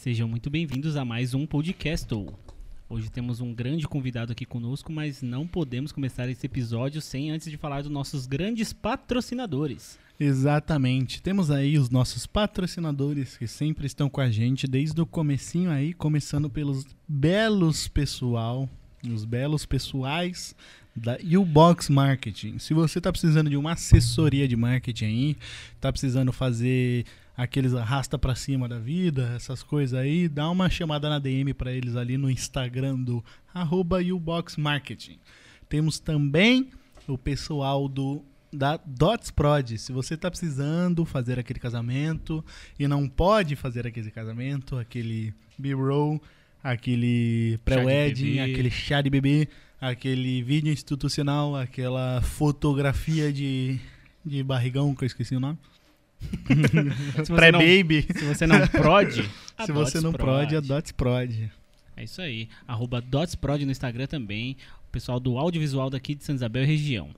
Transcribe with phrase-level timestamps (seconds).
[0.00, 2.08] Sejam muito bem-vindos a mais um podcast.
[2.88, 7.50] Hoje temos um grande convidado aqui conosco, mas não podemos começar esse episódio sem antes
[7.50, 9.98] de falar dos nossos grandes patrocinadores.
[10.18, 11.20] Exatamente.
[11.20, 15.92] Temos aí os nossos patrocinadores que sempre estão com a gente desde o comecinho aí,
[15.92, 18.66] começando pelos belos pessoal,
[19.04, 20.56] os belos pessoais
[20.96, 22.58] da U-Box Marketing.
[22.58, 25.36] Se você está precisando de uma assessoria de marketing aí,
[25.76, 27.04] está precisando fazer
[27.40, 31.72] aqueles arrasta para cima da vida, essas coisas aí, dá uma chamada na DM para
[31.72, 33.24] eles ali no Instagram do
[33.54, 33.98] arroba.
[35.66, 36.68] Temos também
[37.08, 39.78] o pessoal do da Dots Prod.
[39.78, 42.44] Se você está precisando fazer aquele casamento
[42.78, 46.20] e não pode fazer aquele casamento, aquele B-roll,
[46.62, 49.48] aquele pré-wedding, aquele chá de bebê,
[49.80, 53.80] aquele vídeo institucional, aquela fotografia de,
[54.22, 55.56] de barrigão, que eu esqueci o nome.
[57.34, 58.06] Pré-baby.
[58.16, 59.12] Se você não prod,
[59.64, 61.50] se você não prod, a Dots Prod.
[62.00, 62.48] É isso aí.
[62.66, 64.56] Arroba DotsProd no Instagram também.
[64.88, 67.10] O pessoal do audiovisual daqui de Santa Isabel e região.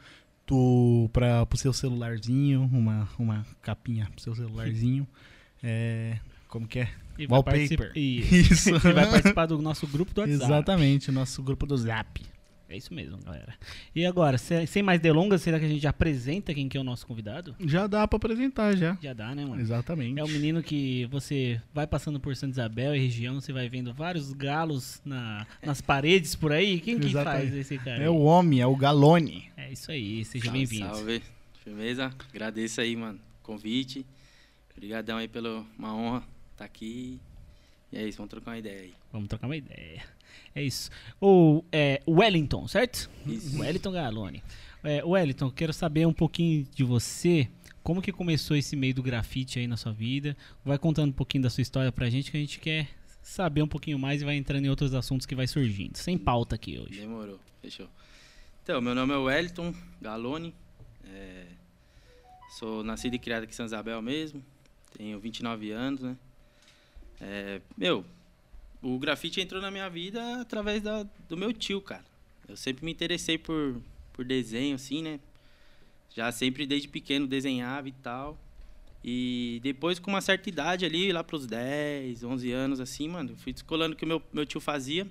[0.48, 5.08] do, pra, pro seu celularzinho, uma, uma capinha pro seu celularzinho.
[5.64, 6.90] É, como que é?
[7.20, 7.92] E Wallpaper.
[7.96, 8.54] Isso.
[8.54, 8.70] Isso.
[8.88, 10.44] e vai participar do nosso grupo do WhatsApp.
[10.44, 12.22] Exatamente, nosso grupo do Zap.
[12.72, 13.56] É isso mesmo, galera.
[13.96, 17.06] E agora, sem mais delongas, será que a gente apresenta quem que é o nosso
[17.08, 17.56] convidado?
[17.66, 18.96] Já dá para apresentar, já.
[19.02, 19.60] Já dá, né, mano?
[19.60, 20.20] Exatamente.
[20.20, 23.92] É um menino que você vai passando por Santa Isabel e região, você vai vendo
[23.92, 26.80] vários galos na, nas paredes por aí.
[26.80, 28.04] Quem que faz esse cara?
[28.04, 29.50] É o homem, é o Galone.
[29.58, 30.94] É isso aí, seja bem-vindo.
[30.94, 31.24] Salve,
[31.64, 32.14] firmeza.
[32.30, 34.06] Agradeço aí, mano, convite.
[34.78, 36.24] Obrigadão aí pela uma honra
[36.60, 37.20] tá aqui.
[37.92, 38.94] E é isso, vamos trocar uma ideia aí.
[39.12, 40.04] Vamos trocar uma ideia.
[40.54, 40.92] É isso.
[41.20, 43.10] O é, Wellington, certo?
[43.26, 43.60] Isso.
[43.60, 44.44] Wellington Galone.
[44.84, 47.50] É, Wellington, quero saber um pouquinho de você.
[47.82, 50.36] Como que começou esse meio do grafite aí na sua vida?
[50.64, 52.90] Vai contando um pouquinho da sua história pra gente que a gente quer
[53.22, 55.98] saber um pouquinho mais e vai entrando em outros assuntos que vai surgindo.
[55.98, 57.00] Sem pauta aqui hoje.
[57.00, 57.88] Demorou, fechou.
[58.64, 60.54] Então, meu nome é Wellington Galone.
[61.06, 61.46] É,
[62.60, 64.44] sou nascido e criado aqui em São Isabel mesmo.
[64.96, 66.16] Tenho 29 anos, né?
[67.22, 68.06] É, meu,
[68.82, 72.06] o grafite entrou na minha vida através da, do meu tio, cara.
[72.48, 73.82] Eu sempre me interessei por,
[74.14, 75.20] por desenho, assim, né?
[76.16, 78.38] Já sempre desde pequeno desenhava e tal.
[79.04, 83.54] E depois, com uma certa idade ali, lá pros 10, 11 anos, assim, mano, fui
[83.54, 85.08] descolando o que meu, meu tio fazia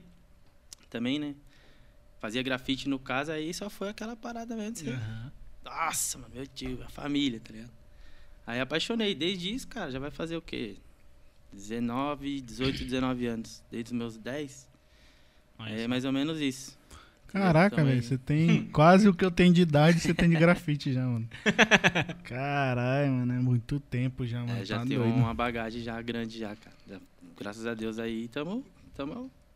[0.90, 1.34] também, né?
[2.20, 4.72] Fazia grafite no caso, aí só foi aquela parada mesmo.
[4.72, 4.90] Assim.
[4.90, 5.30] Uhum.
[5.64, 7.70] Nossa, mano, meu tio, a família, tá ligado?
[8.46, 9.14] Aí apaixonei.
[9.14, 10.76] Desde isso, cara, já vai fazer o quê?
[11.52, 13.62] 19, 18, 19 anos.
[13.70, 14.68] Desde os meus 10.
[15.66, 16.78] é mais ou menos isso.
[17.28, 20.92] Caraca, velho, você tem quase o que eu tenho de idade, você tem de grafite
[20.92, 21.28] já, mano.
[22.24, 24.60] Caralho, mano, é muito tempo já, mano.
[24.60, 25.14] É, já tá tem doido.
[25.14, 26.76] uma bagagem já grande já, cara.
[26.88, 26.98] Já,
[27.38, 28.64] graças a Deus aí, estamos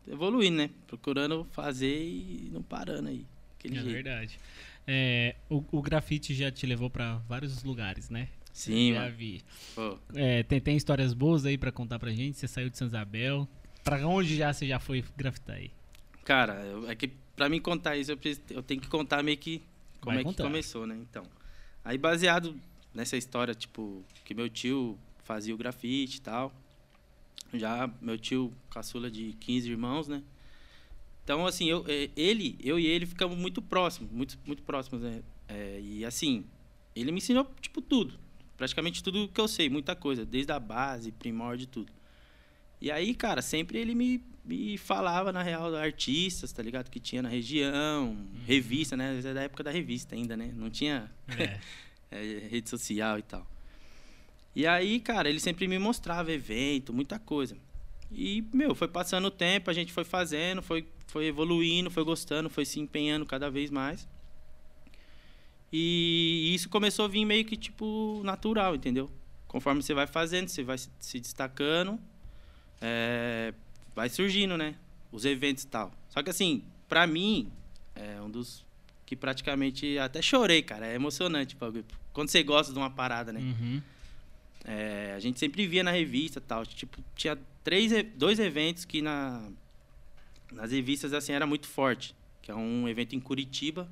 [0.07, 0.69] evoluindo, né?
[0.85, 3.25] Procurando fazer e não parando aí.
[3.57, 3.93] Aquele é jeito.
[3.93, 4.39] verdade.
[4.85, 8.27] É, o, o grafite já te levou para vários lugares, né?
[8.53, 9.41] Sim, já vi.
[10.13, 12.37] É, tem, tem histórias boas aí para contar pra gente?
[12.37, 13.49] Você saiu de São Isabel.
[13.83, 15.71] Pra onde já você já foi grafitar aí?
[16.23, 19.37] Cara, eu, é que pra mim contar isso, eu, preciso, eu tenho que contar meio
[19.37, 19.61] que
[19.99, 20.43] como Vai é contar.
[20.43, 20.95] que começou, né?
[21.01, 21.23] Então.
[21.83, 22.55] Aí baseado
[22.93, 26.53] nessa história, tipo, que meu tio fazia o grafite e tal.
[27.53, 30.21] Já meu tio, caçula de 15 irmãos, né?
[31.23, 35.23] Então, assim, eu, é, ele, eu e ele ficamos muito próximos, muito, muito próximos, né?
[35.47, 36.45] É, e assim,
[36.95, 38.22] ele me ensinou, tipo, tudo
[38.57, 41.91] praticamente tudo que eu sei, muita coisa, desde a base, primórdio, tudo.
[42.81, 46.89] E aí, cara, sempre ele me, e falava, na real, artistas, tá ligado?
[46.89, 48.27] Que tinha na região, Uhum.
[48.45, 49.19] revista, né?
[49.23, 50.51] É da época da revista ainda, né?
[50.55, 51.59] Não tinha É.
[52.11, 53.47] é, rede social e tal.
[54.55, 57.57] E aí, cara, ele sempre me mostrava evento, muita coisa.
[58.11, 62.49] E, meu, foi passando o tempo, a gente foi fazendo, foi, foi evoluindo, foi gostando,
[62.49, 64.07] foi se empenhando cada vez mais.
[65.75, 69.09] E isso começou a vir meio que, tipo, natural, entendeu?
[69.47, 71.99] Conforme você vai fazendo, você vai se- destacando,
[72.79, 73.53] é,
[73.95, 74.75] vai surgindo, né?
[75.11, 75.91] Os eventos e tal.
[76.09, 77.51] Só que, assim, pra mim,
[77.95, 78.63] é um dos
[79.05, 80.85] que praticamente até chorei, cara.
[80.85, 81.57] É emocionante.
[82.13, 83.39] Quando você gosta de uma parada, né?
[83.39, 83.81] Uhum.
[84.65, 86.65] É, a gente sempre via na revista e tal.
[86.65, 89.49] Tipo, tinha três, dois eventos que na,
[90.51, 92.15] nas revistas assim era muito forte.
[92.41, 93.89] Que é um evento em Curitiba,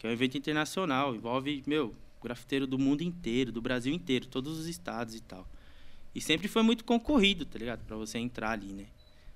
[0.00, 1.14] que é um evento internacional.
[1.14, 5.46] Envolve, meu, grafiteiro do mundo inteiro, do Brasil inteiro, todos os estados e tal.
[6.14, 7.84] E sempre foi muito concorrido, tá ligado?
[7.84, 8.86] Pra você entrar ali, né?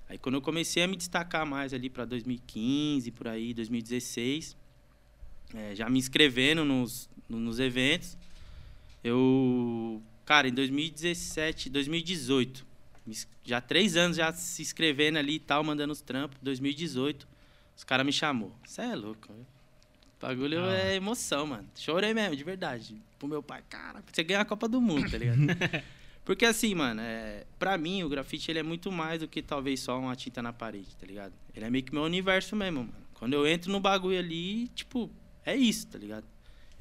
[0.09, 4.57] Aí quando eu comecei a me destacar mais ali pra 2015, por aí, 2016,
[5.53, 8.17] é, já me inscrevendo nos, nos eventos,
[9.03, 12.65] eu, cara, em 2017, 2018,
[13.05, 17.27] me ins- já três anos já se inscrevendo ali e tal, mandando os trampos, 2018,
[17.77, 18.51] os caras me chamou.
[18.65, 19.43] Você é louco, né?
[20.25, 20.73] O bagulho Ah.
[20.77, 21.67] é emoção, mano.
[21.75, 22.95] Chorei mesmo, de verdade.
[23.19, 25.37] Pro meu pai, cara, você ganha a Copa do Mundo, tá ligado?
[26.25, 29.79] Porque assim, mano, é, pra mim o grafite ele é muito mais do que talvez
[29.79, 31.33] só uma tinta na parede, tá ligado?
[31.55, 32.93] Ele é meio que meu universo mesmo, mano.
[33.13, 35.09] Quando eu entro no bagulho ali, tipo,
[35.45, 36.25] é isso, tá ligado?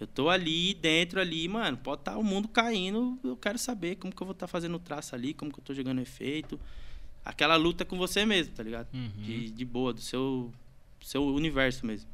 [0.00, 4.14] Eu tô ali, dentro ali, mano, pode estar o mundo caindo, eu quero saber como
[4.14, 6.58] que eu vou estar fazendo o traço ali, como que eu tô jogando efeito.
[7.24, 8.88] Aquela luta com você mesmo, tá ligado?
[8.94, 9.10] Uhum.
[9.18, 10.50] de, de boa, do seu,
[11.02, 12.08] seu universo mesmo.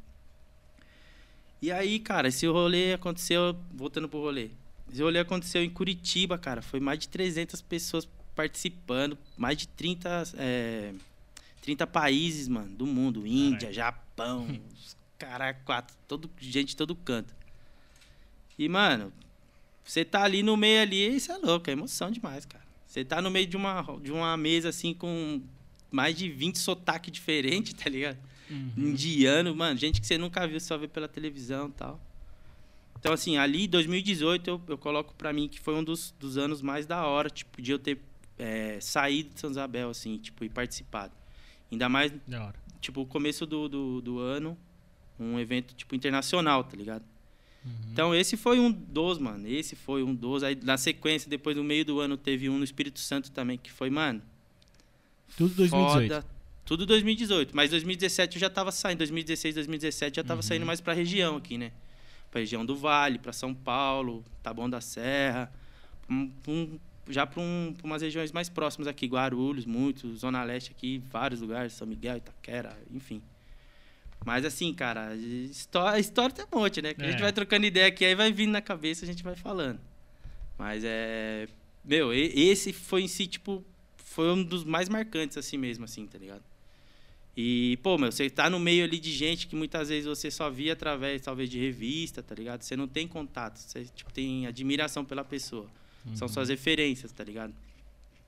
[1.61, 4.49] E aí, cara, esse rolê aconteceu, voltando pro rolê.
[4.91, 6.61] Esse rolê aconteceu em Curitiba, cara.
[6.61, 10.93] Foi mais de 300 pessoas participando, mais de 30, é,
[11.61, 13.27] 30 países, mano, do mundo.
[13.27, 17.33] Índia, Japão, os cara quatro, todo, gente de todo canto.
[18.57, 19.13] E, mano,
[19.83, 22.63] você tá ali no meio ali, isso é louco, é emoção demais, cara.
[22.87, 25.41] Você tá no meio de uma, de uma mesa, assim, com
[25.91, 28.17] mais de 20 sotaques diferentes, tá ligado?
[28.51, 28.89] Uhum.
[28.89, 31.99] Indiano, mano, gente que você nunca viu, só vê pela televisão e tal.
[32.99, 36.61] Então, assim, ali, 2018, eu, eu coloco pra mim que foi um dos, dos anos
[36.61, 37.97] mais da hora, tipo, de eu ter
[38.37, 41.13] é, saído de São Isabel, assim, tipo, e participado.
[41.71, 42.55] Ainda mais, Da hora.
[42.79, 44.55] tipo, o começo do, do, do ano,
[45.19, 47.03] um evento, tipo, internacional, tá ligado?
[47.91, 49.47] Então, esse foi um dos, mano.
[49.47, 50.41] Esse foi um dos.
[50.41, 53.71] Aí, na sequência, depois, no meio do ano, teve um no Espírito Santo também, que
[53.71, 54.21] foi, mano,
[55.37, 56.13] Tudo 2018.
[56.13, 56.25] Foda.
[56.71, 57.53] Tudo 2018.
[57.53, 58.99] Mas 2017 eu já tava saindo.
[58.99, 60.41] 2016, 2017 já tava Uhum.
[60.41, 61.73] saindo mais pra região aqui, né?
[62.31, 65.51] Pra região do Vale, pra São Paulo, Taboão da Serra.
[66.09, 66.79] um- um-
[67.09, 69.05] já pra, um, umas regiões mais próximas aqui.
[69.05, 70.15] Guarulhos, muito.
[70.15, 71.73] Zona Leste aqui, vários lugares.
[71.73, 73.21] São Miguel, Itaquera, enfim.
[74.25, 76.93] Mas assim, cara, história, história tem um monte, né?
[76.93, 77.21] Que a gente É.
[77.23, 79.79] vai trocando ideia aqui, aí vai vindo na cabeça a gente vai falando.
[80.57, 81.47] Mas é.
[81.83, 83.61] Meu, esse foi em si, tipo,
[83.97, 86.43] foi um dos mais marcantes, assim mesmo, assim, tá ligado?
[87.35, 90.49] E, pô, meu, você tá no meio ali de gente que muitas vezes você só
[90.49, 92.61] via através, talvez, de revista, tá ligado?
[92.61, 95.69] Você não tem contato, você, tipo, tem admiração pela pessoa.
[96.15, 97.53] São suas referências, tá ligado?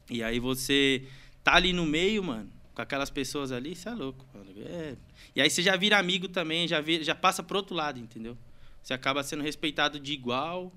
[0.10, 1.04] E aí você
[1.44, 4.52] tá ali no meio, mano, com aquelas pessoas ali, você é louco, mano.
[4.66, 4.96] É.
[5.36, 8.38] E aí você já vira amigo também, já, vira, já passa pro outro lado, entendeu?
[8.82, 10.72] Você acaba sendo respeitado de igual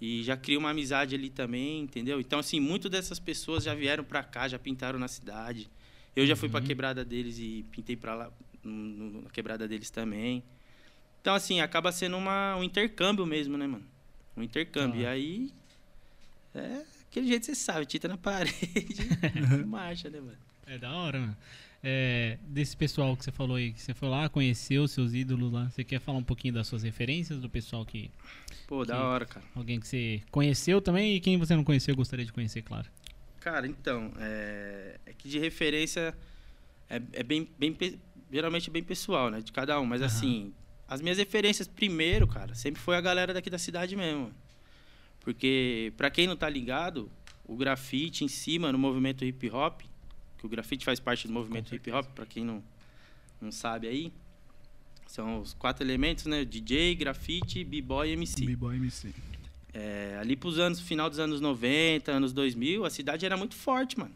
[0.00, 2.20] e já cria uma amizade ali também, entendeu?
[2.20, 5.68] Então, assim, muitas dessas pessoas já vieram pra cá, já pintaram na cidade.
[6.16, 6.66] Eu já fui pra Uhum.
[6.66, 8.32] quebrada deles e pintei pra lá,
[8.64, 10.42] na quebrada deles também.
[11.20, 13.84] Então, assim, acaba sendo uma, um intercâmbio mesmo, né, mano?
[14.36, 15.00] Um intercâmbio.
[15.00, 15.02] Ah.
[15.02, 15.50] E aí,
[16.54, 18.96] é aquele jeito que você sabe, tinta na parede,
[19.66, 20.38] marcha, né, mano?
[20.66, 21.36] É da hora, mano.
[21.88, 25.68] É, desse pessoal que você falou aí, que você foi lá, conheceu seus ídolos lá.
[25.68, 28.10] Você quer falar um pouquinho das suas referências, do pessoal que.
[28.66, 29.46] Pô, da Que- hora, cara.
[29.54, 32.88] Alguém que você conheceu também e quem você não conheceu gostaria de conhecer, claro.
[33.46, 36.12] Cara, então, é, é que de referência
[36.90, 37.76] é, é bem, bem,
[38.28, 39.86] geralmente é bem pessoal, né, de cada um.
[39.86, 40.06] Mas Aham.
[40.08, 40.54] assim,
[40.88, 44.32] as minhas referências primeiro, cara, sempre foi a galera daqui da cidade mesmo.
[45.20, 47.08] Porque, pra quem não tá ligado,
[47.44, 49.82] o grafite em cima no movimento hip hop,
[50.38, 52.60] que o grafite faz parte do movimento hip hop, pra quem não,
[53.40, 54.12] não sabe aí,
[55.06, 56.44] são os quatro elementos, né?
[56.44, 58.44] DJ, grafite, b-boy e MC.
[58.44, 59.14] B-Boy MC.
[59.78, 63.98] É, ali pros anos, final dos anos 90, anos 2000, a cidade era muito forte,
[63.98, 64.14] mano.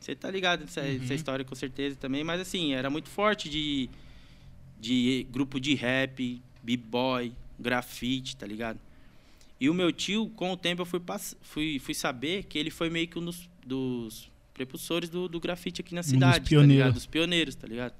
[0.00, 0.98] Você tá ligado nessa, Uhum.
[1.00, 3.90] nessa história com certeza também, mas assim, era muito forte de,
[4.80, 8.78] de grupo de rap, b-boy, grafite, tá ligado?
[9.60, 11.00] E o meu tio, com o tempo, eu fui,
[11.42, 15.82] fui, fui saber que ele foi meio que um dos, dos precursores do, do grafite
[15.82, 16.74] aqui na Um dos cidade, tá pioneiros.
[16.76, 16.94] ligado?
[16.94, 17.94] Dos pioneiros, tá ligado?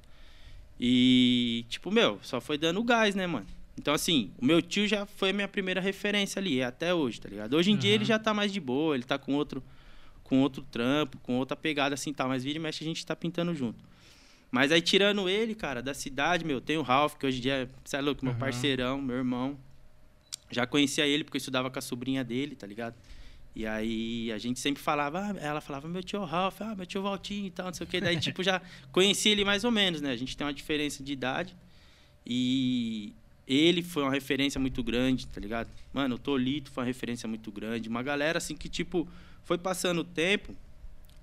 [0.80, 3.46] E, tipo, meu, só foi dando gás, né, mano?
[3.78, 7.20] Então, assim, o meu tio já foi a minha primeira referência ali, é até hoje,
[7.20, 7.54] tá ligado?
[7.54, 7.94] Hoje em dia Aham.
[7.96, 9.62] ele já tá mais de boa, ele tá com outro,
[10.22, 12.28] com outro trampo, com outra pegada assim, tal.
[12.28, 13.82] Mas vira e mexe a gente tá pintando junto.
[14.50, 17.54] Mas aí, tirando ele, cara, da cidade, meu, tem o Ralph, que hoje em dia
[17.54, 18.40] é, cê é louco, meu Aham.
[18.40, 19.58] parceirão, meu irmão.
[20.50, 22.94] Já conhecia ele porque eu estudava com a sobrinha dele, tá ligado?
[23.56, 27.02] E aí a gente sempre falava, ah, ela falava, meu tio Ralph, ah, meu tio
[27.02, 28.00] Valtinho e tal, não sei o quê.
[28.00, 28.60] Daí, tipo, já
[28.90, 30.10] conhecia ele mais ou menos, né?
[30.10, 31.56] A gente tem uma diferença de idade.
[32.26, 33.14] E
[33.52, 35.68] ele foi uma referência muito grande, tá ligado?
[35.92, 37.88] Mano, o Tolito foi uma referência muito grande.
[37.88, 39.08] Uma galera, assim, que, tipo,
[39.44, 40.54] foi passando o tempo,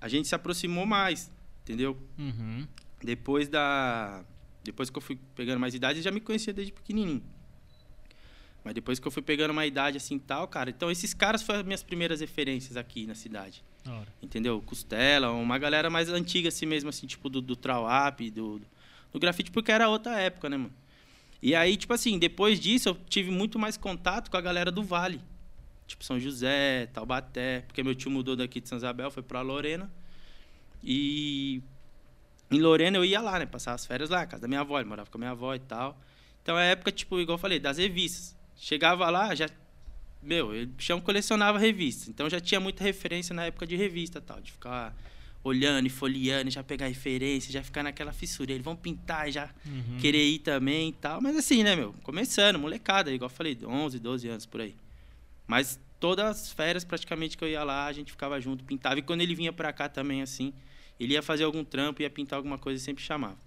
[0.00, 1.30] a gente se aproximou mais,
[1.62, 1.96] entendeu?
[2.18, 2.66] Uhum.
[3.02, 4.24] Depois da.
[4.62, 7.22] Depois que eu fui pegando mais idade, eu já me conhecia desde pequenininho.
[8.62, 10.68] Mas depois que eu fui pegando uma idade assim tal, cara.
[10.68, 13.64] Então esses caras foram as minhas primeiras referências aqui na cidade.
[13.82, 14.14] Da hora.
[14.22, 14.60] Entendeu?
[14.60, 18.66] Costela, uma galera mais antiga assim mesmo, assim, tipo do, do Trawap, do, do,
[19.12, 20.74] do grafite, porque era outra época, né, mano?
[21.42, 24.82] E aí, tipo assim, depois disso eu tive muito mais contato com a galera do
[24.82, 25.20] Vale.
[25.86, 29.90] Tipo São José, Taubaté, porque meu tio mudou daqui de São Isabel, foi pra Lorena.
[30.82, 31.62] E
[32.50, 33.46] em Lorena eu ia lá, né?
[33.46, 35.58] Passar as férias lá, casa da minha avó, ele morava com a minha avó e
[35.58, 35.98] tal.
[36.42, 38.36] Então é época, tipo, igual eu falei, das revistas.
[38.56, 39.48] Chegava lá, já.
[40.22, 42.08] Meu, ele chão colecionava revistas.
[42.08, 44.94] Então já tinha muita referência na época de revista tal, de ficar
[45.42, 48.52] olhando e folheando, já pegar referência, já ficar naquela fissura.
[48.52, 49.98] Eles vão pintar e já Uhum.
[50.00, 51.20] querer ir também e tal.
[51.20, 51.94] Mas assim, né, meu?
[52.02, 54.74] Começando, molecada, igual eu falei, 11, 12 anos por aí.
[55.46, 58.98] Mas todas as férias praticamente que eu ia lá, a gente ficava junto, pintava.
[58.98, 60.52] E quando ele vinha pra cá também, assim,
[60.98, 63.38] ele ia fazer algum trampo, ia pintar alguma coisa e sempre chamava.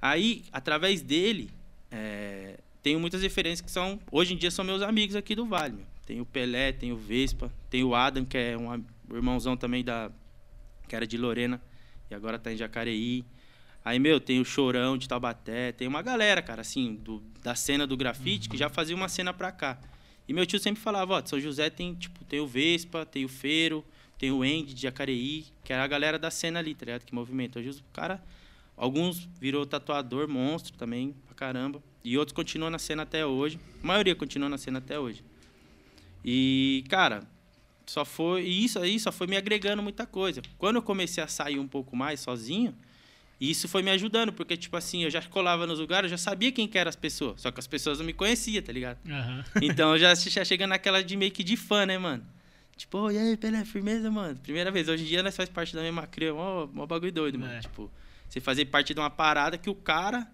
[0.00, 1.50] Aí, através dele,
[1.90, 5.74] é, tenho muitas referências que são, hoje em dia, são meus amigos aqui do Vale.
[5.76, 5.86] Meu.
[6.06, 10.10] Tem o Pelé, tem o Vespa, tem o Adam, que é um irmãozão também da.
[10.88, 11.60] Que era de Lorena
[12.10, 13.24] e agora tá em Jacareí.
[13.84, 17.86] Aí, meu, tem o Chorão de Taubaté, tem uma galera, cara, assim, do, da cena
[17.86, 19.78] do grafite que já fazia uma cena pra cá.
[20.26, 23.24] E meu tio sempre falava, ó, de São José tem, tipo, tem o Vespa, tem
[23.24, 23.84] o Feiro,
[24.18, 27.04] tem o Andy de Jacareí, que era a galera da cena ali, tá ligado?
[27.04, 27.58] Que movimenta.
[27.58, 28.22] Hoje o cara,
[28.74, 31.82] alguns virou tatuador, monstro também, pra caramba.
[32.02, 33.58] E outros continuam na cena até hoje.
[33.82, 35.22] A maioria continua na cena até hoje.
[36.24, 37.22] E, cara,
[37.86, 38.44] só foi.
[38.44, 40.40] E isso aí só foi me agregando muita coisa.
[40.58, 42.74] Quando eu comecei a sair um pouco mais sozinho,
[43.40, 46.50] isso foi me ajudando, porque, tipo assim, eu já colava nos lugares, eu já sabia
[46.52, 47.40] quem que eram as pessoas.
[47.42, 48.98] Só que as pessoas não me conheciam, tá ligado?
[49.08, 49.44] Aham.
[49.62, 52.24] Então eu já, já chega naquela de meio que de fã, né, mano?
[52.76, 54.36] Tipo, "Ô, e aí, Pelé, firmeza, mano?
[54.40, 54.88] Primeira vez.
[54.88, 57.52] Hoje em dia nós faz parte da mesma cria, mó, mó bagulho doido, mano.
[57.52, 57.60] É.
[57.60, 57.90] Tipo,
[58.28, 60.26] você fazer parte de uma parada que o cara.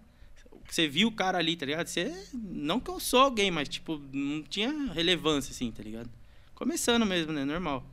[0.67, 1.85] Você viu o cara ali, tá ligado?
[1.87, 2.11] Você.
[2.33, 6.09] Não que eu sou alguém, mas, tipo, não tinha relevância, assim, tá ligado?
[6.61, 7.43] Começando mesmo, né?
[7.43, 7.83] Normal.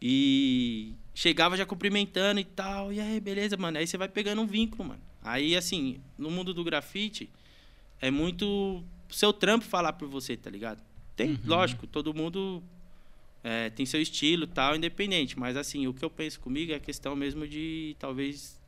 [0.00, 2.90] E chegava já cumprimentando e tal.
[2.90, 3.76] E aí, beleza, mano.
[3.76, 5.00] Aí você vai pegando um vínculo, mano.
[5.22, 7.28] Aí, assim, no mundo do grafite,
[8.00, 10.82] é muito seu trampo falar por você, tá ligado?
[11.14, 11.38] Tem, Uhum.
[11.44, 12.62] lógico, todo mundo
[13.42, 15.38] é, tem seu estilo tal, independente.
[15.38, 18.58] Mas assim, o que eu penso comigo é a questão mesmo de talvez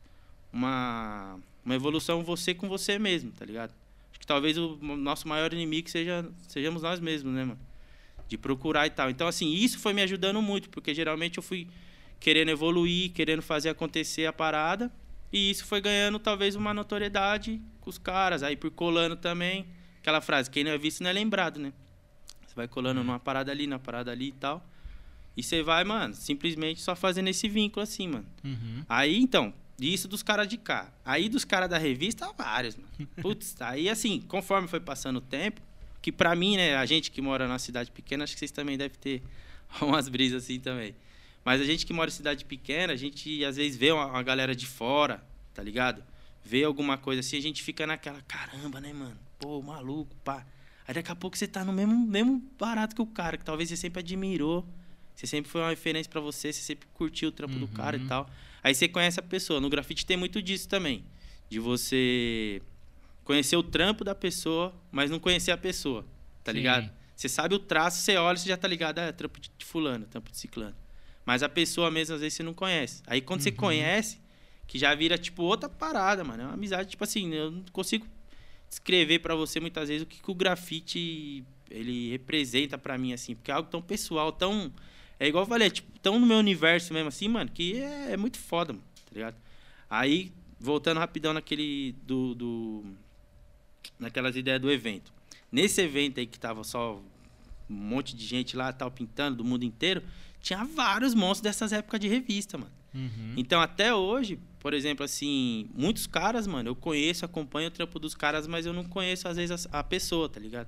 [0.53, 3.73] uma, uma evolução você com você mesmo, tá ligado?
[4.11, 7.66] Acho que talvez o nosso maior inimigo seja, sejamos nós mesmos, né, mano?
[8.27, 9.09] De procurar e tal.
[9.09, 11.67] Então, assim, isso foi me ajudando muito, porque geralmente eu fui
[12.19, 14.91] querendo evoluir, querendo fazer acontecer a parada.
[15.31, 18.43] E isso foi ganhando talvez uma notoriedade com os caras.
[18.43, 19.65] Aí por colando também.
[19.99, 21.73] Aquela frase, quem não é visto não é lembrado, né?
[22.45, 24.65] Você vai colando numa parada ali, na parada ali e tal.
[25.35, 28.25] E você vai, mano, simplesmente só fazendo esse vínculo assim, mano.
[28.43, 28.83] Uhum.
[28.87, 30.91] Aí, então, isso dos caras de cá.
[31.05, 32.89] Aí dos caras da revista, vários, mano.
[33.21, 35.61] Putz, aí assim, conforme foi passando o tempo,
[36.07, 38.77] que pra mim, né, a gente que mora numa cidade pequena, acho que vocês também
[38.77, 39.21] devem ter
[39.81, 40.95] umas brisas assim também.
[41.43, 44.23] Mas a gente que mora em cidade pequena, a gente às vezes vê uma, uma
[44.23, 45.21] galera de fora,
[45.53, 46.01] tá ligado?
[46.45, 49.17] Vê alguma coisa assim, a gente fica naquela, caramba, né, mano?
[49.37, 50.45] Pô, maluco, pá.
[50.87, 53.67] Aí daqui a pouco você tá no mesmo, mesmo barato que o cara, que talvez
[53.67, 54.65] você sempre admirou.
[55.13, 57.99] Você sempre foi uma referência pra você, você sempre curtiu o trampo do cara e
[57.99, 58.07] Uhum.
[58.07, 58.29] tal.
[58.63, 59.59] Aí você conhece a pessoa.
[59.59, 61.03] No grafite tem muito disso também.
[61.49, 62.61] De você
[63.27, 66.05] conhecer o trampo da pessoa, mas não conhecer a pessoa.
[66.43, 66.57] Tá Sim.
[66.59, 66.89] ligado?
[67.15, 70.05] Você sabe o traço, você olha, você já tá ligado, ah, é trampo de fulano,
[70.05, 70.75] trampo de ciclano.
[71.25, 73.03] Mas a pessoa mesmo, às vezes, você não conhece.
[73.05, 73.55] Aí quando você Uhum.
[73.57, 74.19] conhece,
[74.65, 76.43] que já vira, tipo, outra parada, mano.
[76.43, 78.07] É uma amizade, tipo assim, eu não consigo
[78.69, 83.35] descrever pra você muitas vezes o que, que o grafite ele representa pra mim, assim,
[83.35, 84.71] porque é algo tão pessoal, tão.
[85.19, 88.17] É igual eu falei, tipo, tão no meu universo mesmo, assim, mano, que é, é
[88.17, 89.35] muito foda, mano, tá ligado?
[89.89, 91.93] Aí, voltando rapidão naquele.
[92.05, 92.33] do.
[92.35, 92.85] do
[93.99, 95.11] naquelas ideias do evento.
[95.51, 97.01] Nesse evento aí que tava só
[97.69, 100.01] um monte de gente lá, tal, pintando, do mundo inteiro,
[100.41, 102.71] tinha vários monstros dessas épocas de revista, mano.
[102.93, 103.33] Uhum.
[103.35, 108.15] Então, até hoje, por exemplo, assim, muitos caras, mano, eu conheço, acompanho o trampo dos
[108.15, 110.67] caras, mas eu não conheço, às vezes, a, a pessoa, tá ligado?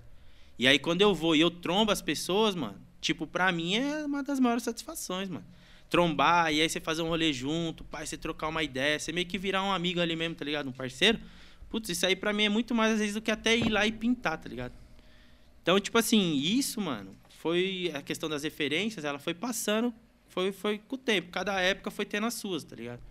[0.58, 4.06] E aí, quando eu vou e eu trombo as pessoas, mano, tipo, pra mim é
[4.06, 5.46] uma das maiores satisfações, mano.
[5.90, 9.26] Trombar, e aí você fazer um rolê junto, pai, você trocar uma ideia, você meio
[9.26, 10.70] que virar um amigo ali mesmo, tá ligado?
[10.70, 11.20] Um parceiro.
[11.70, 13.86] Putz, isso aí pra mim é muito mais, às vezes, do que até ir lá
[13.86, 14.74] e pintar, tá ligado?
[15.62, 19.94] Então, tipo assim, isso, mano, foi a questão das referências, ela foi passando,
[20.28, 21.30] foi, foi com o tempo.
[21.32, 23.02] Cada época foi tendo as suas, tá ligado?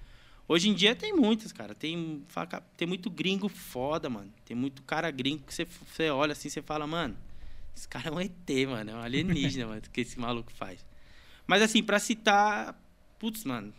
[0.48, 1.74] Hoje em dia tem muitas, cara.
[1.74, 2.24] Tem,
[2.76, 4.32] tem muito gringo foda, mano.
[4.46, 7.16] Tem muito cara gringo que você, você olha assim, você fala, mano,
[7.76, 8.90] esse cara é um ET, mano.
[8.90, 10.84] É um alienígena, mano, que esse maluco faz.
[11.46, 12.80] Mas assim, pra citar,
[13.18, 13.74] putz, mano,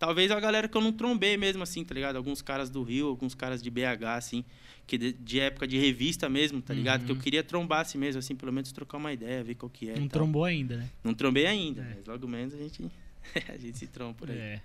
[0.00, 2.16] talvez a galera que eu não trombei mesmo, assim, tá ligado?
[2.16, 4.44] Alguns caras do Rio, alguns caras de BH, assim,
[4.86, 7.02] que de, de época de revista mesmo, tá ligado?
[7.02, 7.06] Uhum.
[7.06, 9.88] Que eu queria trombar assim mesmo, assim, pelo menos trocar uma ideia, ver qual que
[9.90, 9.92] é.
[9.92, 10.22] Não tal.
[10.22, 10.88] trombou ainda, né?
[11.04, 11.94] Não trombei ainda, É.
[11.96, 12.90] mas logo menos a gente,
[13.48, 14.36] a gente se tromba por aí.
[14.38, 14.60] É.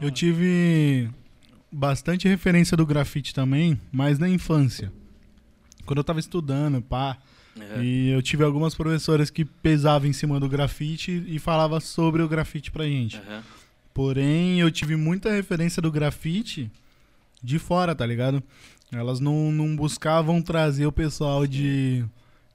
[0.00, 1.10] Eu tive
[1.70, 4.92] bastante referência do grafite também, mas na infância.
[5.84, 7.18] Quando eu tava estudando, pá.
[7.58, 7.82] Aham.
[7.82, 12.28] E eu tive algumas professoras que pesavam em cima do grafite e falavam sobre o
[12.28, 13.16] grafite pra gente.
[13.16, 13.42] Aham.
[13.96, 16.70] Porém, eu tive muita referência do grafite
[17.42, 18.42] de fora, tá ligado?
[18.92, 22.04] Elas não, não buscavam trazer o pessoal de,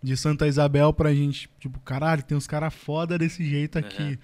[0.04, 1.50] de Santa Isabel pra gente.
[1.60, 4.04] Tipo, caralho, tem uns caras foda desse jeito aqui.
[4.04, 4.18] Aham.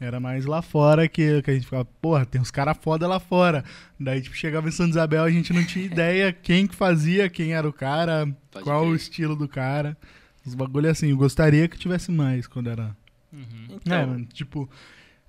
[0.00, 3.20] Era mais lá fora que, que a gente ficava, porra, tem uns caras foda lá
[3.20, 3.64] fora.
[3.98, 7.54] Daí, tipo, chegava em Santa Isabel, a gente não tinha ideia quem que fazia, quem
[7.54, 9.96] era o cara, Pode qual o estilo do cara.
[10.44, 12.96] Os bagulho assim, eu gostaria que tivesse mais quando era
[13.34, 13.66] Uhum.
[13.70, 14.70] Então, é, mano, tipo,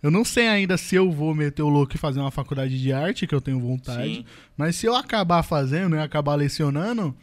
[0.05, 2.93] eu não sei ainda se eu vou meter o louco e fazer uma faculdade de
[2.93, 4.17] arte, que eu tenho vontade.
[4.17, 7.15] sim, Mas se eu acabar fazendo e acabar lecionando,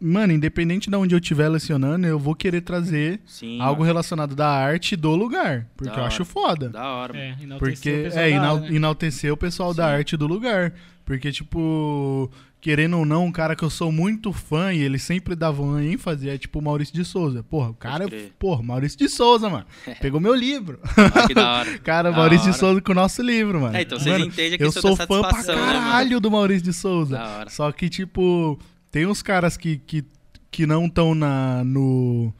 [0.00, 3.60] mano, independente de onde eu estiver lecionando, eu vou querer trazer sim.
[3.60, 3.86] algo mano.
[3.86, 5.66] relacionado da arte do lugar.
[5.76, 6.06] Porque Da eu hora.
[6.08, 6.68] acho foda.
[6.70, 7.24] Da hora, mano.
[7.24, 8.76] É, enaltecer Porque o pessoal é área, né?
[8.76, 10.72] enaltecer o pessoal da arte do lugar.
[11.04, 12.30] Porque, tipo,
[12.60, 15.82] querendo ou não, um cara que eu sou muito fã e ele sempre dava uma
[15.82, 17.42] ênfase é tipo o Maurício de Souza.
[17.42, 18.32] Porra, o cara, crer.
[18.38, 19.66] porra, Maurício de Souza, mano.
[20.00, 20.78] Pegou meu livro.
[20.96, 21.78] Ah, que da hora.
[21.82, 22.58] Cara, Da Maurício de hora.
[22.58, 23.76] Souza com o nosso livro, mano.
[23.76, 26.62] É, então vocês Mano, entendem a eu questão sou fã pra né, caralho do Maurício
[26.62, 27.16] de Souza.
[27.16, 27.50] Da hora.
[27.50, 28.56] Só que, tipo,
[28.90, 30.04] tem uns caras que, que,
[30.50, 32.32] que não estão na no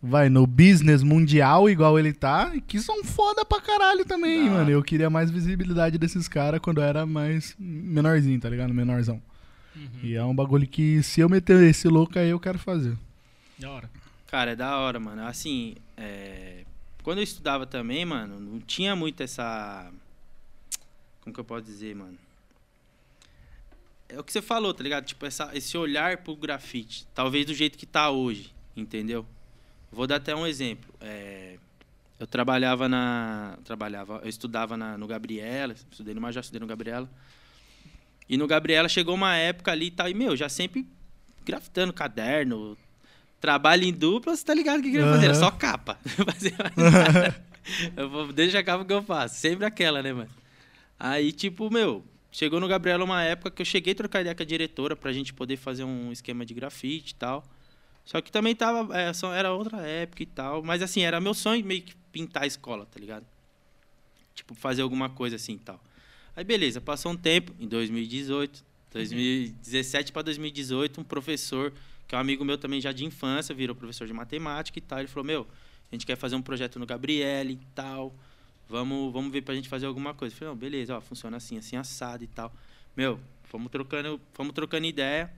[0.00, 4.50] vai no business mundial igual ele tá, e que são foda pra caralho também, Da
[4.50, 4.70] mano.
[4.70, 8.72] Eu queria mais visibilidade desses caras quando eu era mais menorzinho, tá ligado?
[8.72, 9.20] Menorzão.
[9.74, 9.88] Uhum.
[10.02, 12.96] E é um bagulho que se eu meter esse louco aí eu quero fazer.
[13.58, 13.90] Da hora.
[14.28, 15.26] Cara, é da hora, mano.
[15.26, 16.64] Assim, é,
[17.02, 19.90] quando eu estudava também, mano, não tinha muito essa.
[21.20, 22.16] Como que eu posso dizer, mano?
[24.08, 25.04] É o que você falou, tá ligado?
[25.04, 27.06] Tipo, essa, esse olhar pro grafite.
[27.14, 29.26] Talvez do jeito que tá hoje, entendeu?
[29.92, 30.92] Vou dar até um exemplo.
[31.00, 31.58] É,
[32.18, 33.58] eu trabalhava na.
[33.64, 37.08] Trabalhava, eu estudava na, no Gabriela, estudei no Major, estudei no Gabriela.
[38.28, 40.86] E no Gabriela chegou uma época ali e tal, e, meu, já sempre
[41.44, 42.76] grafitando caderno,
[43.40, 45.34] trabalho em dupla, você tá ligado o que, que eu ia fazer?
[45.34, 45.98] Só capa.
[47.96, 49.36] Eu vou, deixa a capa que eu faço.
[49.36, 50.30] Sempre aquela, né, mano?
[50.98, 52.02] Aí, tipo, meu,
[52.38, 55.12] chegou no Gabriela uma época que eu cheguei a trocar ideia com a diretora pra
[55.12, 57.44] gente poder fazer um esquema de grafite e tal.
[58.04, 58.96] Só que também tava.
[58.96, 60.62] é, só- era outra época e tal.
[60.62, 63.26] Mas assim, era meu sonho meio que pintar a escola, tá ligado?
[64.34, 65.82] Tipo, fazer alguma coisa assim e tal.
[66.36, 71.72] Aí beleza, passou um tempo, em 2018, 2017 para 2018, um professor,
[72.06, 75.00] que é um amigo meu também já de infância, virou professor de matemática e tal.
[75.00, 75.46] Ele falou: Meu,
[75.90, 78.14] a gente quer fazer um projeto no Gabriele e tal.
[78.68, 80.34] Vamos, vamos ver pra gente fazer alguma coisa.
[80.34, 82.52] Eu falei, não, beleza, ó, funciona assim, assim, assado e tal.
[82.96, 85.32] Meu, fomos trocando, fomos trocando ideia.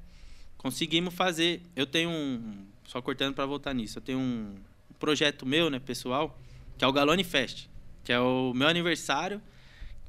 [0.59, 1.63] Conseguimos fazer.
[1.77, 2.67] Eu tenho um.
[2.85, 3.99] Só cortando para voltar nisso.
[3.99, 4.57] Eu tenho um
[4.99, 6.39] projeto meu, né, pessoal,
[6.77, 7.69] que é o Galone Fest,
[8.05, 9.41] que é o meu aniversário.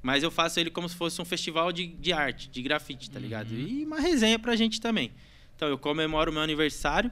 [0.02, 3.20] Mas eu faço ele como se fosse um festival de, de arte, de grafite, tá
[3.20, 3.54] ligado?
[3.54, 5.12] E uma resenha pra gente também.
[5.56, 7.12] Então eu comemoro o meu aniversário.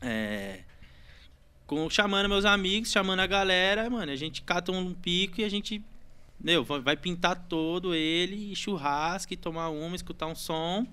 [0.00, 0.64] É,
[1.74, 5.48] com, chamando meus amigos, chamando a galera, mano, a gente cata um pico e a
[5.48, 5.82] gente,
[6.38, 10.86] meu, vai pintar todo ele, churrasco, tomar uma, escutar um som,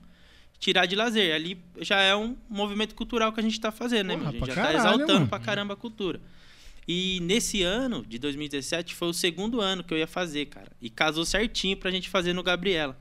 [0.57, 1.35] tirar de lazer.
[1.35, 4.37] Ali já é um movimento cultural que a gente tá fazendo, né, Porra, mano?
[4.37, 5.27] A gente já tá caralho, exaltando mano.
[5.27, 6.21] pra caramba a cultura.
[6.87, 10.71] E nesse ano, de 2017, foi o segundo ano que eu ia fazer, cara.
[10.81, 12.97] E casou certinho pra gente fazer no Gabriela.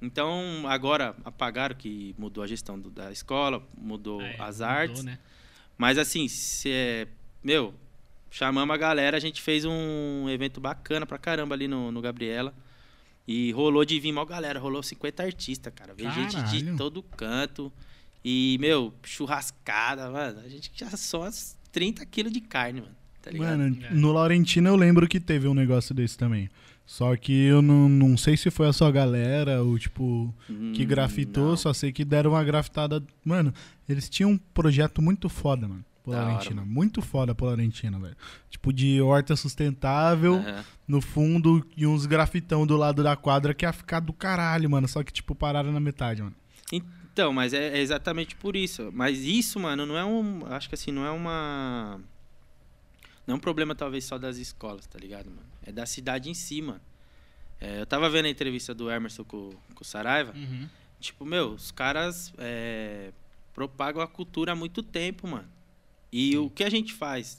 [0.00, 5.02] Então, agora apagaram que mudou a gestão do- da escola, mudou É, as mudou, artes.
[5.04, 5.18] né?
[5.78, 7.06] Mas assim, se é,
[7.42, 7.74] meu,
[8.30, 12.54] chamamos a galera, a gente fez um evento bacana pra caramba ali no, no Gabriela.
[13.28, 15.92] E rolou de vir mal galera, rolou 50 artistas, cara.
[15.94, 17.72] Veio gente de todo canto.
[18.24, 20.40] E, meu, churrascada, mano.
[20.44, 22.94] A gente já só uns 30 quilos de carne, mano.
[23.20, 23.58] Tá ligado?
[23.58, 23.90] Mano, É.
[23.92, 26.48] no Laurentino eu lembro que teve um negócio desse também.
[26.86, 30.52] Só que eu não, não sei se foi a sua galera ou, tipo, que
[30.84, 31.56] Hum, grafitou, não.
[31.56, 33.02] só sei que deram uma grafitada.
[33.24, 33.52] Mano,
[33.88, 35.84] eles tinham um projeto muito foda, mano.
[36.06, 36.60] Hora, Polarentina.
[36.60, 36.72] mano.
[36.72, 38.16] Muito foda a Polarentina, velho.
[38.48, 40.64] Tipo, de horta sustentável Aham.
[40.86, 44.86] no fundo e uns grafitão do lado da quadra que ia ficar do caralho, mano.
[44.86, 46.36] Só que, tipo, pararam na metade, mano.
[46.72, 48.90] Então, mas é, é exatamente por isso.
[48.94, 50.46] Mas isso, mano, não é um.
[50.46, 51.98] Acho que assim, não é uma.
[53.26, 55.46] Não é um problema, talvez, só das escolas, tá ligado, mano?
[55.64, 56.80] É da cidade em si, mano.
[57.60, 60.32] É, eu tava vendo a entrevista do Emerson com, com o Saraiva.
[60.36, 60.68] Uhum.
[61.00, 63.12] Tipo, meu, os caras é,
[63.52, 65.48] propagam a cultura há muito tempo, mano.
[66.12, 67.38] E o que a gente faz?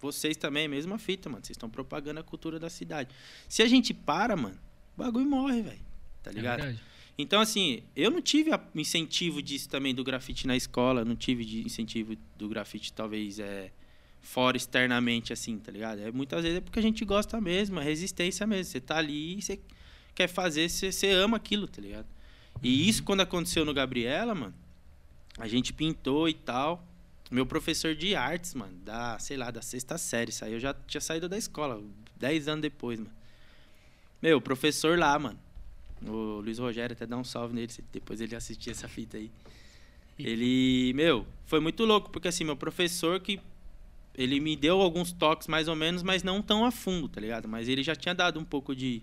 [0.00, 1.44] Vocês também, mesma fita, mano.
[1.44, 3.10] Vocês estão propagando a cultura da cidade.
[3.48, 4.58] Se a gente para, mano,
[4.96, 5.80] o bagulho morre, velho.
[6.22, 6.62] Tá É ligado?
[6.62, 6.82] verdade.
[7.18, 11.60] Então, assim, eu não tive incentivo disso também do grafite na escola, não tive de
[11.66, 13.70] incentivo do grafite, talvez, é,
[14.20, 16.00] fora externamente, assim, tá ligado?
[16.00, 18.64] É, muitas vezes é porque a gente gosta mesmo, é resistência mesmo.
[18.64, 19.60] Você tá ali e você
[20.14, 22.06] quer fazer, você, você ama aquilo, tá ligado?
[22.62, 24.54] E isso, quando aconteceu no Gabriela, mano,
[25.38, 26.86] a gente pintou e tal.
[27.30, 31.00] Meu professor de artes, mano, da, sei lá, da sexta série, saiu, eu já tinha
[31.00, 31.80] saído da escola,
[32.16, 33.12] dez anos depois, mano.
[34.20, 35.38] Meu, professor lá, mano,
[36.06, 39.30] o Luiz Rogério, até dá um salve nele, depois ele assistir essa fita aí.
[40.18, 43.40] Ele, meu, foi muito louco, porque assim, meu professor que
[44.14, 47.48] ele me deu alguns toques mais ou menos, mas não tão a fundo, tá ligado?
[47.48, 49.00] Mas ele já tinha dado um pouco de,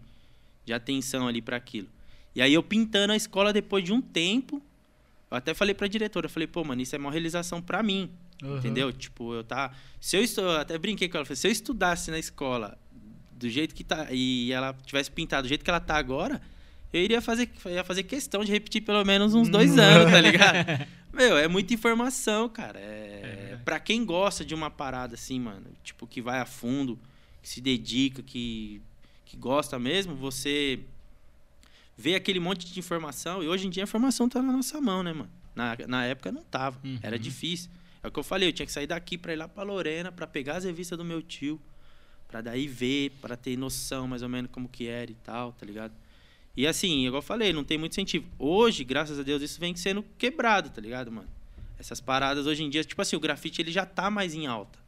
[0.66, 1.88] de atenção ali para aquilo.
[2.36, 4.62] E aí eu pintando a escola depois de um tempo,
[5.32, 8.10] eu até falei pra diretora, eu falei, pô, mano, isso é uma realização pra mim,
[8.44, 8.58] Uhum.
[8.60, 8.94] entendeu?
[8.94, 12.12] Tipo, eu tá, se eu estu- eu até brinquei com ela, falei, se eu estudasse
[12.12, 12.78] na escola
[13.32, 16.40] do jeito que tá e ela tivesse pintado do jeito que ela tá agora,
[16.94, 20.86] eu iria fazer, ia fazer questão de repetir pelo menos uns dois anos, tá ligado?
[21.12, 22.80] Meu, é muita informação, cara.
[22.80, 23.37] É.
[23.68, 26.98] para quem gosta de uma parada assim, mano, tipo que vai a fundo,
[27.44, 28.82] que se dedica, que
[29.26, 30.80] que gosta mesmo, você
[31.98, 35.04] vê aquele monte de informação e hoje em dia a informação tá na nossa mão,
[35.04, 35.30] né, mano?
[35.54, 36.98] Na, na época não tava, Uhum.
[37.04, 37.70] era difícil.
[38.02, 40.14] É o que eu falei, eu tinha que sair daqui pra ir lá pra Lorena,
[40.14, 41.60] pra pegar as revistas do meu tio,
[42.30, 45.66] pra daí ver, pra ter noção mais ou menos como que era e tal, tá
[45.66, 45.94] ligado?
[46.56, 48.26] E assim, igual eu falei, não tem muito incentivo.
[48.40, 51.28] Hoje, graças a Deus, isso vem sendo quebrado, tá ligado, mano?
[51.80, 54.80] Essas paradas hoje em dia, tipo assim, o grafite ele já tá mais em alta,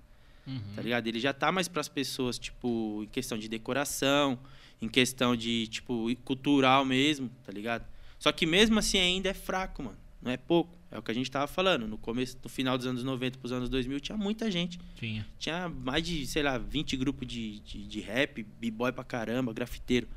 [0.47, 0.59] Uhum.
[0.75, 1.05] tá ligado?
[1.07, 4.39] Ele já tá mais pras pessoas, tipo, em questão de decoração,
[4.81, 7.85] em questão de, tipo, cultural mesmo, tá ligado?
[8.17, 9.97] Só que mesmo assim ainda é fraco, mano.
[10.21, 10.77] Não é pouco.
[10.91, 11.87] É o que a gente tava falando.
[11.87, 14.79] No começo, no final dos anos 90 pros anos 2000, tinha muita gente.
[14.95, 15.25] Tinha.
[15.37, 20.07] Tinha mais de, sei lá, 20 grupos de, de, de rap, b-boy pra caramba, grafiteiro.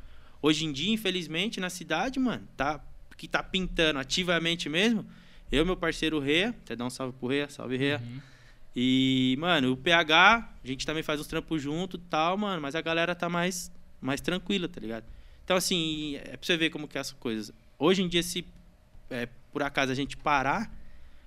[0.40, 2.80] Hoje em dia, infelizmente, na cidade, mano, tá,
[3.16, 5.06] que tá pintando ativamente mesmo,
[5.52, 8.00] eu, meu parceiro Rea, até dar um salve pro Rea, salve Rea.
[8.02, 8.20] Uhum.
[8.74, 12.74] E, mano, o PH, a gente também faz uns trampos junto e tal, mano, mas
[12.74, 15.04] a galera tá mais, mais tranquila, tá ligado?
[15.44, 17.52] Então, assim, é pra você ver como que é as coisas.
[17.78, 18.44] Hoje em dia, se
[19.10, 20.72] é, por acaso a gente parar,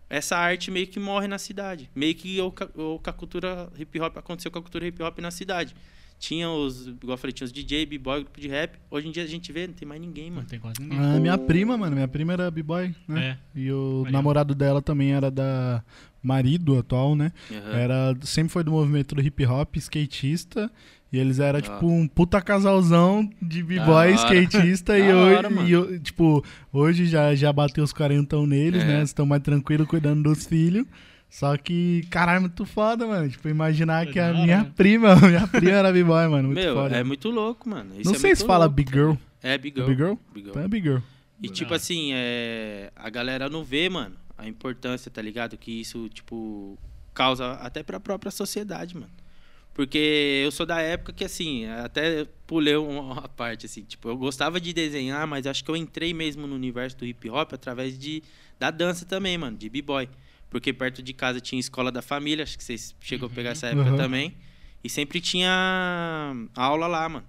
[0.09, 1.89] essa arte meio que morre na cidade.
[1.93, 5.01] Meio que o, ca- o, com a cultura hip hop aconteceu com a cultura hip
[5.03, 5.75] hop na cidade.
[6.17, 8.77] Tinha os, igual eu falei, tinha os DJ, b-boy, grupo de rap.
[8.89, 10.47] Hoje em dia a gente vê, não tem mais ninguém, Não mano.
[10.47, 10.97] tem quase ninguém.
[10.97, 13.37] A minha prima, mano, minha prima era b-boy, né?
[13.55, 13.59] É.
[13.59, 14.11] E o ó.
[14.11, 15.83] namorado dela também era da
[16.23, 17.31] marido atual, né?
[17.51, 17.77] Aham.
[17.77, 20.71] Era, sempre foi do movimento do hip hop, skatista.
[21.13, 24.97] E eles eram, Da tipo, um puta casalzão de b-boy, skatista.
[24.99, 25.93] e, hoje, hora, mano.
[25.95, 28.87] e tipo, hoje já, já bateu os quarentão neles, É.
[28.87, 29.03] né?
[29.03, 30.85] Estão mais tranquilos cuidando dos filhos.
[31.29, 33.29] Só que, caralho, muito foda, mano.
[33.29, 34.71] Tipo, imaginar Foi que a hora, minha né?
[34.75, 36.47] prima, minha prima era b-boy, mano.
[36.49, 36.95] Muito Meu, foda.
[36.95, 37.93] é muito louco, mano.
[37.95, 39.13] Isso Não é sei muito se fala louco, big tá girl.
[39.43, 39.87] É, Big Girl.
[39.87, 40.13] Big girl?
[40.33, 40.49] Big Girl.
[40.49, 41.01] Então é big girl.
[41.43, 41.75] E tipo Não.
[41.75, 42.91] assim, é...
[42.95, 45.57] a galera não vê, mano, a importância, tá ligado?
[45.57, 46.79] Que isso, tipo,
[47.13, 49.11] causa até pra própria sociedade, mano.
[49.73, 54.59] Porque eu sou da época que, assim, até pulei uma parte, assim, tipo, eu gostava
[54.59, 58.23] de desenhar, mas acho que eu entrei mesmo no universo do hip hop através de,
[58.57, 60.09] da dança também, mano, de b-boy.
[60.55, 63.67] Porque perto de casa tinha escola da família, acho que vocês chegou a pegar essa
[63.67, 63.97] época Uhum.
[63.97, 64.33] também.
[64.81, 67.25] E sempre tinha aula lá, mano.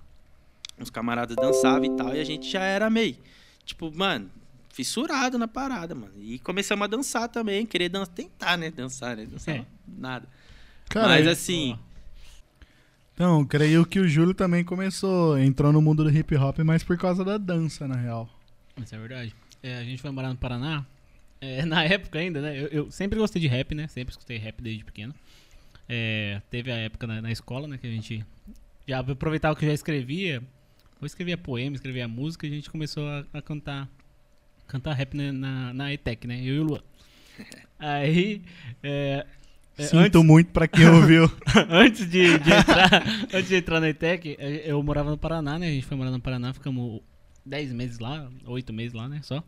[0.78, 3.16] Uns camaradas dançavam e tal, e a gente já era meio,
[3.64, 4.30] tipo, mano,
[4.72, 6.12] fissurado na parada, mano.
[6.20, 9.66] E começamos a dançar também, querer dançar, tentar, né, dançar, né, dançar É.
[9.88, 10.28] nada.
[10.88, 11.76] Cara, Mas assim,
[13.12, 16.96] Então, creio que o Júlio também começou, entrou no mundo do hip hop, mas por
[16.96, 18.30] causa da dança, na real.
[18.80, 19.34] Isso é verdade.
[19.64, 20.86] É, a gente foi morar no Paraná.
[21.46, 22.58] É, na época ainda, né?
[22.58, 23.86] Eu, eu sempre gostei de rap, né?
[23.88, 25.14] Sempre escutei rap desde pequeno.
[25.88, 27.78] É, teve a época na, na escola, né?
[27.78, 28.24] Que a gente
[28.86, 30.42] já aproveitava que eu já escrevia.
[31.00, 33.88] Eu escrevia poema, escrevia música e a gente começou a, a cantar
[34.66, 36.40] cantar rap né, na, na ETEC, né?
[36.40, 36.80] Eu e o Luan.
[37.78, 38.42] Aí,
[38.82, 39.24] é,
[39.78, 41.30] É, Sinto antes- muito pra quem ouviu.
[41.70, 45.68] antes de, de entrar, antes de entrar na ETEC, eh, eu morava no Paraná, né?
[45.68, 47.00] A gente foi morar no Paraná, ficamos
[47.44, 49.20] 10 meses lá, 8 meses lá, né?
[49.22, 49.44] Só.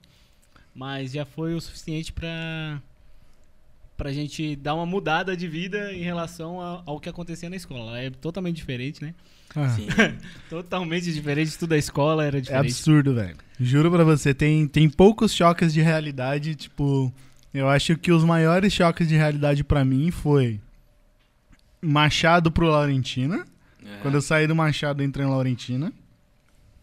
[0.75, 2.81] Mas já foi o suficiente pra,
[3.97, 7.99] pra gente dar uma mudada de vida em relação a- ao que acontecia na escola.
[7.99, 9.15] É totalmente diferente, né?
[9.57, 9.89] Ah, Sim.
[10.51, 12.67] Totalmente diferente, tudo da escola era é diferente.
[12.67, 13.37] absurdo, velho.
[13.59, 17.13] Juro pra você, tem, tem poucos choques de realidade, tipo...
[17.53, 20.61] Eu acho que os maiores choques de realidade pra mim foi...
[21.81, 23.45] Machado pro Laurentina.
[23.85, 23.99] É.
[24.03, 25.93] Quando eu saí do Machado, eu entrei em Laurentina.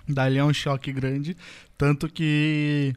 [0.07, 1.35] Dali é um choque grande.
[1.77, 2.93] Tanto que.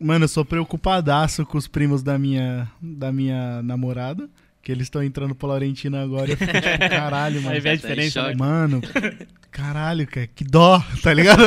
[0.00, 4.28] Mano, eu sou preocupadaço com os primos da minha, da minha namorada.
[4.62, 6.30] Que eles estão entrando pra Laurentina agora.
[6.30, 7.54] Eu fico tipo, caralho, mano.
[7.54, 8.34] Aí vê a Tá diferença, né?
[8.34, 8.80] Mano,
[9.50, 11.42] caralho, cara, que dó, tá ligado?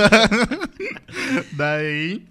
[1.53, 2.23] Daí.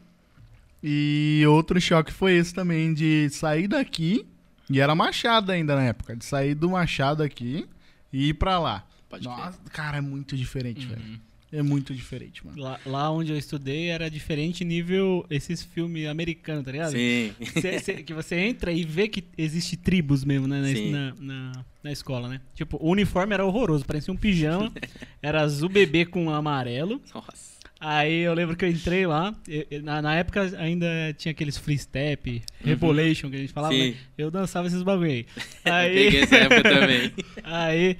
[0.82, 4.26] E outro choque foi esse também, de sair daqui.
[4.68, 6.16] E era Machado ainda na época.
[6.16, 7.68] De sair do Machado aqui
[8.12, 8.84] e ir pra lá.
[9.08, 9.24] Pode.
[9.24, 11.20] Nossa, cara, é muito diferente, velho.
[11.52, 11.58] Uhum.
[11.58, 12.60] É muito diferente, mano.
[12.60, 16.92] Lá, lá onde eu estudei era diferente nível esses filmes americanos, tá ligado?
[16.92, 17.32] Sim.
[17.60, 20.60] Cê- cê- que você entra e vê que existe tribos mesmo, né?
[20.60, 20.90] Na, Sim.
[20.90, 22.40] na, na, na escola, né?
[22.54, 24.72] Tipo, o uniforme era horroroso, parecia um pijama.
[25.22, 27.00] era azul bebê com amarelo.
[27.14, 27.52] Nossa.
[27.84, 29.34] Aí eu lembro que eu entrei lá.
[29.82, 30.86] Na, na época ainda
[31.18, 33.74] tinha aqueles free step, rebolation que a gente falava.
[33.74, 33.90] Sim.
[33.90, 33.96] né?
[34.16, 35.26] Eu dançava esses bagulho aí.
[35.66, 37.12] Eu Aí, peguei essa época também.
[37.42, 37.96] aí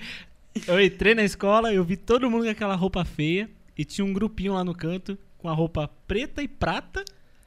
[0.66, 3.48] eu entrei na escola, eu vi todo mundo com aquela roupa feia.
[3.76, 7.04] E tinha um grupinho lá no canto com a roupa preta e prata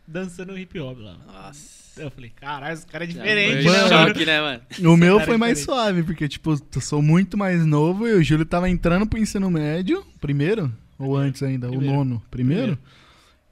[0.08, 1.18] dançando hip hop lá.
[1.26, 1.86] Nossa.
[2.02, 4.08] Eu falei, caralho, esse cara é diferente, né, Mano.
[4.08, 4.62] choque, né, mano?
[4.94, 5.80] O meu cara foi é mais diferente.
[5.80, 9.50] suave, porque, tipo, eu sou muito mais novo e o Júlio tava entrando pro ensino
[9.50, 10.06] médio.
[10.20, 10.72] Primeiro?
[11.00, 11.68] Ou antes ainda?
[11.68, 11.94] Primeiro.
[11.94, 12.24] O nono?
[12.30, 12.78] Primeiro?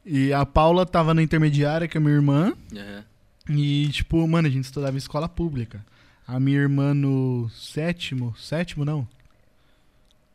[0.05, 2.53] E a Paula tava na intermediária, que é minha irmã.
[2.75, 3.03] Aham.
[3.49, 5.85] E, tipo, mano, a gente estudava em escola pública.
[6.27, 9.07] A minha irmã no sétimo, sétimo não.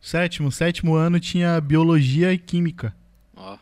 [0.01, 2.95] Sétimo, sétimo ano tinha biologia e química.
[3.37, 3.57] Ó.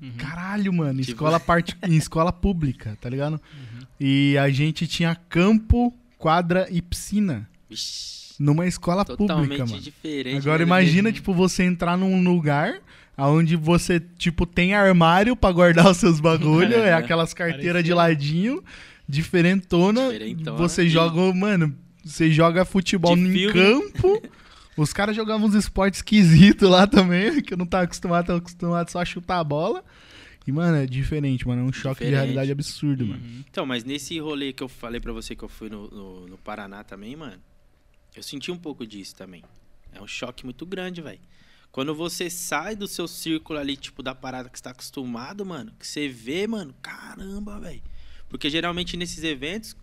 [0.00, 0.12] Uhum.
[0.16, 1.76] Caralho, mano, Tipo- escola part...
[1.86, 3.34] em escola pública, tá ligado?
[3.34, 3.86] Uhum.
[4.00, 8.34] E a gente tinha campo, quadra e piscina Vixe.
[8.38, 9.80] numa escola Totalmente pública, mano.
[9.80, 10.38] diferente.
[10.38, 12.80] Agora né, imagina, do- tipo, você entrar num lugar
[13.16, 18.62] onde você, tipo, tem armário pra guardar os seus bagulho, é aquelas carteiras de ladinho,
[19.08, 23.52] diferentona, Diferentona, você e- joga, mano, você joga futebol De em filme.
[23.52, 24.22] campo.
[24.78, 28.90] Os caras jogavam uns esportes esquisitos lá também, que eu não tava acostumado, tava acostumado
[28.90, 29.84] só a chutar a bola.
[30.46, 31.62] E, mano, é diferente, mano.
[31.62, 32.14] É um choque de Diferente.
[32.14, 33.20] realidade absurdo, mano.
[33.22, 33.44] Uhum.
[33.50, 36.38] Então, mas nesse rolê que eu falei pra você que eu fui no, no, no
[36.38, 37.42] Paraná também, mano,
[38.14, 39.42] eu senti um pouco disso também.
[39.92, 41.20] É um choque muito grande, velho.
[41.70, 45.72] Quando você sai do seu círculo ali, tipo, da parada que você tá acostumado, mano,
[45.78, 47.82] que você vê, mano, caramba, velho.
[48.28, 49.76] Porque geralmente nesses eventos,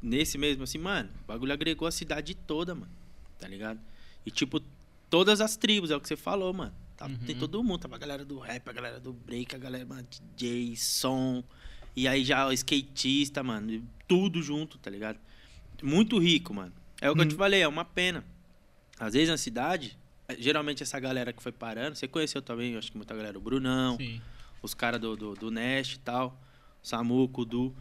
[0.00, 2.90] nesse mesmo assim, mano, o bagulho agregou a cidade toda, mano.
[3.38, 3.78] Tá ligado?
[4.28, 4.60] E tipo,
[5.08, 6.74] todas as tribos, é o que você falou, mano.
[6.96, 7.16] Tá- Uhum.
[7.26, 10.06] Tem todo mundo, tava a galera do rap, a galera do break, a galera, mano,
[10.36, 11.42] DJ, som.
[11.96, 15.18] E aí já o skatista, mano, tudo junto, tá ligado?
[15.82, 16.72] Muito rico, mano.
[17.00, 17.38] É o que eu te Hum.
[17.38, 18.24] falei, é uma pena.
[18.98, 19.96] Às vezes na cidade,
[20.28, 23.38] eh, geralmente essa galera que foi parando, você conheceu também, eu acho que muita galera,
[23.38, 24.20] o Brunão, Sim.
[24.60, 26.38] os caras do, do, do Nest e tal,
[26.82, 27.74] Samuco, Du.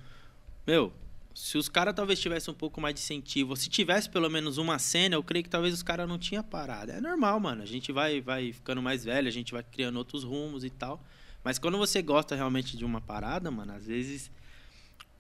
[0.66, 0.94] Meu,
[1.40, 4.58] se os caras talvez tivessem um pouco mais de incentivo, ou se tivesse pelo menos
[4.58, 6.92] uma cena, eu creio que talvez os caras não tinham parado.
[6.92, 7.62] É normal, mano.
[7.62, 11.04] A gente vai, vai ficando mais velho, a gente vai criando outros rumos e tal.
[11.44, 14.32] Mas quando você gosta realmente de uma parada, mano, às vezes.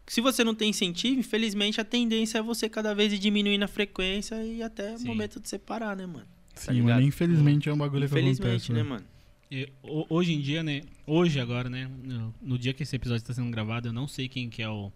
[0.07, 3.67] Se você não tem incentivo, infelizmente a tendência é você cada vez ir diminuindo a
[3.67, 5.05] frequência e até o Sim.
[5.07, 6.25] momento de você parar, né, mano?
[6.55, 6.87] Sim, ligado?
[6.95, 7.01] mano.
[7.07, 8.71] Infelizmente é um bagulho que Infelizmente, acontece.
[8.73, 8.89] né, né?
[8.89, 9.05] mano?
[9.51, 10.81] E, ho- hoje em dia, né?
[11.05, 11.87] Hoje agora, né?
[12.03, 14.69] No, no dia que esse episódio está sendo gravado, eu não sei quem que é
[14.69, 14.91] o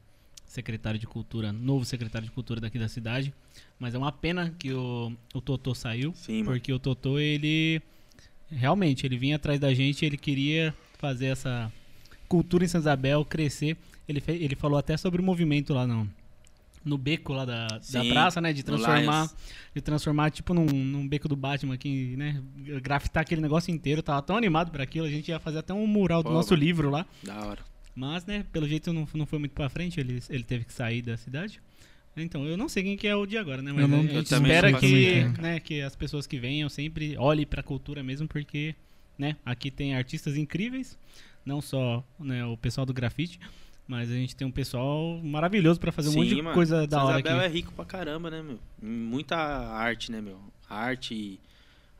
[0.52, 3.34] secretário de cultura, novo secretário de cultura daqui da cidade.
[3.80, 6.14] Mas é uma pena que o, o Totô saiu.
[6.14, 6.52] Sim, mano.
[6.58, 7.82] Porque o Totô, ele.
[8.50, 11.72] Realmente, ele vinha atrás da gente, ele queria fazer essa
[12.28, 13.78] cultura em Santa Isabel crescer.
[14.08, 16.06] Ele, fe- ele falou até sobre o movimento lá no,
[16.84, 18.52] no beco lá da, da Sim, praça, né?
[18.52, 19.32] De transformar,
[19.74, 22.44] de transformar tipo num, num beco do Batman aqui, né?
[22.84, 24.04] Grafitar aquele negócio inteiro.
[24.04, 26.52] Tava tão animado pra aquilo, a gente ia fazer até um mural do Pô, nosso
[26.54, 26.62] mano.
[26.64, 27.06] livro lá.
[27.24, 27.71] Da hora.
[27.96, 31.02] Mas, né, pelo jeito não, não foi muito pra frente, ele, ele teve que sair
[31.02, 31.62] da cidade.
[32.16, 33.72] Então, eu não sei quem que é o de agora, né?
[33.72, 35.30] Mas Eu não- a eu gente também espera não que, ideia.
[35.40, 38.76] né, que as pessoas que venham sempre olhem pra cultura mesmo, porque,
[39.18, 40.98] né, aqui tem artistas incríveis,
[41.46, 43.40] não só né, o pessoal do grafite,
[43.88, 46.54] mas a gente tem um pessoal maravilhoso pra fazer um monte de mano.
[46.54, 47.28] coisa da São hora aqui.
[47.30, 48.60] Isabel é rico pra caramba, né, meu?
[48.82, 50.40] Muita arte, né, meu?
[50.70, 51.40] Arte,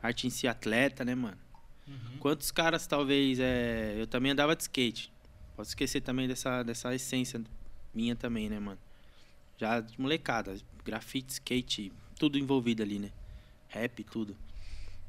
[0.02, 1.36] arte em si atleta, né, mano?
[1.88, 1.94] Uhum.
[2.18, 3.94] Quantos caras, talvez, é...
[3.98, 5.11] Eu também andava de skate.
[5.62, 7.40] Posso esquecer também dessa, dessa essência
[7.94, 8.80] minha também, né, mano?
[9.56, 10.56] Já de molecada.
[10.84, 13.12] Grafite, skate, tudo envolvido ali, né?
[13.68, 14.36] Rap, tudo.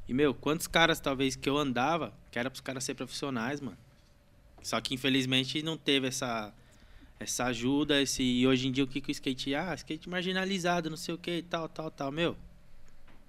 [0.08, 3.76] E, meu, quantos caras talvez que eu andava, que era pros caras ser profissionais, mano.
[4.62, 6.54] Só que infelizmente não teve essa
[7.18, 10.88] essa ajuda, esse e hoje em dia o que que o skate, ah, skate marginalizado,
[10.88, 12.36] não sei o que e tal, tal, tal, meu.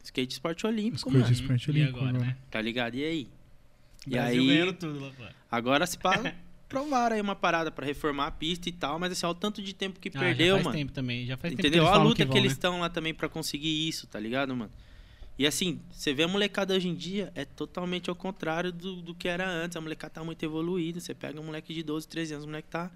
[0.04, 1.32] Skate esporte olímpico, Skate mano.
[1.34, 2.26] esporte E olímpico agora, agora.
[2.28, 2.38] né?
[2.52, 2.94] Tá ligado?
[2.96, 3.28] E aí?
[4.06, 5.36] E Brasil aí, ganhando tudo lá fora.
[5.52, 6.36] agora se pá,
[6.68, 9.62] provaram aí uma parada pra reformar a pista e tal, mas assim, olha o tanto
[9.62, 10.78] de tempo que Ah, perdeu, já faz mano.
[10.78, 11.26] tempo também.
[11.26, 11.84] Já faz tempo Entendeu?
[11.84, 12.54] que eles Olha a luta que, vão, eles né?
[12.54, 14.72] estão lá também pra conseguir isso, tá ligado, mano?
[15.38, 19.14] E assim, você vê a molecada hoje em dia, é totalmente ao contrário do, do
[19.14, 19.76] que era antes.
[19.76, 21.00] A molecada tá muito evoluída.
[21.00, 22.90] Você pega um moleque de 12, 13 anos, o moleque tá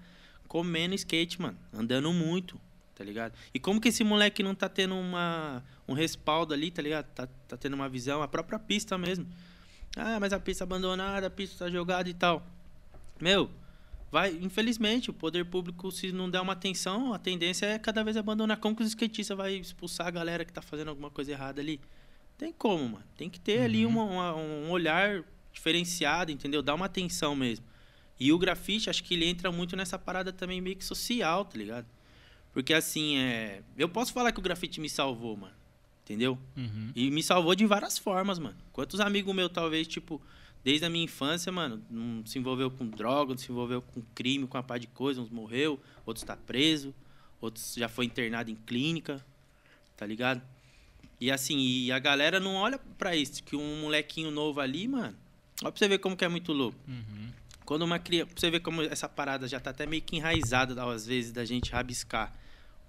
[0.48, 1.58] comendo skate, mano.
[1.70, 2.58] Andando muito,
[2.94, 3.34] tá ligado?
[3.52, 7.04] E como que esse moleque não tá tendo uma, um respaldo ali, tá ligado?
[7.14, 9.26] Tá, tá tendo uma visão, a própria pista mesmo.
[9.94, 12.44] Ah, mas a pista abandonada, a pista tá jogada e tal.
[13.20, 13.50] Meu,
[14.10, 18.16] vai, infelizmente, o poder público, se não der uma atenção, a tendência é cada vez
[18.16, 18.56] abandonar.
[18.58, 21.80] Como que os skatistas vai expulsar a galera que tá fazendo alguma coisa errada ali?
[22.36, 23.04] Tem como, mano.
[23.16, 26.62] Tem que ter ali uma- uma- um olhar diferenciado, entendeu?
[26.62, 27.64] Dar uma atenção mesmo.
[28.18, 31.56] E o grafite, acho que ele entra muito nessa parada também meio que social, tá
[31.58, 31.86] ligado?
[32.52, 33.62] Porque assim, é.
[33.78, 35.54] Eu posso falar que o grafite me salvou, mano.
[36.04, 36.36] Entendeu?
[36.56, 36.90] Uhum.
[36.96, 38.56] E me salvou de várias formas, mano.
[38.72, 40.20] Quantos amigos meus, talvez, tipo,
[40.64, 44.46] desde a minha infância, mano, não se envolveu com droga, não se envolveu com crime,
[44.46, 46.94] com uma par de coisa, uns morreu, outros tá preso,
[47.40, 49.24] outros já foi internado em clínica,
[49.96, 50.42] tá ligado?
[51.20, 55.16] E assim, e a galera não olha pra isso, que um molequinho novo ali, mano,
[55.62, 56.78] olha pra você ver como que é muito louco.
[56.88, 57.30] Uhum.
[57.70, 58.26] Quando uma criança.
[58.32, 61.44] Pra você ver como essa parada já tá até meio que enraizada, às vezes, da
[61.44, 62.34] gente rabiscar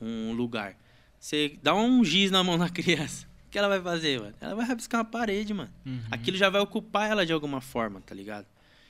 [0.02, 0.76] um lugar.
[1.20, 3.28] Você dá um giz na mão da criança.
[3.52, 4.34] O que ela vai fazer, mano?
[4.40, 5.70] Ela vai rabiscar uma parede, mano.
[5.86, 6.00] Uhum.
[6.10, 8.46] Aquilo já vai ocupar ela de alguma forma, tá ligado?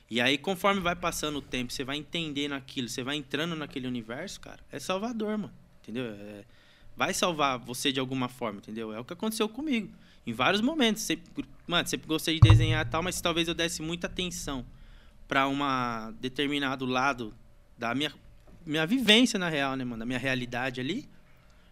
[0.07, 3.87] E aí, conforme vai passando o tempo, você vai entendendo aquilo, você vai entrando naquele
[3.87, 5.53] universo, cara, é salvador, mano.
[5.81, 6.05] Entendeu?
[6.05, 6.43] É-
[6.95, 8.93] vai salvar você de alguma forma, entendeu?
[8.93, 9.89] É o que aconteceu comigo.
[10.27, 11.01] Em vários momentos.
[11.01, 14.63] Sempre, mano, sempre gostei de desenhar e tal, mas se talvez eu desse muita atenção
[15.27, 17.33] pra uma determinado lado
[17.75, 18.13] da minha,
[18.63, 20.01] minha vivência, na real, né, mano?
[20.01, 21.09] Da minha realidade ali.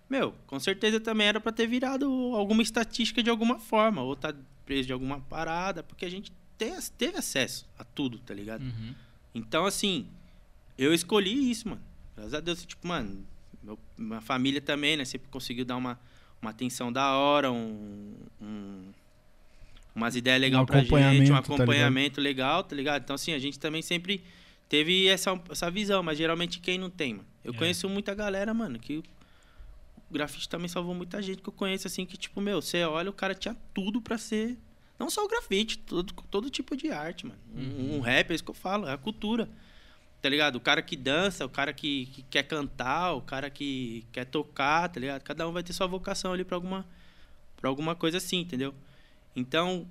[0.10, 4.34] Meu, com certeza também era pra ter virado alguma estatística de alguma forma, ou tá
[4.65, 8.63] preso de alguma parada, porque a gente te- teve acesso a tudo, tá ligado?
[8.63, 8.95] Uhum.
[9.36, 10.08] Então, assim,
[10.78, 11.82] eu escolhi isso, mano.
[12.15, 13.24] Graças a Deus, tipo, mano,
[13.63, 15.06] meu, minha família também, né?
[15.06, 16.00] Sempre conseguiu dar uma,
[16.41, 18.91] uma atenção da hora, um, um-
[19.95, 23.04] umas ideias legais pra gente, um acompanhamento, tá legal, tá ligado?
[23.04, 24.24] Então, assim, a gente também sempre
[24.67, 27.28] teve essa, essa visão, mas geralmente quem não tem, mano?
[27.43, 27.58] Eu É.
[27.58, 29.04] conheço muita galera, mano, que
[30.10, 33.10] o grafite também salvou muita gente que eu conheço, assim, que, tipo, meu, você olha,
[33.10, 34.58] o cara tinha tudo pra ser.
[34.98, 37.39] Não só o grafite, todo, todo tipo de arte, mano.
[37.56, 37.98] Um, Uhum.
[37.98, 39.50] um rap, é isso que eu falo, é a cultura.
[40.22, 40.58] Tá ligado?
[40.58, 44.89] O cara que dança, o cara que, que quer cantar, o cara que quer tocar,
[44.89, 45.22] tá ligado?
[45.24, 46.86] Cada um vai ter sua vocação ali pra alguma,
[47.56, 48.74] pra alguma coisa assim, entendeu?
[49.34, 49.88] Então,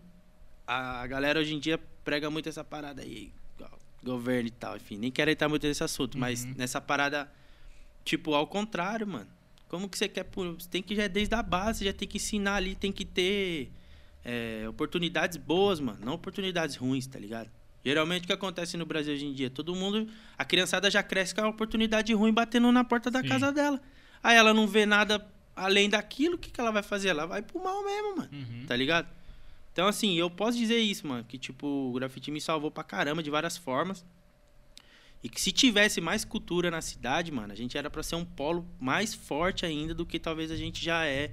[0.66, 3.32] a galera hoje em dia prega muito essa parada aí,
[4.04, 6.54] governo e tal, enfim, nem quero entrar muito nesse assunto, mas Uhum.
[6.58, 7.30] nessa parada,
[8.04, 9.28] tipo, ao contrário, mano.
[9.68, 10.26] Como que você quer.
[10.34, 13.70] Você tem que já desde a base, já tem que ensinar ali, tem que ter
[14.24, 17.50] é, oportunidades boas, mano, não oportunidades ruins, tá ligado?
[17.84, 19.48] Geralmente o que acontece no Brasil hoje em dia?
[19.48, 20.08] Todo mundo.
[20.36, 23.28] A criançada já cresce com a oportunidade ruim batendo na porta da Sim.
[23.28, 23.80] casa dela.
[24.22, 27.08] Aí ela não vê nada além daquilo, o que, que ela vai fazer?
[27.08, 28.28] Ela vai pro mal mesmo, mano.
[28.32, 28.66] Uhum.
[28.66, 29.08] Tá ligado?
[29.72, 31.24] Então, assim, eu posso dizer isso, mano.
[31.24, 34.04] Que, tipo, o grafite me salvou pra caramba de várias formas.
[35.22, 38.24] E que se tivesse mais cultura na cidade, mano, a gente era pra ser um
[38.24, 41.32] polo mais forte ainda do que talvez a gente já é.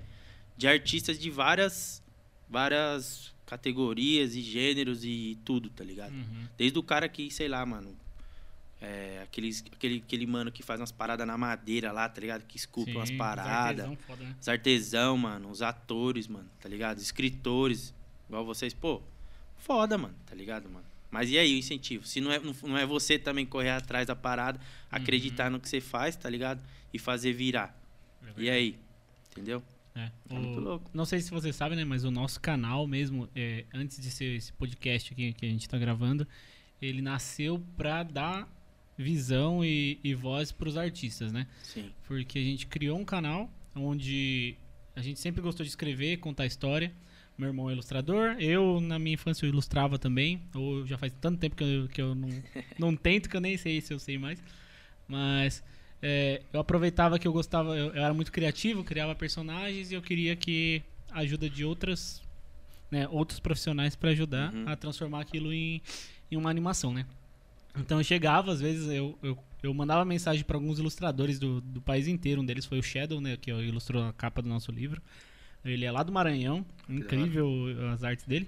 [0.58, 2.02] De artistas de várias,
[2.50, 6.14] várias categorias e gêneros e tudo, tá ligado?
[6.14, 6.48] Uhum.
[6.58, 7.96] Desde o cara que, sei lá, mano.
[8.82, 12.44] É, aqueles, aquele, aquele mano que faz umas paradas na madeira lá, tá ligado?
[12.46, 13.86] Que esculpe umas os paradas.
[13.86, 14.36] artesão foda, né?
[14.40, 17.00] Os artesão, mano, os atores, mano, tá ligado?
[17.00, 17.94] Escritores,
[18.28, 19.02] igual vocês, pô,
[19.58, 20.86] foda, mano, tá ligado, mano?
[21.16, 22.06] Mas e aí o incentivo?
[22.06, 24.60] Se não é, não, é você também correr atrás da parada,
[24.92, 26.62] acreditar no que você faz, tá ligado?
[26.94, 27.74] E fazer virar.
[28.38, 28.78] E aí?
[29.32, 29.64] Entendeu?
[29.96, 30.12] É.
[30.30, 30.92] É muito O- louco.
[30.94, 31.86] Não sei se você sabe, né?
[31.86, 35.70] Mas o nosso canal mesmo, é, antes de ser esse podcast aqui que a gente
[35.70, 36.28] tá gravando,
[36.82, 38.46] ele nasceu pra dar
[38.98, 41.48] visão e, e voz pros artistas, né?
[41.64, 41.90] Sim.
[42.06, 44.56] Porque a gente criou um canal onde
[44.96, 46.92] a gente sempre gostou de escrever, contar história.
[47.38, 50.42] Meu irmão é ilustrador, eu na minha infância eu ilustrava também.
[50.56, 52.30] Ou já faz tanto tempo que eu, que eu não,
[52.80, 54.42] não tento que eu nem sei se eu sei mais.
[55.08, 55.64] Mas
[56.02, 60.02] é, eu aproveitava que eu gostava, eu, eu era muito criativo, criava personagens e eu
[60.02, 60.82] queria que
[61.12, 62.22] a ajuda de outras,
[62.90, 64.64] né, outros profissionais para ajudar Uhum.
[64.68, 65.82] a transformar aquilo em,
[66.32, 67.06] em uma animação, né?
[67.78, 71.82] Então eu chegava, às vezes, eu, eu, eu mandava mensagem para alguns ilustradores do, do
[71.82, 72.42] país inteiro.
[72.42, 75.02] Um deles foi o Shadow, né, que ilustrou a capa do nosso livro.
[75.66, 77.48] Ele é lá do Maranhão, incrível
[77.92, 78.48] as artes dele.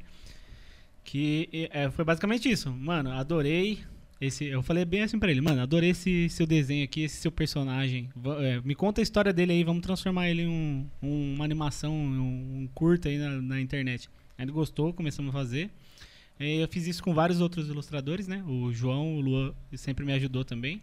[1.04, 2.72] Que é, foi basicamente isso.
[2.72, 3.80] Mano, adorei
[4.20, 4.46] esse.
[4.46, 8.10] Eu falei bem assim pra ele, mano, adorei esse seu desenho aqui, esse seu personagem.
[8.40, 11.94] É, me conta a história dele aí, vamos transformar ele em um, um, uma animação,
[11.94, 14.10] um, um curta aí na, na internet.
[14.38, 15.70] Aí ele gostou, começamos a fazer.
[16.40, 18.44] Eu fiz isso com vários outros ilustradores, né?
[18.48, 20.80] O João, o Luan sempre me ajudou também.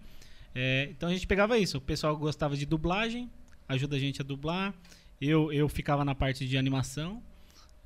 [0.53, 1.79] É, então a gente pegava isso.
[1.79, 3.31] O pessoal gostava de dublagem,
[3.69, 4.75] ajuda a gente a dublar.
[5.29, 7.23] Eu, eu ficava na parte de animação.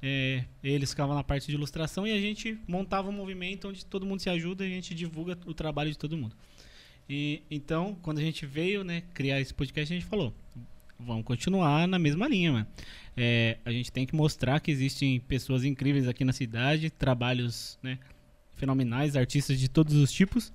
[0.01, 4.07] É, eles ficavam na parte de ilustração e a gente montava um movimento onde todo
[4.07, 6.36] mundo se ajuda e a gente divulga o trabalho de todo mundo.
[7.09, 10.32] E, então, quando a gente veio né, criar esse podcast, a gente falou:
[10.99, 12.66] vamos continuar na mesma linha.
[13.16, 17.99] É, a gente tem que mostrar que existem pessoas incríveis aqui na cidade, trabalhos né,
[18.55, 20.53] fenomenais, artistas de todos os tipos.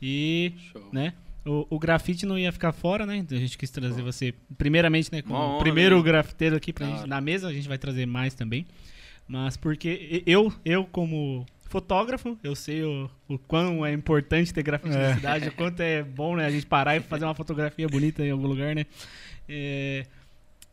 [0.00, 0.88] E, Show.
[0.92, 1.14] né,
[1.44, 3.16] o, o grafite não ia ficar fora, né?
[3.16, 6.04] Então a gente quis trazer você, primeiramente, né, como o primeiro mesmo.
[6.04, 7.00] grafiteiro aqui pra claro.
[7.00, 8.66] gente, na mesa, a gente vai trazer mais também.
[9.26, 14.96] Mas porque eu, eu como fotógrafo, eu sei o, o quão é importante ter grafite
[14.96, 15.08] é.
[15.08, 18.24] na cidade, o quanto é bom, né, a gente parar e fazer uma fotografia bonita
[18.24, 18.84] em algum lugar, né?
[19.48, 20.04] É,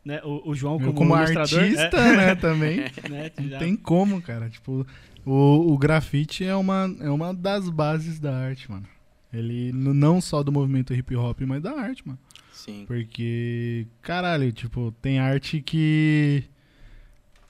[0.04, 0.20] né?
[0.24, 2.16] O, o João como, como artista, é.
[2.16, 2.78] né, também.
[3.08, 4.48] né, não tem como, cara.
[4.48, 4.86] Tipo,
[5.24, 8.86] o, o grafite é uma, é uma das bases da arte, mano.
[9.32, 12.18] Ele não só do movimento hip hop, mas da arte, mano.
[12.52, 12.84] Sim.
[12.86, 16.44] Porque, caralho, tipo, tem arte que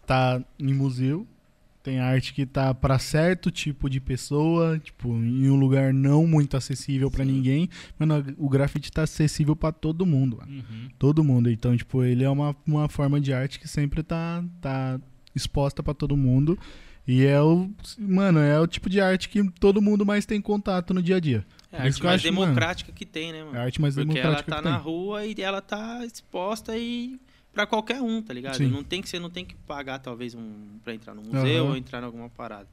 [0.06, 1.26] tá em museu,
[1.82, 6.56] tem arte que tá para certo tipo de pessoa, tipo, em um lugar não muito
[6.56, 7.68] acessível para ninguém.
[7.98, 10.88] Mano, o grafite tá acessível para todo mundo, uhum.
[10.98, 11.50] Todo mundo.
[11.50, 15.00] Então, tipo, ele é uma, uma forma de arte que sempre tá, tá
[15.34, 16.58] exposta para todo mundo.
[17.06, 17.70] E é o.
[17.98, 21.20] Mano, é o tipo de arte que todo mundo mais tem contato no dia a
[21.20, 21.46] dia.
[21.70, 23.56] É a arte mais acho, democrática mano, que tem, né, mano?
[23.56, 24.42] É a arte mais Porque democrática.
[24.42, 27.20] Porque ela tá na rua e ela tá exposta e
[27.52, 28.56] para qualquer um, tá ligado?
[28.56, 28.68] Sim.
[28.68, 31.70] Não tem que você não tem que pagar talvez um para entrar no museu uhum.
[31.70, 32.68] ou entrar em alguma parada.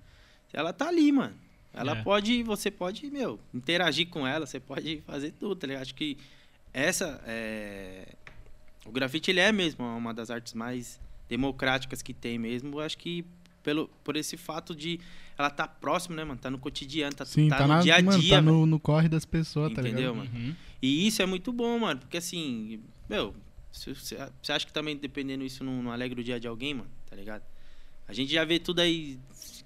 [0.53, 1.35] Ela tá ali, mano.
[1.73, 2.03] Ela é.
[2.03, 5.81] pode, você pode, meu, interagir com ela, você pode fazer tudo, tá ligado?
[5.81, 6.17] Acho que
[6.73, 8.07] essa é...
[8.85, 12.79] o grafite ele é mesmo uma das artes mais democráticas que tem mesmo.
[12.79, 13.25] Acho que
[13.65, 14.99] pelo por esse fato de
[15.37, 16.39] ela tá próximo, né, mano?
[16.39, 18.05] Tá no cotidiano, tá, Sim, tá, tá no dia a dia.
[18.05, 20.15] Mano, tá no, no, corre das pessoas, Entendeu, tá ligado?
[20.15, 20.29] mano?
[20.33, 20.55] Uhum.
[20.81, 23.35] E isso é muito bom, mano, porque assim, meu,
[23.73, 26.89] você acha que também dependendo isso não, não alegra o dia de alguém, mano?
[27.09, 27.43] Tá ligado?
[28.07, 29.19] A gente já vê tudo aí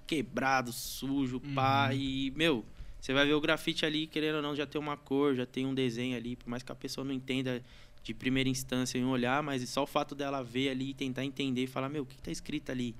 [0.08, 1.54] quebrado, sujo, uhum.
[1.54, 1.93] pá.
[1.93, 2.66] E, meu,
[3.00, 5.66] você vai ver o grafite ali, querendo ou não, já tem uma cor, já tem
[5.66, 6.36] um desenho ali.
[6.36, 7.62] Por mais que a pessoa não entenda
[8.02, 11.68] de primeira instância em olhar, mas só o fato dela ver ali, tentar entender e
[11.68, 12.95] falar, meu, o que tá escrito ali?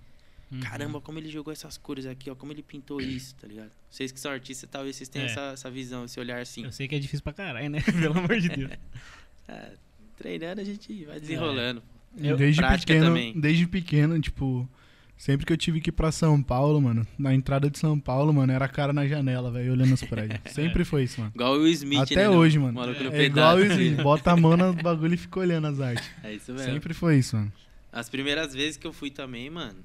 [0.52, 0.60] Uhum.
[0.62, 3.72] Caramba, como ele jogou essas cores aqui, ó, como ele pintou isso, tá ligado?
[3.90, 5.32] Vocês que são artistas, talvez vocês tenham é.
[5.32, 6.64] essa, essa visão, esse olhar assim.
[6.64, 7.82] Eu sei que é difícil pra caralho, né?
[7.86, 8.72] Pelo amor de Deus.
[9.48, 9.74] é,
[10.18, 11.82] treinando a gente vai desenrolando.
[12.18, 12.32] É.
[12.32, 13.40] Eu, desde pequeno, também.
[13.40, 14.68] desde pequeno, tipo,
[15.16, 18.34] sempre que eu tive que ir pra São Paulo, mano, na entrada de São Paulo,
[18.34, 20.40] mano, era a cara na janela, velho, olhando os prédios.
[20.52, 21.32] Sempre foi isso, mano.
[21.36, 22.82] Igual o Smith, Até né, hoje, mano.
[22.82, 26.10] É, é igual o Smith, bota a mão no bagulho e fica olhando as artes.
[26.24, 26.74] É isso mesmo.
[26.74, 27.54] Sempre foi isso, mano.
[27.92, 29.84] As primeiras vezes que eu fui também, mano,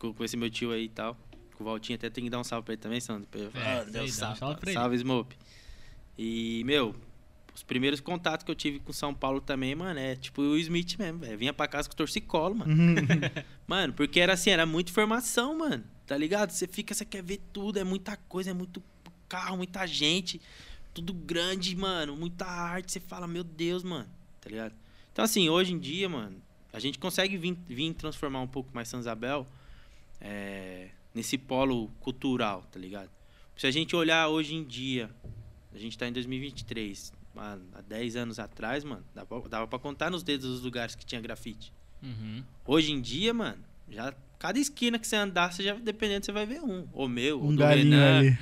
[0.00, 1.16] com, com esse meu tio aí e tal,
[1.54, 3.28] com o Valtinho, até tem que dar um salve pra ele também, Sandro.
[3.54, 5.36] É, ah, deu salve, um salve, pra salve Smope.
[6.18, 6.96] E, meu,
[7.54, 10.96] os primeiros contatos que eu tive com São Paulo também, mano, é tipo o Smith
[10.98, 11.38] mesmo, velho.
[11.38, 12.74] Vinha pra casa com torcicolo, mano.
[13.68, 15.84] Mano, porque era assim, era muita informação, mano.
[16.04, 16.50] Tá ligado?
[16.50, 18.82] Você fica, você quer ver tudo, é muita coisa, é muito
[19.28, 20.40] carro, muita gente,
[20.92, 22.90] tudo grande, mano, muita arte.
[22.90, 24.08] Você fala, meu Deus, mano,
[24.40, 24.74] tá ligado?
[25.12, 26.42] Então, assim, hoje em dia, mano,
[26.72, 29.46] a gente consegue vir, vir transformar um pouco mais São Isabel
[30.20, 33.10] é, nesse polo cultural, tá ligado?
[33.56, 35.10] Se a gente olhar hoje em dia,
[35.72, 39.04] a gente tá em 2023 mano, há 10 anos atrás, mano,
[39.48, 41.72] dava, pra contar nos dedos os lugares que tinha grafite.
[42.02, 42.42] Uhum.
[42.66, 43.58] Hoje em dia, mano,
[43.88, 46.86] já cada esquina que você andar, você já, dependendo, você vai ver um.
[46.94, 48.18] O meu, um o galinho Renan.
[48.18, 48.38] ali.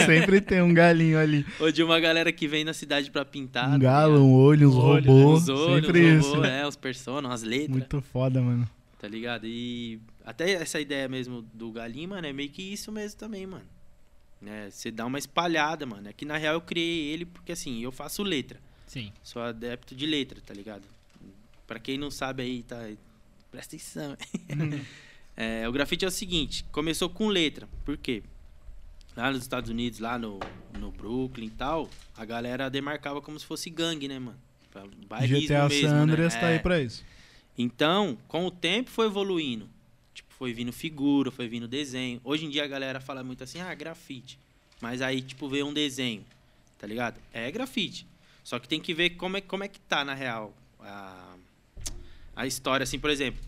[0.00, 0.04] É.
[0.06, 1.44] Sempre tem um galinho ali.
[1.60, 3.68] Ou de uma galera que vem na cidade pra pintar.
[3.68, 5.42] Um tá galo, um olho, uns robôs.
[5.42, 6.44] Uns olhos, sempre uns isso.
[6.44, 7.68] É, os personas, as letras.
[7.68, 8.68] Muito foda, mano.
[9.02, 9.48] Tá ligado?
[9.48, 13.66] E até essa ideia mesmo do galinho, mano, é meio que isso mesmo também, mano.
[14.40, 14.70] Né?
[14.70, 16.08] Você dá uma espalhada, mano.
[16.08, 18.60] É que na real eu criei ele porque assim, eu faço letra.
[18.86, 19.12] Sim.
[19.20, 20.84] Sou adepto de letra, tá ligado?
[21.66, 22.78] Pra quem não sabe aí, tá.
[23.50, 24.16] Presta atenção.
[25.36, 27.68] é, o grafite é o seguinte: começou com letra.
[27.84, 28.22] Por quê?
[29.16, 30.38] Lá nos Estados Unidos, lá no,
[30.78, 34.38] no Brooklyn e tal, a galera demarcava como se fosse gangue, né, mano?
[35.08, 36.40] Bairrismo GTA mesmo, San Andreas né?
[36.40, 36.58] tá aí é.
[36.60, 37.04] pra isso.
[37.56, 39.68] Então, com o tempo foi evoluindo
[40.42, 42.20] foi vindo figura, foi vindo desenho.
[42.24, 44.36] Hoje em dia a galera fala muito assim, ah, grafite.
[44.80, 46.24] mas aí, tipo, vê um desenho,
[46.76, 47.20] tá ligado?
[47.32, 48.08] É grafite.
[48.42, 51.36] Só que tem que ver como é, como é que tá, na real, a,
[52.34, 53.40] a história, assim, por exemplo.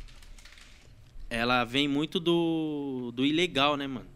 [1.29, 4.07] Ela vem muito do, do ilegal, né, mano?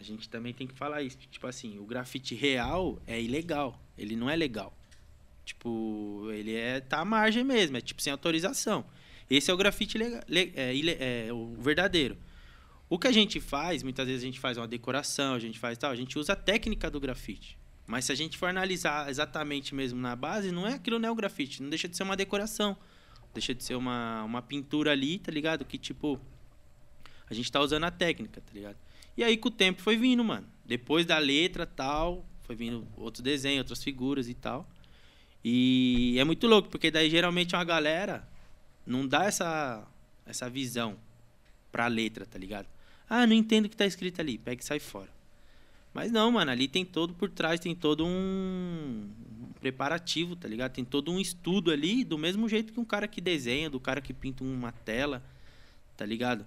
[0.00, 1.18] A gente também tem que falar isso.
[1.30, 3.78] Tipo assim, o grafite real é ilegal.
[3.98, 4.72] Ele não é legal.
[5.44, 8.86] Tipo, ele é tá à margem mesmo, é tipo sem autorização.
[9.28, 12.16] Esse é o grafite legal, é, é, o verdadeiro.
[12.88, 15.76] O que a gente faz, muitas vezes a gente faz uma decoração, a gente faz
[15.76, 17.58] tal, a gente usa a técnica do grafite.
[17.86, 21.12] Mas se a gente for analisar exatamente mesmo na base, não é aquilo não é
[21.12, 22.76] o grafite, não deixa de ser uma decoração.
[23.34, 25.64] Deixa de ser uma, uma pintura ali, tá ligado?
[25.64, 26.20] Que tipo
[27.28, 28.76] a gente tá usando a técnica, tá ligado?
[29.16, 30.46] E aí com o tempo foi vindo, mano.
[30.64, 34.68] Depois da letra, tal, foi vindo outros desenhos, outras figuras e tal.
[35.44, 38.26] E é muito louco, porque daí geralmente uma galera
[38.86, 39.86] não dá essa
[40.24, 40.96] essa visão
[41.70, 42.66] pra letra, tá ligado?
[43.08, 44.38] Ah, não entendo o que tá escrito ali.
[44.38, 45.10] Pega e sai fora.
[45.94, 49.08] Mas não, mano, ali tem todo por trás, tem todo um
[49.60, 50.72] preparativo, tá ligado?
[50.72, 54.00] Tem todo um estudo ali, do mesmo jeito que um cara que desenha, do cara
[54.00, 55.22] que pinta uma tela,
[55.96, 56.44] tá ligado?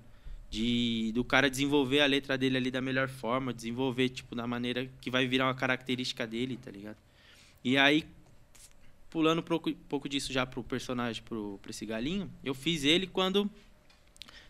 [0.52, 4.88] De do cara desenvolver a letra dele ali da melhor forma, desenvolver tipo da maneira
[5.02, 6.98] que vai virar uma característica dele, tá ligado?
[7.64, 8.06] E aí
[9.10, 13.08] pulando um pouco, pouco disso já pro personagem, pro, pro esse galinho, eu fiz ele
[13.08, 13.50] quando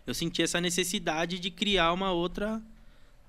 [0.05, 2.61] eu senti essa necessidade de criar uma outra,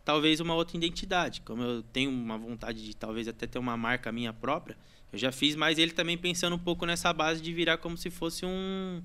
[0.05, 1.41] talvez uma outra identidade.
[1.43, 4.77] Como eu tenho uma vontade de talvez até ter uma marca minha própria,
[5.13, 8.11] eu já fiz, mas ele também pensando um pouco nessa base de virar como se
[8.11, 9.03] fosse um,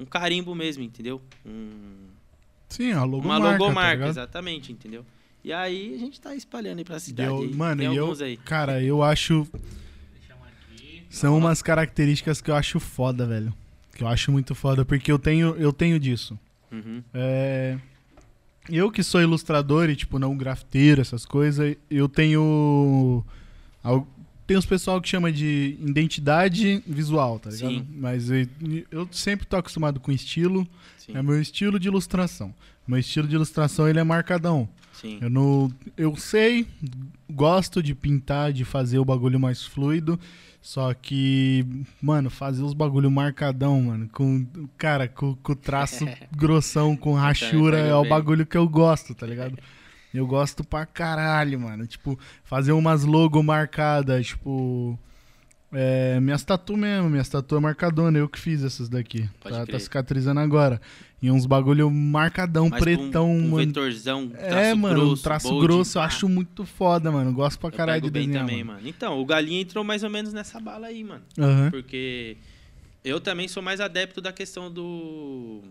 [0.00, 1.20] um carimbo mesmo, entendeu?
[1.44, 2.08] Um,
[2.68, 3.44] Sim, a logomarca.
[3.44, 5.04] uma logomarca, tá exatamente, entendeu?
[5.44, 7.28] E aí a gente tá espalhando aí pra cidade.
[7.28, 7.54] Eu, aí.
[7.54, 8.36] mano, Tem eu, aí.
[8.38, 9.46] cara, eu acho.
[11.16, 13.52] São umas características que eu acho foda, velho.
[13.94, 16.38] Que eu acho muito foda, porque eu tenho, eu tenho disso.
[16.70, 17.02] Uhum.
[17.14, 17.78] É,
[18.68, 23.24] eu que sou ilustrador e, tipo, não grafiteiro, essas coisas, eu tenho.
[24.46, 27.70] Tem os pessoal que chama de identidade visual, tá ligado?
[27.70, 27.86] Sim.
[27.96, 28.46] Mas eu,
[28.90, 30.68] eu sempre tô acostumado com estilo.
[30.98, 31.16] Sim.
[31.16, 32.54] É meu estilo de ilustração.
[32.86, 34.68] Meu estilo de ilustração ele é marcadão.
[34.92, 35.18] Sim.
[35.20, 36.66] Eu não, eu sei,
[37.28, 40.20] gosto de pintar, de fazer o bagulho mais fluido.
[40.66, 41.64] Só que,
[42.02, 44.44] mano, fazer os bagulho marcadão, mano, com,
[44.76, 46.04] cara, com, com traço
[46.36, 49.56] grossão, com rachura, é o bagulho que eu gosto, tá ligado?
[50.12, 51.86] Eu gosto pra caralho, mano.
[51.86, 54.98] Tipo, fazer umas logo marcadas, tipo.
[55.78, 59.28] É, minhas tatu mesmo, minhas tatu é marcadona, eu que fiz essas daqui.
[59.40, 60.80] Tá, tá, cicatrizando agora.
[61.20, 63.66] E uns bagulho marcadão, Mas pretão, um, um mano.
[63.66, 66.06] vetorzão, traço é, mano, grosso, um traço bold, grosso, eu pá.
[66.06, 67.30] acho muito foda, mano.
[67.30, 68.78] Gosto pra caralho de desenhar, também, mano.
[68.78, 68.88] mano.
[68.88, 71.24] Então, o Galinha entrou mais ou menos nessa bala aí, mano.
[71.38, 71.70] Aham.
[71.70, 72.38] Porque
[73.04, 75.62] eu também sou mais adepto da questão do.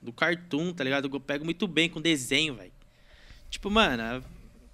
[0.00, 1.10] do cartoon, tá ligado?
[1.12, 2.72] Eu pego muito bem com desenho, velho.
[3.50, 4.22] Tipo, mano,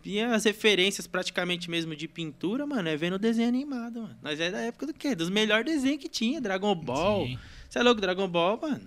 [0.05, 4.17] e as referências praticamente mesmo de pintura, mano, é vendo desenho animado, mano.
[4.23, 5.15] Nós é da época do quê?
[5.15, 6.41] Dos melhores desenhos que tinha.
[6.41, 7.27] Dragon Ball.
[7.27, 7.39] Sim.
[7.69, 8.81] Você é louco, Dragon Ball, mano?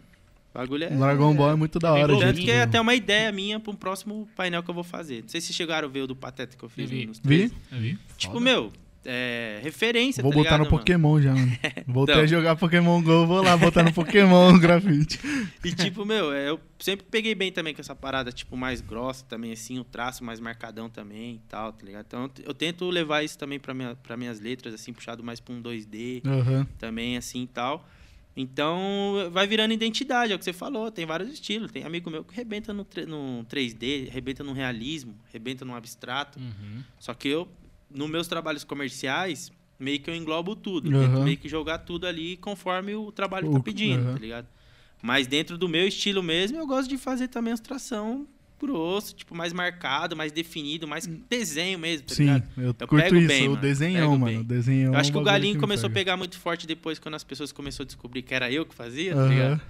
[0.53, 0.89] O bagulho é.
[0.89, 2.07] Dragon Ball é muito da hora.
[2.13, 2.41] Tanto gente.
[2.45, 5.21] que é até uma ideia minha pra um próximo painel que eu vou fazer.
[5.23, 7.05] Não sei se chegaram a ver o do Pateta que eu fiz Eu vi.
[7.07, 7.51] nos Vi?
[7.71, 7.97] vi.
[8.17, 8.45] Tipo, Foda.
[8.45, 8.71] meu,
[9.05, 10.79] é, referência, Vou tá botar no ligado, mano?
[10.85, 11.51] Pokémon já, mano.
[11.87, 12.23] Voltei Então.
[12.23, 15.19] a jogar Pokémon GO, vou lá botar no Pokémon o grafite.
[15.63, 19.25] E tipo, meu, é, eu sempre peguei bem também com essa parada, tipo, mais grossa
[19.25, 22.05] também, assim, o traço mais marcadão também e tal, tá ligado?
[22.07, 25.53] Então eu tento levar isso também pra, minha, pra minhas letras, assim, puxado mais pra
[25.53, 26.67] um 2D Aham.
[26.77, 27.87] também, assim e tal.
[28.35, 31.71] Então vai virando identidade, é o que você falou, tem vários estilos.
[31.71, 36.39] Tem amigo meu que rebenta no, no 3D, rebenta no realismo, rebenta no abstrato.
[36.39, 36.83] Uhum.
[36.99, 37.47] Só que eu,
[37.93, 40.89] nos meus trabalhos comerciais, meio que eu englobo tudo.
[40.89, 40.99] Aham.
[41.09, 44.13] Tento meio que jogar tudo ali conforme o trabalho O- tá pedindo, aham.
[44.13, 44.47] tá ligado?
[45.01, 48.25] Mas dentro do meu estilo mesmo, eu gosto de fazer também as tração
[48.61, 52.49] grosso, tipo, mais marcado, mais definido, mais desenho mesmo, tá Sim, ligado?
[52.55, 54.43] eu, Eu curto pego isso, bem, o mano, desenhão, pego mano.
[54.45, 55.99] desenhão Eu acho que é o galinho me começou a pega.
[55.99, 59.13] pegar muito forte depois, quando as pessoas começaram a descobrir que era eu que fazia,
[59.13, 59.29] tá Aham.
[59.29, 59.61] ligado?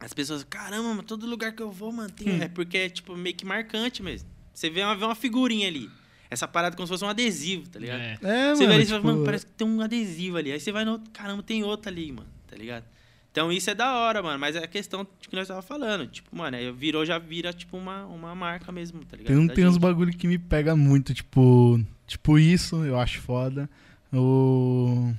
[0.00, 2.28] As pessoas, caramba, mano, todo lugar que eu vou, mano, tem...
[2.32, 2.42] Hum.
[2.42, 4.28] é porque é, tipo, meio que marcante mesmo.
[4.52, 5.88] Você vê uma, vê uma figurinha ali.
[6.34, 8.00] Essa parada como se fosse um adesivo, tá ligado?
[8.00, 8.18] É.
[8.22, 10.52] É, Você mano, vê ali e tipo, fala, mano, parece que tem um adesivo ali.
[10.52, 12.84] Aí você vai no outro, caramba, tem outro ali, mano, tá ligado?
[13.32, 14.38] Então isso é da hora, mano.
[14.38, 16.06] Mas é a questão de que nós tava falando.
[16.06, 19.28] Tipo, mano, aí virou, já vira, tipo, uma, uma marca mesmo, tá ligado?
[19.34, 21.80] Tem, um, Da tem uns bagulho que me pega muito, tipo.
[22.06, 23.68] Tipo isso, eu acho foda.
[24.12, 25.12] O,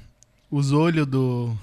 [0.50, 1.54] os olhos do,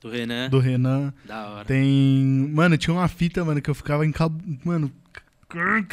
[0.00, 1.12] Do Renan, do Renan.
[1.24, 1.64] da hora.
[1.66, 2.24] Tem.
[2.54, 4.32] Mano, tinha uma fita, mano, que eu ficava encab...
[4.64, 4.90] Mano,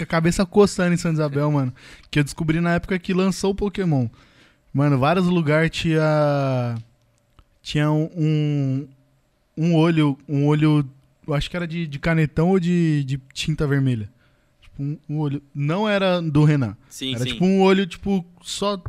[0.07, 1.73] cabeça coçando em Santa Isabel, mano.
[2.09, 4.07] Que eu descobri na época que lançou o Pokémon.
[4.73, 6.75] Mano, vários lugares tinha.
[7.61, 8.87] Tinha um.
[9.57, 10.17] Um olho.
[10.27, 10.87] Um olho.
[11.27, 14.09] Eu acho que era de, de canetão ou de, de tinta vermelha.
[14.61, 15.41] tipo um, um olho.
[15.53, 16.75] Não era do Renan.
[16.89, 17.31] Sim, era sim.
[17.31, 18.81] tipo um olho, tipo, só.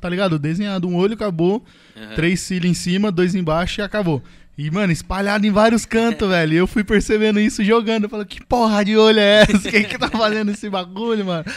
[0.00, 0.38] Tá ligado?
[0.38, 0.88] Desenhado.
[0.88, 1.64] Um olho acabou.
[1.96, 2.14] Aham.
[2.14, 4.22] Três cílios em cima, dois embaixo e acabou.
[4.62, 6.52] E, mano, espalhado em vários cantos, velho.
[6.52, 8.04] E eu fui percebendo isso jogando.
[8.04, 9.70] Eu falei, que porra de olho é essa?
[9.70, 11.44] Quem que tá fazendo esse bagulho, mano?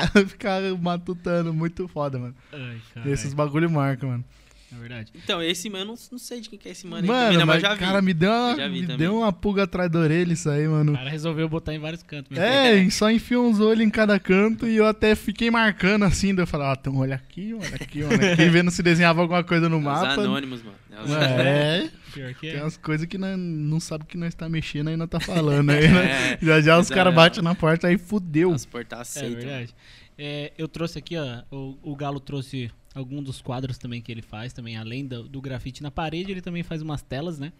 [0.00, 1.52] Ah, ficar matutando.
[1.52, 2.34] Muito foda, mano.
[2.52, 4.24] Ai, E esses bagulho marcam, mano.
[4.70, 5.10] É verdade.
[5.14, 7.22] Então, esse mano, eu não, não sei de quem que é esse mano aí Mano,
[7.24, 7.80] também, não, mas, já vi.
[7.80, 8.96] cara, me deu, uma, me também.
[8.98, 10.92] deu uma pulga atrás da orelha isso aí, O mano.
[10.92, 12.36] cara resolveu botar em vários cantos.
[12.36, 16.34] É, e só enfiou uns olhos em cada canto e eu até fiquei marcando assim.
[16.34, 18.70] Daí eu falei, ah, tem um olho aqui, um olho aqui, um olho aqui, vendo
[18.70, 20.12] se desenhava alguma coisa no É Os mapa.
[20.20, 20.76] anônimos, mano.
[20.90, 22.62] É os É, Pior que tem é.
[22.62, 25.88] umas coisas que nós não sabe que nós tá mexendo aí não tá falando aí,
[25.88, 26.32] né?
[26.32, 28.50] É, Já já os caras batem na porta aí fudeu.
[28.50, 29.34] transportar É aceita.
[29.36, 29.74] verdade.
[30.18, 34.22] É, eu trouxe aqui, ó, o, o Galo trouxe algum dos quadros também que ele
[34.22, 37.52] faz, também além do, do grafite na parede, ele também faz umas telas, né?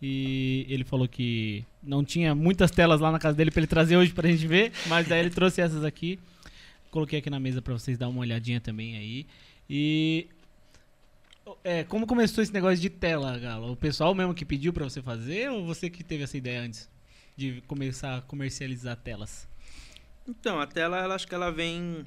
[0.00, 3.96] E ele falou que não tinha muitas telas lá na casa dele pra ele trazer
[3.96, 6.18] hoje pra gente ver, mas daí ele trouxe essas aqui.
[6.90, 9.26] Coloquei aqui na mesa pra vocês dar uma olhadinha também aí.
[9.68, 10.28] E
[11.64, 13.72] é, como começou esse negócio de tela, Galo?
[13.72, 16.88] O pessoal mesmo que pediu pra você fazer ou você que teve essa ideia antes
[17.36, 19.48] de começar a comercializar telas?
[20.28, 22.04] Então, a tela, ela, acho que ela vem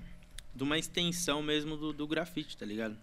[0.56, 2.98] de uma extensão mesmo do, do grafite, tá ligado?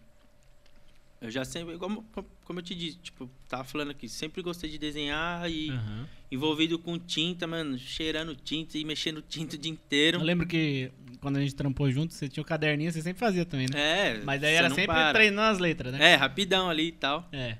[1.21, 2.05] Eu já sempre, como,
[2.45, 6.09] como eu te disse, tipo, tava falando aqui, sempre gostei de desenhar e Aham.
[6.33, 10.19] envolvido com tinta, mano, cheirando tinta e mexendo tinta o dia inteiro.
[10.19, 10.91] Eu lembro que
[11.21, 13.79] quando a gente trampou junto, você tinha o caderninho, você sempre fazia também, né?
[13.81, 15.13] É, Mas daí era sempre para.
[15.13, 16.13] treinando as letras, né?
[16.13, 17.29] É, rapidão ali e tal.
[17.31, 17.57] É.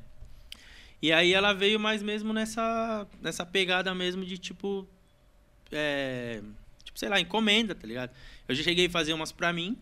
[1.01, 4.89] E aí ela veio mais mesmo nessa, nessa pegada mesmo de tipo.
[5.71, 6.43] É,
[6.93, 8.11] tipo, sei lá, encomenda, tá ligado?
[8.49, 9.77] Eu já cheguei a fazer umas pra mim,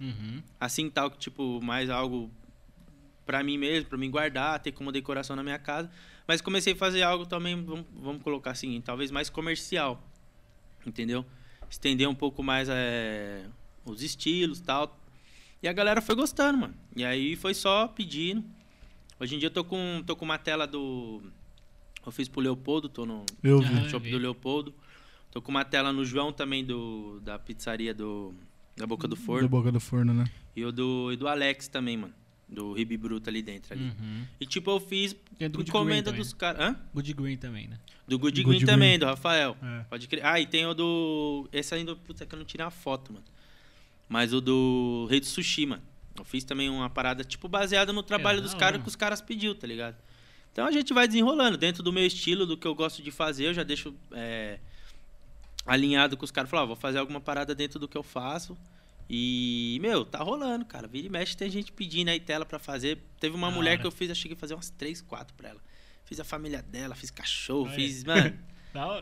[0.00, 0.42] Uhum.
[0.58, 2.30] assim tal que tipo mais algo
[3.26, 5.90] pra mim mesmo, pra mim guardar, ter como decoração na minha casa.
[6.26, 10.02] Mas comecei a fazer algo também, vamos, vamos colocar assim, talvez mais comercial,
[10.86, 11.24] entendeu?
[11.68, 13.44] Estender um pouco mais é,
[13.84, 14.98] os estilos, tal.
[15.62, 16.74] E a galera foi gostando, mano.
[16.96, 18.44] E aí foi só pedindo.
[19.20, 21.22] Hoje em dia eu tô com, tô com uma tela do
[22.04, 23.26] eu fiz pro Leopoldo, tô no
[23.90, 24.10] shopping vi.
[24.12, 24.74] do Leopoldo.
[25.30, 28.34] Tô com uma tela no João também do da pizzaria do
[28.76, 29.48] da Boca do Da Forno.
[29.48, 30.24] boca do forno, né?
[30.56, 32.14] E o do, e do Alex também, mano.
[32.48, 33.72] Do Ribe Bruto ali dentro.
[33.74, 33.84] Ali.
[33.84, 34.24] Uhum.
[34.40, 36.74] E tipo, eu fiz Tem do encomenda dos também, caras.
[36.76, 36.80] Hã?
[36.92, 37.78] Good Green também, né?
[38.08, 39.56] Do Good Good Green também, do Rafael.
[39.62, 39.84] É.
[39.84, 40.24] Pode crer.
[40.26, 41.48] Ah, e tem o do.
[41.52, 43.24] Esse ainda, putz, é que eu não tirei a foto, mano.
[44.08, 45.82] Mas o do Rei do Sushi, mano.
[46.18, 48.96] Eu fiz também uma parada, tipo, baseada no trabalho É, dos da caras que os
[48.96, 49.96] caras pediu, tá ligado?
[50.52, 51.56] Então a gente vai desenrolando.
[51.56, 54.58] Dentro do meu estilo, do que eu gosto de fazer, eu já deixo é,
[55.66, 56.50] alinhado com os caras.
[56.50, 58.56] Falar, ó, vou fazer alguma parada dentro do que eu faço.
[59.08, 60.86] E, meu, tá rolando, cara.
[60.86, 62.98] Vira e mexe, tem gente pedindo aí tela pra fazer.
[63.18, 65.48] Teve uma Da mulher que eu fiz, eu cheguei a fazer umas 3, 4 pra
[65.48, 65.60] ela.
[66.04, 67.74] Fiz a família dela, fiz cachorro, Olha.
[67.74, 68.38] fiz, mano.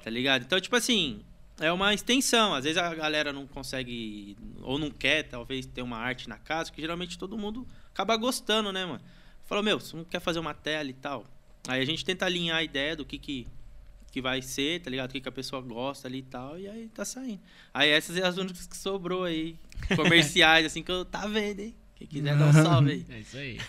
[0.00, 0.44] Tá ligado?
[0.44, 1.20] Então, tipo assim,
[1.60, 2.54] é uma extensão.
[2.54, 6.72] Às vezes a galera não consegue, ou não quer, talvez, ter uma arte na casa,
[6.72, 9.00] que geralmente todo mundo acaba gostando, né, mano?
[9.44, 11.26] Falou, meu, você não quer fazer uma tela e tal.
[11.66, 13.46] Aí a gente tenta alinhar a ideia do que que,
[14.10, 15.10] que vai ser, tá ligado?
[15.10, 17.40] O que, que a pessoa gosta ali e tal, e aí tá saindo.
[17.72, 19.56] Aí essas são as únicas que sobrou aí,
[19.96, 21.74] comerciais, assim, que eu tá vendo, hein?
[21.96, 23.06] Quem quiser dar um salve aí.
[23.08, 23.60] É isso aí.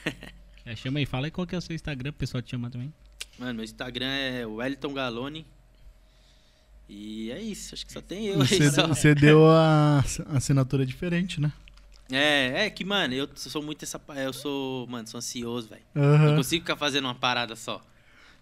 [0.66, 2.70] É, chama aí, fala aí qual que é o seu Instagram, o pessoal te chama
[2.70, 2.94] também.
[3.38, 5.46] Mano, meu Instagram é Wellington Galone.
[6.88, 8.72] E é isso, acho que só tem eu Você, aí.
[8.72, 8.88] Só.
[8.88, 11.52] você deu a assinatura diferente, né?
[12.12, 14.02] É, é que, mano, eu sou muito essa.
[14.16, 15.84] Eu sou, mano, sou ansioso, velho.
[15.94, 16.36] Não Aham.
[16.38, 17.82] consigo ficar fazendo uma parada só.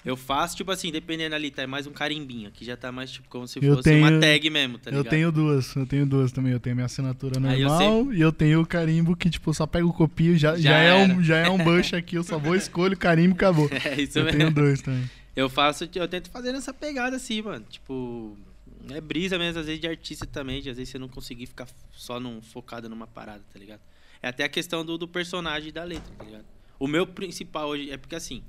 [0.07, 1.63] Eu faço, tipo assim, dependendo ali, tá?
[1.63, 2.47] É mais um carimbinho.
[2.47, 4.99] Aqui já tá mais, tipo, como se Eu fosse uma tenho- tag mesmo, tá Eu
[4.99, 5.09] ligado?
[5.09, 6.53] tenho duas, eu tenho duas também.
[6.53, 9.89] Eu tenho minha assinatura eu normal e eu tenho o carimbo que, tipo, só pego
[9.89, 12.55] o copio, já, Já já, é, um, já é um bush aqui, eu só vou,
[12.55, 13.69] escolho o carimbo e acabou.
[13.83, 14.37] É isso Eu mesmo.
[14.39, 15.09] tenho dois também.
[15.35, 17.65] Eu faço, eu tento fazer nessa pegada assim, mano.
[17.69, 18.37] Tipo,
[18.89, 21.67] é brisa mesmo, às vezes de artista também, de às vezes você não conseguir ficar
[21.91, 23.81] só num, focado numa parada, tá ligado?
[24.21, 26.45] É até a questão do, do personagem e da letra, tá ligado?
[26.79, 28.41] O meu principal hoje é porque assim,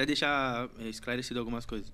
[0.00, 1.92] até deixar é, esclarecido algumas coisas.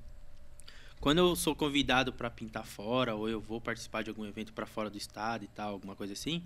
[1.00, 4.64] Quando eu sou convidado pra pintar fora, ou eu vou participar de algum evento pra
[4.64, 6.42] fora do estado e tal, alguma coisa assim,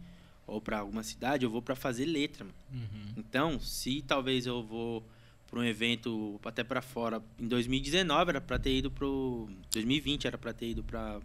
[0.47, 2.57] ou pra alguma cidade, eu vou pra fazer letra, mano.
[2.73, 3.15] Uhum.
[3.17, 5.05] Então, se talvez eu vou
[5.49, 10.39] para um evento até para fora, em 2019 era para ter ido pro 2020 era
[10.39, 11.21] para ter ido para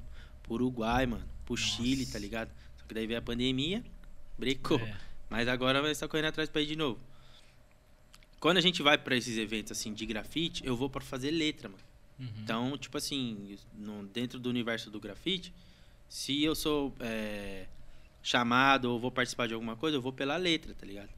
[0.50, 2.50] Uruguai, mano, pro Chile, tá ligado?
[2.78, 3.84] Só que daí veio a pandemia,
[4.38, 4.80] brecou.
[4.80, 4.98] É.
[5.30, 7.00] Mas agora vai estar correndo atrás para ir de novo.
[8.40, 11.70] Quando a gente vai para esses eventos assim de grafite, eu vou para fazer letra,
[11.70, 11.84] mano.
[12.20, 12.28] Uhum.
[12.44, 15.54] Então, tipo assim, no- dentro do universo do grafite,
[16.08, 17.66] se eu sou é,
[18.22, 21.10] chamado ou vou participar de alguma coisa, eu vou pela letra, tá ligado?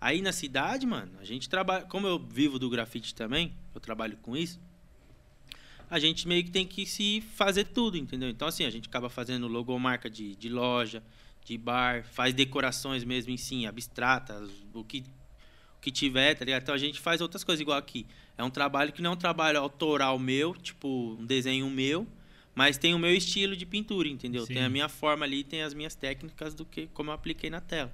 [0.00, 1.84] Aí na cidade, mano, a gente trabalha.
[1.86, 4.60] Como eu vivo do grafite também, eu trabalho com isso.
[5.88, 8.28] a gente meio que tem que se fazer tudo, entendeu?
[8.28, 11.02] Então, assim, a gente acaba fazendo logomarca de, de loja,
[11.44, 15.04] de bar, faz decorações mesmo em si, abstratas, o que,
[15.86, 16.62] que tiver, tá ligado?
[16.62, 18.04] Então a gente faz outras coisas, igual aqui.
[18.36, 22.08] É um trabalho que não é um trabalho autoral meu, tipo, um desenho meu,
[22.56, 24.44] mas tem o meu estilo de pintura, entendeu?
[24.44, 24.54] Sim.
[24.54, 27.60] Tem a minha forma ali, tem as minhas técnicas do que como eu apliquei na
[27.60, 27.92] tela,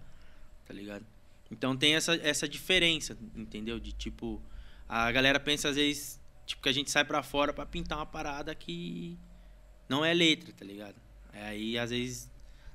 [0.66, 1.04] tá ligado?
[1.50, 3.78] Então tem essa, essa diferença, entendeu?
[3.78, 4.40] De tipo,
[4.88, 8.06] a galera pensa às vezes, tipo, que a gente sai pra fora pra pintar uma
[8.06, 9.18] parada que
[9.86, 10.96] não é letra, tá ligado?
[11.30, 12.30] Aí às vezes,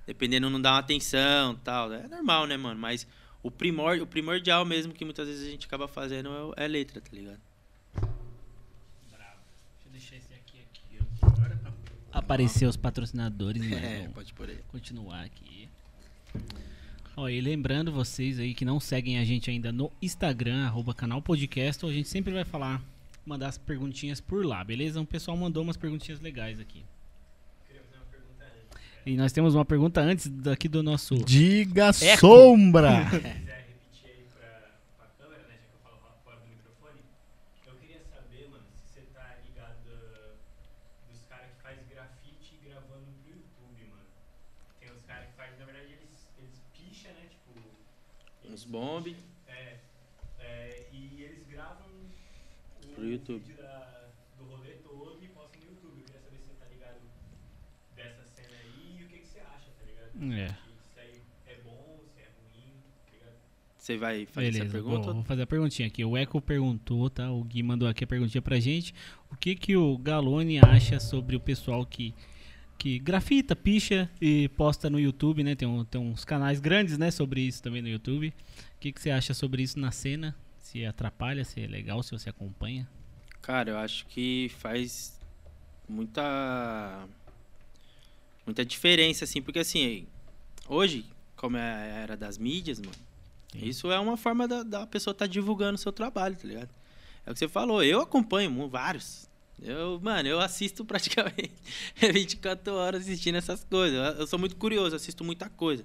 [0.05, 1.91] dependendo, não dá uma atenção tal.
[1.91, 2.79] É normal, né, mano?
[2.79, 3.07] Mas
[3.47, 6.99] o, primor, o primordial mesmo que muitas vezes a gente acaba fazendo é, é letra,
[6.99, 7.39] tá ligado?
[7.95, 10.99] Deixa eu deixar esse aqui aqui.
[12.13, 12.17] ó.
[12.17, 14.03] Aparecer os patrocinadores, né?
[14.03, 14.59] É, pode por aí.
[14.67, 15.69] continuar aqui.
[17.15, 21.21] Ó, e lembrando vocês aí que não seguem a gente ainda no Instagram, arroba canal
[21.21, 22.81] podcast, a gente sempre vai falar,
[23.25, 25.01] mandar as perguntinhas por lá, beleza?
[25.01, 26.83] O pessoal mandou umas perguntinhas legais aqui.
[29.07, 31.15] E nós temos uma pergunta antes daqui do nosso.
[31.15, 32.19] Diga Eco.
[32.19, 33.09] sombra!
[33.39, 34.49] quiser repetir aí pra,
[34.97, 35.55] pra câmera, né?
[35.55, 35.63] Já
[53.31, 53.56] que
[60.25, 60.55] ligado?
[63.77, 65.05] Você vai fazer Beleza, essa pergunta?
[65.05, 66.03] vou, vou fazer a perguntinha aqui.
[66.03, 67.31] O Eco perguntou, tá?
[67.31, 68.93] O Gui mandou aqui a perguntinha pra gente.
[69.31, 72.13] O que que o Galone acha sobre o pessoal que,
[72.77, 75.55] que grafita, picha e posta no YouTube, né?
[75.55, 78.27] Tem, um- tem uns canais grandes, né, sobre isso também no YouTube.
[78.75, 80.35] O que que você acha sobre isso na cena?
[80.59, 82.85] Se atrapalha, se é legal, se você acompanha?
[83.41, 85.17] Cara, eu acho que faz
[85.87, 87.07] muita
[88.47, 90.07] muita diferença assim, porque assim,
[90.67, 92.91] hoje, como é a era das mídias, mano,
[93.51, 93.65] Sim.
[93.65, 96.69] isso é uma forma da, da pessoa estar divulgando o seu trabalho, tá ligado?
[97.25, 99.27] É o que você falou, eu acompanho vários.
[99.61, 101.51] Eu, mano, eu assisto praticamente
[101.99, 103.97] 24 horas assistindo essas coisas.
[104.15, 105.83] Eu, eu sou muito curioso, assisto muita coisa.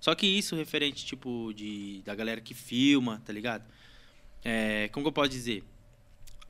[0.00, 3.64] Só que isso referente, tipo, de, da galera que filma, tá ligado?
[4.44, 5.62] É, como que eu posso dizer?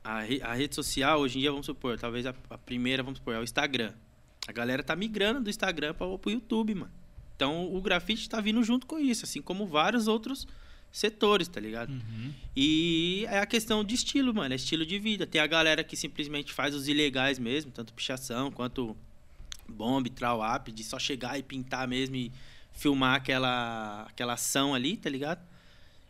[0.03, 3.19] A, re- a rede social, hoje em dia, vamos supor, talvez a, a primeira, vamos
[3.19, 3.93] supor, é o Instagram.
[4.47, 6.91] A galera tá migrando do Instagram para pro YouTube, mano.
[7.35, 10.47] Então o grafite tá vindo junto com isso, assim como vários outros
[10.91, 11.89] setores, tá ligado?
[11.89, 12.31] Uhum.
[12.55, 15.25] E é a questão de estilo, mano, é estilo de vida.
[15.25, 18.95] Tem a galera que simplesmente faz os ilegais mesmo, tanto pichação quanto
[19.67, 22.31] bomb, trawap, de só chegar e pintar mesmo e
[22.73, 25.41] filmar aquela, aquela ação ali, tá ligado?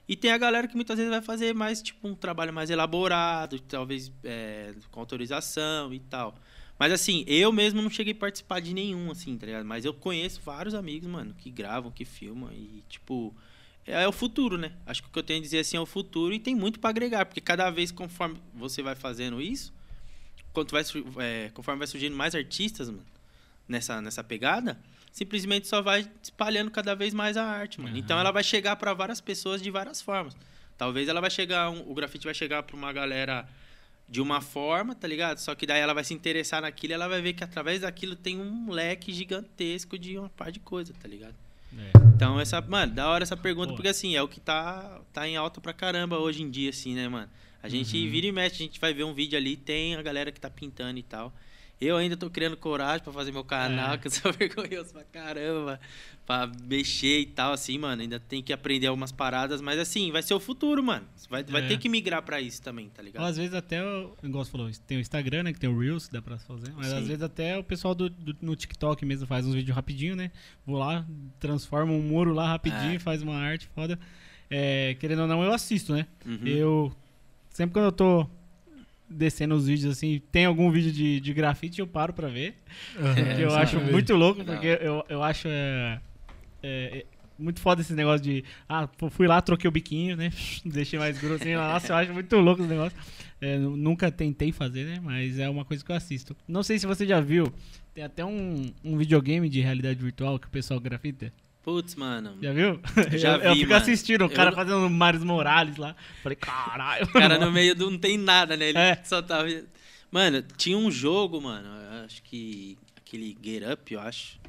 [0.07, 3.59] E tem a galera que muitas vezes vai fazer mais, tipo, um trabalho mais elaborado,
[3.61, 6.35] talvez é, com autorização e tal.
[6.79, 9.65] Mas assim, eu mesmo não cheguei a participar de nenhum, assim, tá ligado?
[9.65, 13.33] Mas eu conheço vários amigos, mano, que gravam, que filmam e, tipo,
[13.85, 14.71] é, é o futuro, né?
[14.85, 16.79] Acho que o que eu tenho a dizer assim é o futuro e tem muito
[16.79, 19.71] pra agregar, porque cada vez conforme você vai fazendo isso,
[20.51, 20.83] quanto vai,
[21.19, 23.05] é, conforme vai surgindo mais artistas, mano,
[23.67, 24.77] nessa, nessa pegada,
[25.11, 27.91] simplesmente só vai espalhando cada vez mais a arte, mano.
[27.95, 27.99] Aham.
[28.03, 30.35] Então ela vai chegar pra várias pessoas de várias formas.
[30.77, 33.47] Talvez ela vai chegar, um- o grafite vai chegar pra uma galera
[34.13, 35.39] de uma forma, tá ligado?
[35.39, 38.15] Só que daí ela vai se interessar naquilo e ela vai ver que através daquilo
[38.15, 41.33] tem um leque gigantesco de uma par de coisa, tá ligado?
[41.75, 41.97] É.
[42.15, 43.75] Então, essa, mano, da hora essa pergunta, Boa.
[43.75, 46.93] porque assim, é o que tá, tá em alta pra caramba hoje em dia, assim,
[46.93, 47.27] né, mano?
[47.63, 48.11] A gente Uhum.
[48.11, 50.47] vira e mexe, a gente vai ver um vídeo ali, tem a galera que tá
[50.49, 51.33] pintando e tal.
[51.81, 53.97] Eu ainda tô criando coragem pra fazer meu canal, É.
[53.97, 55.79] que eu sou vergonhoso pra caramba,
[56.25, 58.01] pra mexer e tal, assim, mano.
[58.01, 61.05] Ainda tem que aprender algumas paradas, mas assim, vai ser o futuro, mano.
[61.29, 61.67] Vai, vai É.
[61.67, 63.25] ter que migrar pra isso também, tá Ou ligado?
[63.25, 65.53] às vezes até, o- igual você falou, tem o Instagram, né?
[65.53, 66.71] Que tem o Reels, que dá pra fazer.
[66.75, 66.97] Mas Sim.
[66.97, 70.31] às vezes até o pessoal do, do- no TikTok mesmo faz uns vídeos rapidinho, né?
[70.65, 71.05] Vou lá,
[71.39, 72.99] transforma um muro lá rapidinho, É.
[72.99, 73.99] faz uma arte foda.
[74.49, 76.05] É, querendo ou não, eu assisto, né?
[76.25, 76.39] Uhum.
[76.45, 76.95] Eu.
[77.49, 78.29] Sempre quando eu tô
[79.09, 82.55] descendo os vídeos assim, tem algum vídeo de, de grafite, eu paro pra ver.
[82.97, 85.99] Aham, que eu acho muito louco, porque eu, eu acho é,
[86.63, 87.05] é, é
[87.37, 88.43] muito foda esse negócio de.
[88.67, 90.31] Ah, fui lá, troquei o biquinho, né?
[90.65, 91.73] Deixei mais grossinho lá.
[91.73, 92.97] Nossa, eu acho muito louco esse negócio.
[93.41, 94.99] É, nu- nunca tentei fazer, né?
[95.03, 96.35] Mas é uma coisa que eu assisto.
[96.47, 97.53] Não sei se você já viu,
[97.93, 101.31] tem até um, um videogame de realidade virtual que o pessoal grafita.
[101.61, 102.37] Putz, mano.
[102.41, 102.79] Já viu?
[103.17, 103.81] Já eu, eu vi, fico mano.
[103.81, 105.95] assistindo o cara Eu- fazendo Maris Morales lá.
[106.21, 107.05] Falei, caralho.
[107.05, 108.69] O cara no meio do não tem nada, né?
[108.69, 108.99] Ele É.
[109.03, 109.47] só tava.
[110.11, 111.67] Mano, tinha um jogo, mano.
[111.67, 112.77] eu Acho que.
[112.97, 114.39] Aquele Get Up, eu acho.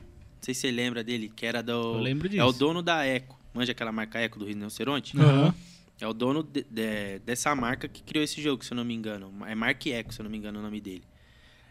[0.44, 1.72] Não sei se você lembra dele, que era do.
[1.72, 2.42] Eu lembro disso.
[2.42, 3.40] É o dono da Eco.
[3.54, 5.16] Manja aquela marca Eco do Rinoceronte?
[5.18, 5.54] Aham.
[5.98, 8.92] É o dono de- de- dessa marca que criou esse jogo, se eu não me
[8.92, 9.32] engano.
[9.46, 11.04] É Mark Eco, se eu não me engano o nome dele.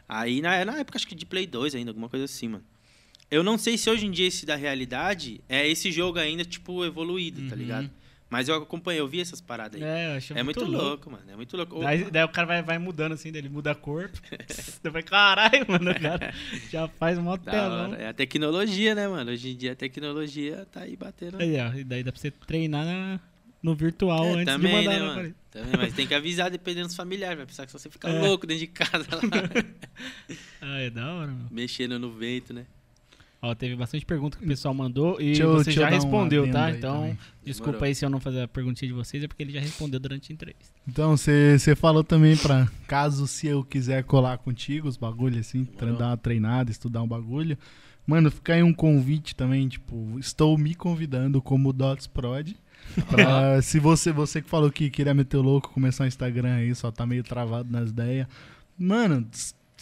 [0.10, 2.64] Aí na, na época, acho que de Play 2 ainda, alguma coisa assim, mano.
[3.30, 6.84] Eu não sei se hoje em dia esse da realidade é esse jogo ainda, tipo,
[6.84, 7.62] evoluído, tá Uhum.
[7.62, 7.92] ligado?
[8.34, 9.88] Mas eu acompanhei, eu vi essas paradas aí.
[9.88, 11.12] É, eu achei É, muito, louco.
[11.12, 11.24] mano.
[11.32, 11.80] É muito louco.
[11.82, 14.10] Daí, daí o cara vai, vai mudando assim, ele muda a cor.
[14.50, 16.34] Você vai, caralho, mano, o cara
[16.72, 17.16] já faz
[17.46, 17.92] telão.
[17.92, 18.02] hora.
[18.02, 19.30] É a tecnologia, né, mano?
[19.32, 21.38] Hoje em dia a tecnologia tá aí batendo.
[21.40, 23.20] Aí, ó, e daí dá pra você treinar na-
[23.62, 25.14] no virtual É, antes também, de mandar né, mano?
[25.16, 25.36] parede.
[25.52, 27.38] Também, mas tem que avisar dependendo dos familiares.
[27.38, 28.20] Vai pensar que você fica É.
[28.20, 29.22] louco dentro de casa lá,
[30.60, 31.48] Ah, é da hora, mano.
[31.52, 32.66] mexendo no vento, né?
[33.46, 35.90] Ó, teve bastante pergunta que o pessoal mandou e Deixa eu- você deixa eu já
[35.90, 36.72] um respondeu, tá?
[36.72, 37.18] Então, também.
[37.44, 37.88] desculpa Demorou.
[37.90, 40.32] aí se eu não fazer a perguntinha de vocês, é porque ele já respondeu durante
[40.32, 40.74] a entrevista.
[40.88, 45.98] Então, você falou também pra caso se eu quiser colar contigo os bagulho assim, Demorou.
[46.00, 47.58] dar uma treinada, estudar um bagulho.
[48.08, 52.52] Mano, fica aí um convite também, tipo, estou me convidando como Dots Prod.
[53.10, 56.74] Pra, se você, você que falou que queria meter o louco, começar um Instagram aí,
[56.76, 58.28] só tá meio travado nas ideias.
[58.78, 59.26] Mano,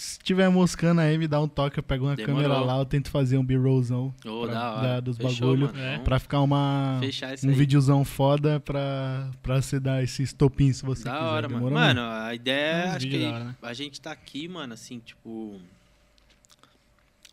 [0.02, 2.42] se tiver moscando aí, me dá um toque, eu pego uma Demorou.
[2.44, 4.12] câmera lá, eu tento fazer um B-rollzão
[4.50, 5.80] da- dos Fechou, bagulho mano.
[5.80, 6.00] É.
[6.00, 7.54] Pra ficar uma, um aí.
[7.56, 11.24] videozão foda pra, pra você dar esse estopim se você Da quiser.
[11.24, 11.66] hora, mano.
[11.66, 13.56] Demorou, Mano, a ideia, Uns acho que da hora, né?
[13.62, 15.60] a gente tá aqui, mano, assim, tipo.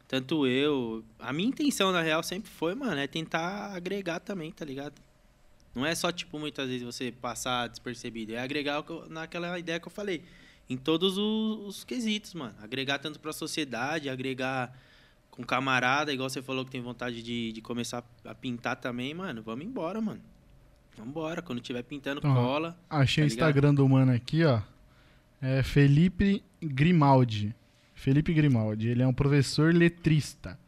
[0.07, 1.05] Tanto eu.
[1.19, 4.95] A minha intenção, na real, sempre foi, mano, é tentar agregar também, tá ligado?
[5.75, 8.33] Não é só, tipo, muitas vezes você passar despercebido.
[8.35, 10.23] É agregar naquela ideia que eu falei.
[10.69, 12.55] Em todos os, os quesitos, mano.
[12.63, 14.73] Agregar tanto pra sociedade, agregar
[15.31, 19.43] com camarada, igual você falou que tem vontade de, de começar a pintar também, mano.
[19.43, 20.21] Vamos embora, mano.
[20.97, 21.41] Vamos embora.
[21.41, 22.79] Quando tiver pintando, Ó, cola.
[22.91, 23.47] Achei o Tá ligado?
[23.49, 24.61] Instagram do mano aqui, ó.
[25.41, 27.55] É Felipe Grimaldi.
[27.95, 28.89] Felipe Grimaldi.
[28.89, 30.59] Ele é um professor letrista.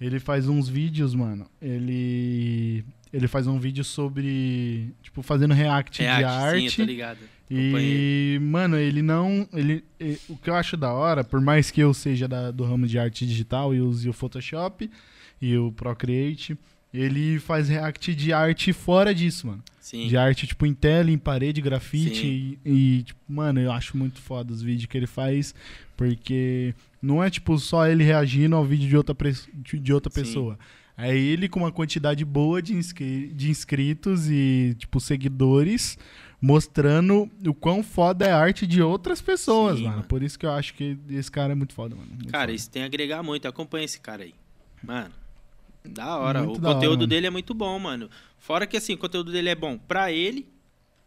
[0.00, 1.46] Ele faz uns vídeos, mano.
[1.60, 2.84] Ele.
[3.14, 4.92] Ele faz um vídeo sobre.
[5.02, 7.18] Tipo, fazendo react, É de arte, sim, eu tô ligado.
[7.50, 9.46] E, mano, ele não.
[9.52, 9.84] Ele,
[10.28, 12.98] o que eu acho da hora, por mais que eu seja da- do ramo de
[12.98, 14.90] arte digital e use o Photoshop
[15.40, 16.58] e o Procreate,
[16.92, 19.62] ele faz react de arte fora disso, mano.
[19.78, 20.08] Sim.
[20.08, 22.26] De arte, tipo, em tela, em parede, grafite.
[22.26, 25.54] E, e, tipo, mano, eu acho muito foda os vídeos que ele faz.
[25.96, 29.14] Porque não é, tipo, só ele reagindo ao vídeo de outra,
[29.80, 30.56] de outra Sim.
[30.96, 35.98] É ele com uma quantidade boa de, inscri- de inscritos e, tipo, seguidores,
[36.40, 39.96] mostrando o quão foda é a arte de outras pessoas, Sim, mano.
[39.96, 40.08] mano.
[40.08, 42.08] Por isso que eu acho que esse cara é muito foda, mano.
[42.10, 42.52] Muito Cara, foda.
[42.54, 43.48] isso tem a agregar muito.
[43.48, 44.34] Acompanha esse cara aí.
[44.82, 45.10] Mano,
[45.84, 46.42] da hora.
[46.44, 47.06] Muito o da hora, conteúdo mano.
[47.08, 48.08] dele é muito bom, mano.
[48.38, 50.46] Fora que, assim, o conteúdo dele é bom pra ele,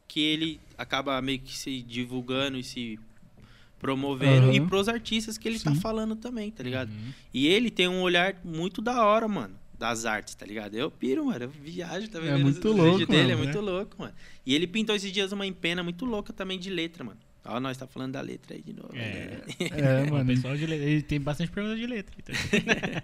[0.07, 2.99] que ele acaba meio que se divulgando e se
[3.79, 4.53] promovendo, Aham.
[4.53, 5.79] e pros artistas que ele tá Sim.
[5.79, 6.89] falando também, tá ligado?
[6.89, 7.13] Uhum.
[7.33, 10.75] E ele tem um olhar muito da hora, mano, das artes, tá ligado?
[10.75, 12.29] Eu piro, mano, eu viajo também.
[12.29, 14.13] É vendo muito os louco, dele, é mano, muito louco, mano.
[14.45, 17.19] E ele pintou esses dias uma empena muito louca também de letra, mano.
[17.45, 18.89] Ó, nós tá falando da letra aí de novo.
[18.93, 18.99] É.
[18.99, 19.41] né?
[19.71, 20.25] É, O mano.
[20.25, 20.85] pessoal de letra.
[20.85, 22.15] Ele tem bastante pergunta de letra.
[22.19, 22.35] então.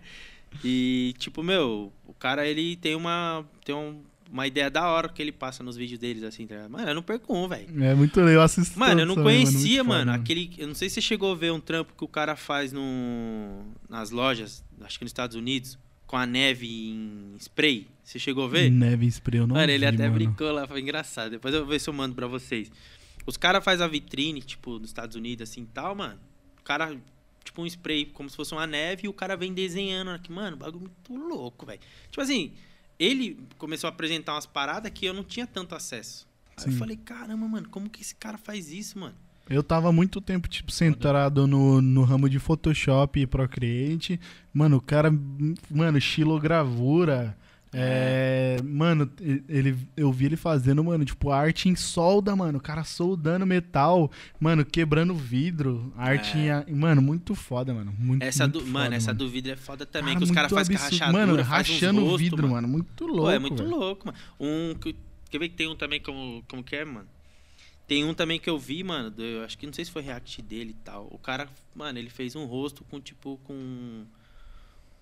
[0.63, 4.01] E, tipo, meu, o cara, ele tem uma, tem um-
[4.31, 6.69] uma ideia da hora que ele passa nos vídeos deles, assim, tá ligado?
[6.71, 7.83] Mano, eu não perco um, velho.
[7.83, 10.51] É muito legal, eu assisto Mano, eu não também, conhecia, mano, foda, aquele...
[10.57, 13.63] Eu não sei se você chegou a ver um trampo que o cara faz no,
[13.89, 15.77] nas lojas, acho que nos Estados Unidos,
[16.13, 17.87] com a neve em spray.
[18.03, 18.69] Você chegou a ver?
[18.69, 20.13] Neve spray, eu não mano, ele vi, até mano.
[20.13, 21.31] brincou lá, foi engraçado.
[21.31, 22.71] Depois eu vou ver se eu mando pra vocês.
[23.25, 26.19] Os caras fazem a vitrine, tipo, nos Estados Unidos, assim, tal, mano.
[26.59, 26.95] O cara,
[27.43, 30.31] tipo, um spray como se fosse uma neve e o cara vem desenhando aqui.
[30.31, 31.81] Mano, bagulho muito louco, velho.
[32.11, 32.53] Tipo assim,
[32.99, 36.27] ele começou a apresentar umas paradas que eu não tinha tanto acesso.
[36.55, 36.77] Aí eu Sim.
[36.77, 39.15] falei, caramba, mano, como que esse cara faz isso, mano?
[39.49, 44.19] Eu tava muito tempo, tipo, centrado no, no ramo de Photoshop e Procreate.
[44.53, 45.11] Mano, o cara,
[45.69, 47.35] mano, estilogravura.
[47.75, 49.09] É, mano,
[49.49, 52.59] ele, eu vi ele fazendo, mano, tipo, arte em solda, mano.
[52.59, 55.91] O cara soldando metal, mano, quebrando vidro.
[55.97, 56.63] Arte É.
[56.67, 56.75] em.
[56.75, 57.91] Mano, muito foda, mano.
[57.97, 60.31] Muito, Essa muito do, foda, mano, essa do vidro é foda também, Cara, que os
[60.31, 62.67] caras fazem rachadura, Mano, rachando rostos, vidro, mano.
[62.67, 63.23] Muito louco.
[63.23, 63.75] Pô, é muito velho.
[63.75, 64.17] louco, mano.
[64.39, 64.95] Um que.
[65.31, 67.07] Quer ver que tem um também como, como que é, mano?
[67.93, 69.11] Tem um também que eu vi, mano.
[69.11, 71.07] do- eu acho que não sei se foi react dele e tal.
[71.11, 74.03] O cara, mano, ele fez um rosto com tipo com.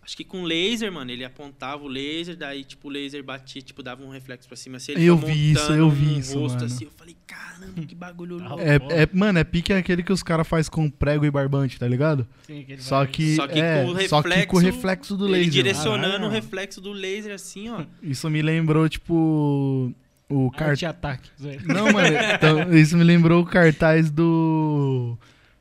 [0.04, 1.12] Acho que com laser, mano.
[1.12, 4.78] Ele apontava o laser, daí, tipo, o laser batia, tipo, dava um reflexo pra cima.
[4.78, 6.66] Assim, ele Eu vi isso, eu vi um isso, rosto mano.
[6.66, 6.86] assim.
[6.86, 8.64] Eu falei, caramba, que bagulho Tá louco.
[8.64, 11.88] É, é, mano, é pique aquele que os caras faz com prego e barbante, tá
[11.88, 12.28] ligado?
[12.48, 14.60] Sim, que ele Só que, Só que é, com o só que com o reflexo,
[14.60, 15.52] reflexo do ele laser.
[15.52, 16.26] direcionando Caralho.
[16.26, 17.86] o reflexo do laser assim, ó.
[18.02, 19.94] Isso me lembrou, tipo,
[20.32, 20.70] o cartaz.
[20.72, 21.30] Arte ataque.
[21.66, 25.18] Não, mano, então, isso me lembrou o cartaz do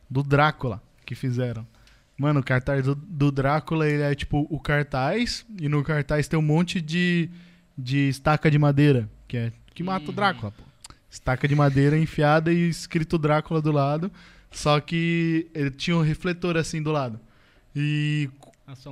[0.09, 1.67] do Drácula que fizeram.
[2.19, 6.39] Mano, o cartaz do, do Drácula, ele é tipo o cartaz e no cartaz tem
[6.39, 7.29] um monte de
[7.77, 10.15] de estaca de madeira, que é que mata o Uhum.
[10.15, 10.63] Drácula, pô.
[11.11, 14.11] Estaca de madeira enfiada e escrito Drácula do lado.
[14.51, 17.19] Só que ele tinha um refletor assim do lado.
[17.75, 18.29] E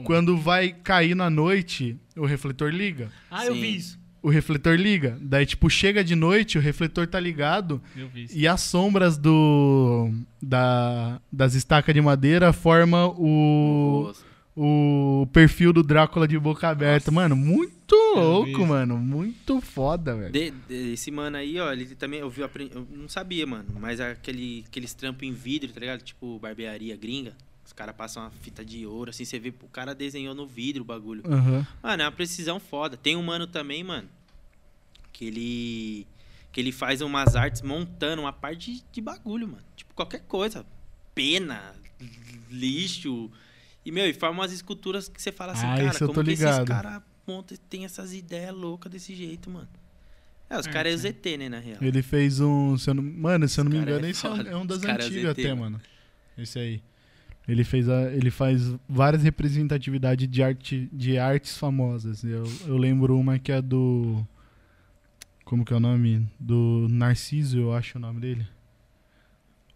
[0.04, 3.10] quando vai cair na noite, o refletor liga.
[3.30, 3.60] Ah, eu Sim.
[3.60, 3.97] vi isso.
[4.22, 5.16] O refletor liga.
[5.20, 7.80] Daí, tipo, chega de noite, o refletor tá ligado.
[7.96, 8.08] Eu.
[8.34, 10.10] E as sombras do
[10.42, 14.24] da, das estacas de madeira forma o, Nossa.
[14.56, 17.10] o perfil do Drácula de boca aberta.
[17.10, 17.22] Nossa.
[17.28, 18.96] Mano, muito louco, mano.
[18.98, 20.32] Muito foda, velho.
[20.32, 23.66] De- de- esse mano aí, ó, ele também, eu, vi, apre- eu não sabia, mano,
[23.80, 26.02] mas aquele, aqueles trampos em vidro, tá ligado?
[26.02, 27.32] Tipo, barbearia gringa.
[27.68, 30.80] Os caras passam uma fita de ouro, assim, você vê, o cara desenhou no vidro
[30.80, 31.22] o bagulho.
[31.30, 31.66] Aham.
[31.82, 32.96] Mano, é uma precisão foda.
[32.96, 34.08] Tem um mano também, mano,
[35.12, 36.06] que ele
[36.50, 39.62] que ele faz umas artes montando uma parte de, de bagulho, mano.
[39.76, 40.64] Tipo, qualquer coisa.
[41.14, 41.74] Pena,
[42.50, 43.30] lixo.
[43.84, 46.64] E, meu, e forma umas esculturas que você fala assim, Ah, cara, como que esses
[46.64, 49.68] caras montam tem essas ideias loucas desse jeito, mano.
[50.48, 51.12] É, os É, caras é o.
[51.12, 51.76] ZT, né, na real.
[51.82, 52.78] Ele fez um.
[52.78, 54.64] Se eu não, mano, se eu não me engano, é esse é um, é um
[54.64, 55.78] das é antigas até, mano.
[56.38, 56.82] Esse aí.
[57.48, 62.22] Ele fez a, ele faz várias representatividades de arte de artes famosas.
[62.22, 64.22] Eu, eu lembro uma que é do
[65.44, 68.46] como que é o nome do Narciso, eu acho o nome dele.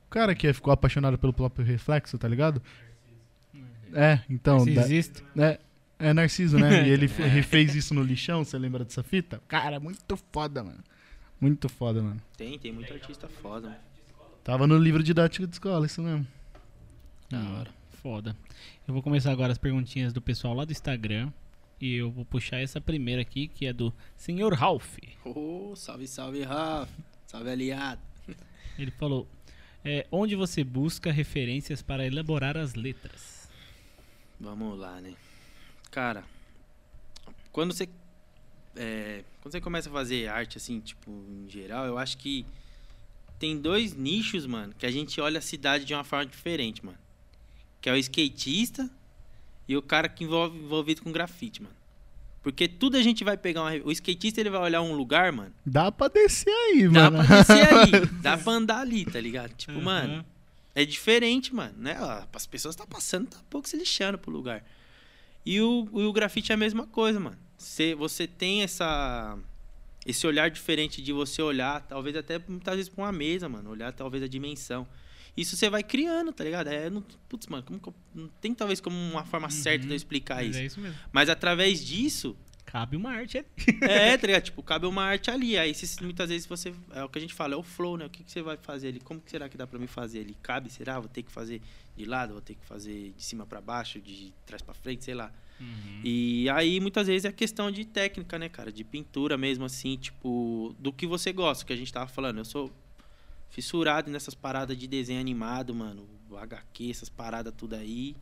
[0.06, 2.60] O cara que ficou apaixonado pelo próprio reflexo, tá ligado?
[3.94, 5.24] É, então, Se da- existe.
[5.38, 5.58] é,
[5.98, 6.86] é Narciso, né?
[6.86, 9.40] E ele fe- refez isso no lixão, você lembra dessa fita?
[9.48, 10.78] Cara, muito foda, mano.
[11.40, 12.20] Muito foda, mano.
[12.36, 13.80] Tem, tem muito artista foda, mano.
[14.44, 16.26] Tava no livro didático de escola, isso mesmo.
[17.32, 17.70] Da Hum, hora.
[18.02, 18.36] Foda.
[18.86, 21.32] Eu vou começar agora as perguntinhas do pessoal lá do Instagram.
[21.80, 24.98] E eu vou puxar essa primeira aqui, que é do Senhor Ralph.
[25.24, 26.92] Ô, salve, salve, Rafa.
[27.26, 28.00] Salve, aliado.
[28.78, 29.26] Ele falou:
[29.84, 33.48] é, Onde você busca referências para elaborar as letras?
[34.38, 35.14] Vamos lá, né?
[35.90, 36.24] Cara,
[37.50, 37.88] quando você
[38.76, 42.44] é, quando você começa a fazer arte assim, tipo, em geral, eu acho que
[43.38, 46.98] tem dois nichos, mano, que a gente olha a cidade de uma forma diferente, mano.
[47.82, 48.88] Que é o skatista
[49.68, 51.74] e o cara que envolve envolvido com grafite, mano.
[52.42, 55.52] Porque tudo a gente vai pegar uma, o skatista ele vai olhar um lugar, mano.
[55.66, 57.26] Dá pra descer aí, Dá mano.
[57.26, 59.52] pra descer ali, dá pra andar ali, tá ligado?
[59.54, 59.82] Tipo, Aham.
[59.82, 60.26] mano,
[60.74, 61.96] é diferente, mano, né?
[62.32, 64.64] As pessoas tá passando, tá pouco se lixando pro lugar.
[65.44, 67.36] E o, o grafite é a mesma coisa, mano.
[67.58, 69.36] Você, você tem essa
[70.04, 73.92] esse olhar diferente de você olhar, talvez até muitas vezes pra uma mesa, mano, olhar
[73.92, 74.86] talvez a dimensão.
[75.36, 76.68] Isso você vai criando, tá ligado?
[76.68, 79.92] É, não, putz, mano, como que eu- não tem talvez como uma forma certa de
[79.92, 80.58] eu explicar isso.
[80.58, 80.96] é isso mesmo.
[81.10, 83.46] Mas através disso, Cabe uma arte ali.
[83.82, 84.44] é, tá ligado?
[84.44, 85.58] Tipo, cabe uma arte ali.
[85.58, 86.72] Aí se- muitas vezes você.
[86.92, 88.06] É o que a gente fala, é o flow, né?
[88.06, 89.00] O que, que você vai fazer ali?
[89.00, 90.34] Como que será que dá pra mim fazer ali?
[90.42, 90.70] Cabe?
[90.70, 90.98] Será?
[91.00, 91.60] Vou ter que fazer
[91.96, 92.32] de lado?
[92.32, 95.30] Vou ter que fazer de cima pra baixo, de trás pra frente, sei lá.
[95.60, 96.00] Uhum.
[96.04, 98.72] E aí muitas vezes é questão de técnica, né, cara?
[98.72, 102.38] De pintura mesmo, assim, tipo, do que você gosta, que a gente tava falando.
[102.38, 102.72] Eu sou
[103.52, 106.08] fissurado nessas paradas de desenho animado, mano.
[106.28, 108.16] O HQ, essas paradas tudo aí.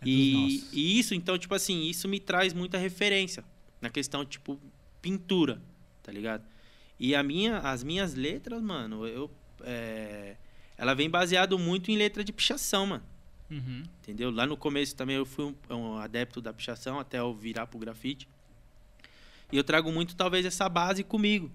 [0.00, 3.44] É e, e isso, então, tipo assim, isso me traz muita referência
[3.80, 4.58] na questão, tipo,
[5.02, 5.60] pintura,
[6.02, 6.44] tá ligado?
[6.98, 9.30] E a minha, as minhas letras, mano, eu.
[9.62, 10.36] é,
[10.78, 13.04] ela vem baseado muito em letra de pichação, mano.
[13.50, 13.82] Uhum.
[14.00, 14.30] Entendeu?
[14.30, 17.78] Lá no começo também eu fui um, um adepto da pichação até eu virar pro
[17.78, 18.26] grafite.
[19.52, 21.50] E eu trago muito, talvez, essa base comigo.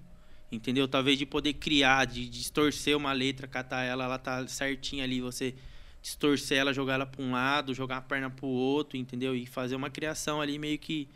[0.55, 0.87] Entendeu?
[0.87, 5.53] Talvez de poder criar, de distorcer uma letra, catar ela, ela tá certinha ali, você
[6.01, 9.35] distorcer ela, jogar ela para um lado, jogar a perna pro outro, entendeu?
[9.35, 11.09] E fazer uma criação ali meio que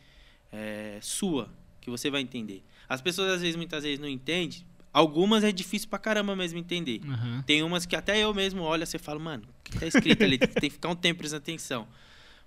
[0.52, 2.64] é, sua, que você vai entender.
[2.88, 4.64] As pessoas às vezes, muitas vezes, não entendem.
[4.92, 7.02] Algumas é difícil pra caramba mesmo entender.
[7.08, 7.44] Aham.
[7.46, 10.38] Tem umas que até eu mesmo olho e falo, mano, o que tá escrito ali?
[10.42, 11.88] Tem que ficar um tempo prestando atenção.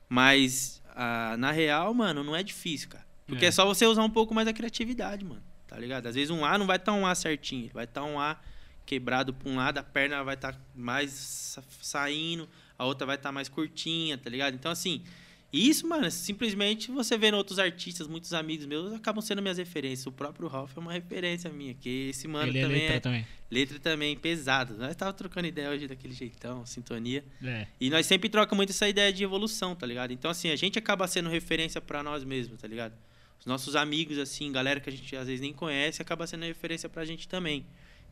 [0.08, 3.06] Mas, ah, na real, mano, não é difícil, cara.
[3.24, 3.48] Porque É.
[3.48, 3.50] é.
[3.52, 5.42] só você usar um pouco mais da criatividade, mano.
[5.72, 6.06] Tá ligado?
[6.06, 7.70] Às vezes um A não vai estar um A certinho.
[7.72, 8.38] Vai estar um A
[8.84, 12.46] quebrado pra um lado, a perna vai estar mais sa- saindo,
[12.76, 14.52] a outra vai estar mais curtinha, tá ligado?
[14.54, 15.02] Então, assim,
[15.50, 20.06] isso, mano, simplesmente você vendo outros artistas, muitos amigos meus, acabam sendo minhas referências.
[20.06, 23.00] O próprio Ralph é uma referência minha, que esse mano Ele é também letra é
[23.00, 23.26] também.
[23.50, 24.74] Letra também pesada.
[24.74, 27.24] Nós tava trocando ideia hoje daquele jeitão, sintonia.
[27.42, 27.66] É.
[27.80, 30.12] E nós sempre troca muito essa ideia de evolução, tá ligado?
[30.12, 32.94] Então, assim, a gente acaba sendo referência pra nós mesmos, tá ligado?
[33.42, 36.88] Os nossos amigos, assim, galera que a gente às vezes nem conhece, acaba sendo referência
[36.88, 37.66] pra gente também.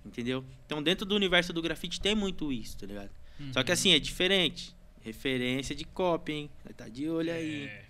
[0.04, 0.44] Entendeu?
[0.66, 3.10] Então, dentro do universo do grafite tem muito isso, tá ligado?
[3.52, 4.74] Só que, assim, é diferente.
[5.02, 6.50] Referência de cópia, hein?
[6.76, 7.64] Tá de olho aí.
[7.66, 7.84] É.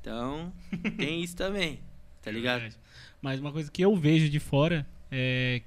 [0.00, 0.52] Então,
[0.96, 1.80] tem isso também,
[2.22, 2.60] tá É ligado?
[2.60, 2.80] verdade.
[3.20, 5.62] Mas uma coisa que eu vejo de fora é.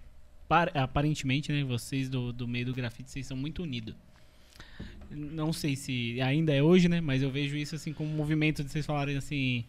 [0.47, 1.63] par- Aparentemente, né?
[1.63, 3.93] Vocês do, do meio do grafite, vocês são muito unidos.
[5.11, 7.01] Não sei se ainda é hoje, né?
[7.01, 9.65] Mas eu vejo isso assim como um movimento de vocês falarem assim.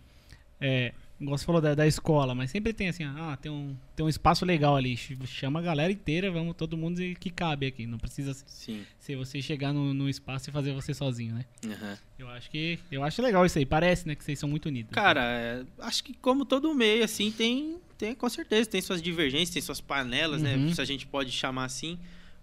[0.61, 4.07] é, igual você falou da, da escola, mas sempre tem assim, ah, tem um, tem
[4.07, 7.67] um espaço legal ali, ch- chama a galera inteira, vamos todo mundo e- que cabe
[7.67, 8.87] aqui, não precisa ser- Sim.
[8.99, 11.45] ser você chegar no, no espaço e fazer você sozinho, né?
[11.67, 11.99] Aham.
[12.19, 14.93] Eu acho que, eu acho legal isso aí, parece, né, que vocês são muito unidos.
[14.93, 19.51] Cara, é, acho que como todo meio, assim, tem, tem com certeza, tem suas divergências,
[19.51, 20.67] tem suas panelas, Uhum.
[20.69, 20.75] né?
[20.75, 21.99] Se a gente pode chamar assim.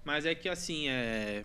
[0.06, 1.44] Mas é que, assim, é,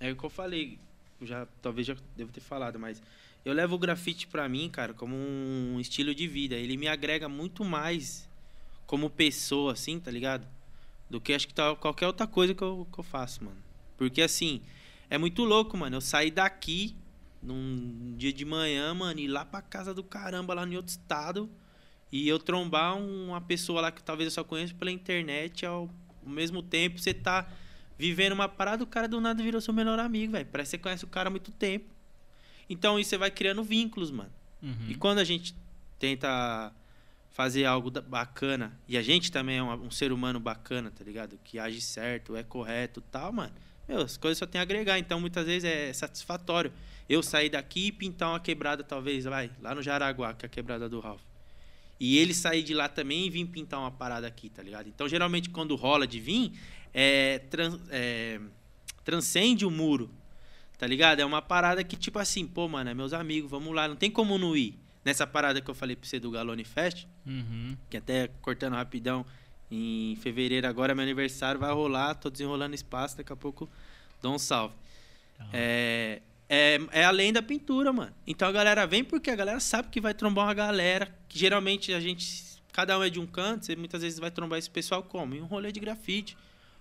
[0.00, 0.78] é o que eu falei,
[1.22, 3.02] já, talvez já devo ter falado, mas
[3.44, 6.54] eu levo o grafite pra mim, cara, como um estilo de vida.
[6.54, 8.28] Ele me agrega muito mais
[8.86, 10.46] como pessoa, assim, tá ligado?
[11.08, 13.56] Do que acho que tá, qualquer outra coisa que eu, que eu faço, mano.
[13.96, 14.60] Porque, assim,
[15.08, 15.96] é muito louco, mano.
[15.96, 16.94] Eu saí daqui
[17.42, 21.48] num dia de manhã, mano, ir lá pra casa do caramba, lá em outro estado,
[22.10, 25.88] e eu trombar um- uma pessoa lá que talvez eu só conheço pela internet, ao,
[26.24, 27.48] ao mesmo tempo você tá
[27.98, 30.46] vivendo uma parada, o cara do nada virou seu melhor amigo, velho.
[30.50, 31.86] Parece que você conhece o cara há muito tempo.
[32.68, 34.30] Então isso você vai criando vínculos, mano.
[34.62, 34.86] Uhum.
[34.88, 35.54] E quando a gente
[35.98, 36.72] tenta
[37.30, 41.38] fazer algo bacana, e a gente também é um, um ser humano bacana, tá ligado?
[41.44, 43.52] Que age certo, é correto e tal, mano.
[43.88, 46.72] Meu, as coisas só tem a agregar, então muitas vezes é satisfatório.
[47.08, 50.50] Eu sair daqui e pintar uma quebrada, talvez, vai, lá no Jaraguá, que é a
[50.50, 51.22] quebrada do Ralph.
[51.98, 54.88] E ele sair de lá também e vir pintar uma parada aqui, tá ligado?
[54.88, 56.52] Então, geralmente, quando rola de vir,
[56.92, 58.40] é, tran- é,
[59.04, 60.10] transcende o muro,
[60.78, 61.20] tá ligado?
[61.20, 64.10] É uma parada que, tipo assim, pô, mano, é meus amigos, vamos lá, não tem
[64.10, 64.78] como não ir.
[65.04, 67.76] Nessa parada que eu falei pra você do Galone Fest, Uhum.
[67.90, 69.24] que até cortando rapidão,
[69.70, 73.68] em fevereiro agora é meu aniversário, vai rolar, tô desenrolando espaço, daqui a pouco
[74.22, 74.74] dou um salve.
[75.52, 78.12] É, é, é além da pintura, mano.
[78.26, 81.92] Então a galera vem porque a galera sabe que vai trombar uma galera, que geralmente
[81.92, 85.02] a gente, cada um é de um canto, você muitas vezes vai trombar esse pessoal
[85.02, 85.34] como?
[85.34, 86.36] Em um rolê de grafite,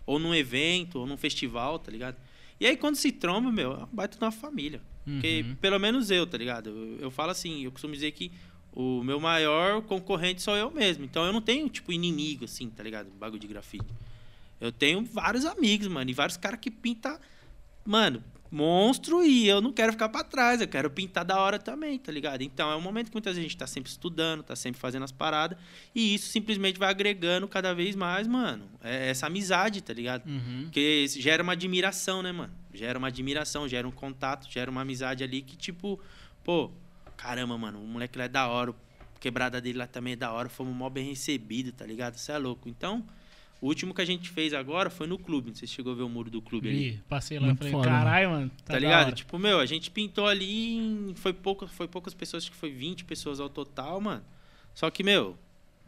[0.05, 2.15] ou num evento, ou num festival, tá ligado?
[2.59, 4.81] E aí quando se tromba, meu, é um baita de uma família.
[5.05, 5.55] Porque, Uhum.
[5.55, 6.69] pelo menos eu, tá ligado?
[6.69, 8.31] Eu, eu falo assim, eu costumo dizer que
[8.73, 11.05] o meu maior concorrente sou eu mesmo.
[11.05, 13.09] Então eu não tenho, tipo, inimigo, assim, tá ligado?
[13.19, 13.85] Bagulho de grafite.
[14.59, 17.17] Eu tenho vários amigos, mano, e vários caras que pintam,
[17.85, 21.97] mano, monstro e eu não quero ficar pra trás, eu quero pintar da hora também,
[21.99, 22.41] tá ligado?
[22.41, 25.57] Então é um momento que muita gente tá sempre estudando, tá sempre fazendo as paradas,
[25.93, 30.27] e isso simplesmente vai agregando cada vez mais, mano, é essa amizade, tá ligado?
[30.27, 30.63] Uhum.
[30.63, 32.53] Porque gera uma admiração, né, mano?
[32.73, 35.99] Gera uma admiração, gera um contato, gera uma amizade ali que, tipo,
[36.43, 36.71] pô,
[37.15, 38.71] caramba, mano, o moleque lá é da hora,
[39.15, 42.15] a quebrada dele lá também é da hora, fomos mó bem recebido, tá ligado?
[42.15, 42.69] Você é louco.
[42.69, 43.05] Então,
[43.61, 45.49] o último que a gente fez agora foi no clube.
[45.49, 46.89] Não sei se chegou a ver o muro do clube ali.
[46.91, 48.51] Vi, passei lá e falei, foda, caralho, mano.
[48.65, 49.05] Tá, da ligado?
[49.07, 52.57] hora." Tipo, meu, a gente pintou ali, em- foi, pouco, foi poucas pessoas, acho que
[52.57, 54.21] foi 20 pessoas ao total, mano.
[54.75, 55.35] Só que, meu,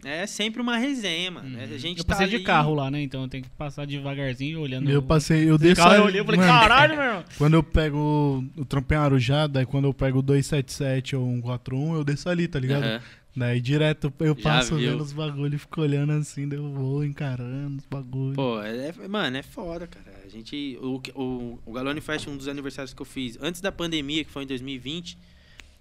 [0.04, 1.58] é sempre uma resenha, mano.
[1.58, 1.64] Uhum.
[1.64, 3.02] A gente eu tá passei de ali- carro lá, né?
[3.02, 4.90] Então eu tenho que passar devagarzinho olhando.
[4.90, 7.26] Eu passei, eu desço carro, eu ali- olhei e falei, mano, caralho, meu irmão.
[7.38, 11.96] Quando eu pego o trampei em Arujá, daí quando eu pego o 277 ou 141,
[11.96, 12.84] eu desço ali, tá ligado?
[12.84, 13.02] Aham.
[13.40, 17.78] Daí direto eu passo vendo os bagulho e fico olhando assim, daí eu vou encarando
[17.78, 18.36] os bagulhos.
[18.36, 20.22] Pô, é, é- mano, é foda, cara.
[20.26, 20.78] A gente.
[20.82, 24.30] O, o, o Galone Fest, um dos aniversários que eu fiz antes da pandemia, que
[24.32, 25.18] foi em 2020,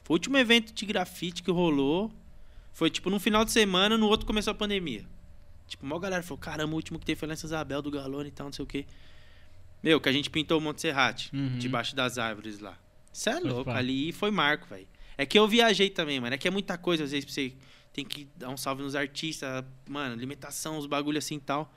[0.04, 2.12] foi o último evento de grafite que rolou.
[2.72, 5.04] Foi tipo no final de semana, no outro começou a pandemia.
[5.66, 7.90] Tipo, uma galera falou: caramba, o último que teve foi lá em São Isabel do
[7.90, 8.86] Galone e tal, não sei o quê.
[9.82, 11.58] Meu, que a gente pintou o Monte Serrate, Uhum.
[11.58, 12.76] debaixo das árvores lá.
[13.12, 14.86] Isso é louco, ali foi marco, velho.
[15.18, 16.34] É que eu viajei também, mano.
[16.34, 17.52] É que é muita coisa, às vezes, pra você
[17.92, 21.74] tem que dar um salve nos artistas, mano, limitação, os bagulho assim e tal.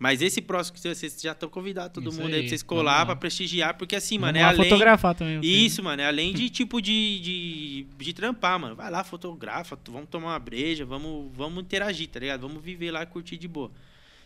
[0.00, 2.62] Mas esse próximo que vocês já estão convidados, todo Isso mundo aí, aí, pra vocês
[2.62, 4.62] colar, pra prestigiar, porque assim, Vamos mano, é lá além.
[4.64, 5.40] fotografar também.
[5.42, 8.76] Isso, mano, é além de tipo de, de, de trampar, mano.
[8.76, 12.40] Vai lá, fotografa, vamos tomar uma breja, vamos, vamos interagir, tá ligado?
[12.42, 13.72] Vamos viver lá e curtir de boa.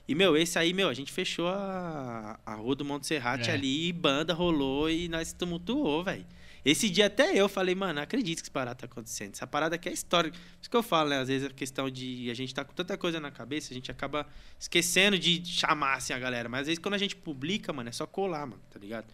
[0.07, 3.55] E, meu, esse aí, meu, a gente fechou a, a rua do Monte Serrate É.
[3.55, 6.27] ali, banda rolou e nós tumultuou, velho.
[6.65, 9.33] Esse dia até eu falei, mano, não acredito que essa parada tá acontecendo.
[9.35, 10.39] Essa parada aqui é histórica.
[10.39, 11.19] Por isso que eu falo, né?
[11.19, 13.91] Às vezes a questão de a gente tá com tanta coisa na cabeça, a gente
[13.91, 14.27] acaba
[14.59, 16.49] esquecendo de chamar assim a galera.
[16.49, 19.07] Mas às vezes quando a gente publica, mano, é só colar, mano, tá ligado?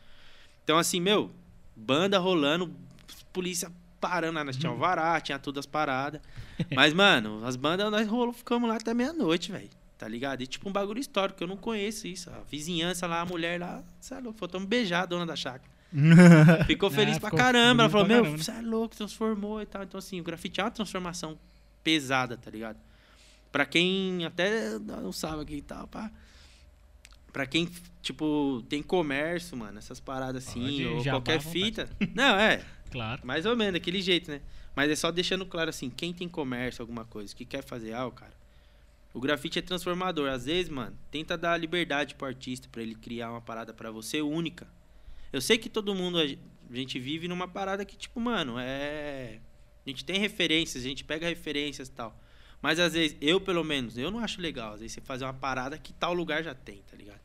[0.62, 1.30] Então, assim, meu,
[1.74, 2.74] banda rolando,
[3.32, 6.20] polícia parando, nós tinha alvará, tinha todas as paradas.
[6.74, 9.70] Mas, mano, as bandas nós rolou, ficamos lá até meia-noite, velho.
[9.96, 10.42] Tá ligado?
[10.42, 12.30] E tipo um bagulho histórico, eu não conheço isso.
[12.30, 15.77] A vizinhança lá, a mulher lá, é louco, faltou me beijar a dona da chácara.
[16.66, 17.84] Ficou Ah, feliz pra ficou caramba.
[17.84, 19.82] Ela falou, meu, caramba, né?" você é louco, transformou e tal.
[19.82, 21.38] Então, assim, o grafite é uma transformação
[21.82, 22.78] pesada, tá ligado?
[23.50, 26.10] Pra quem até não sabe aqui e tal, pá.
[27.32, 27.68] Pra quem,
[28.02, 31.88] tipo, tem comércio, mano, essas paradas assim, ou qualquer fita.
[32.14, 33.20] Não, é, Claro.
[33.24, 34.40] mais ou menos, daquele jeito, né?
[34.74, 38.16] Mas é só deixando claro assim, quem tem comércio, alguma coisa, que quer fazer algo,
[38.16, 38.32] cara.
[39.12, 40.28] O grafite é transformador.
[40.30, 44.20] Às vezes, mano, tenta dar liberdade pro artista pra ele criar uma parada pra você
[44.22, 44.66] única.
[45.32, 46.38] Eu sei que todo mundo, a gen-
[46.70, 49.40] a gente vive numa parada que, tipo, mano, é.
[49.86, 52.18] A gente tem referências, a gente pega referências e tal.
[52.60, 54.74] Mas às vezes, eu pelo menos, eu não acho legal.
[54.74, 57.20] Às vezes você fazer uma parada que tal lugar já tem, tá ligado?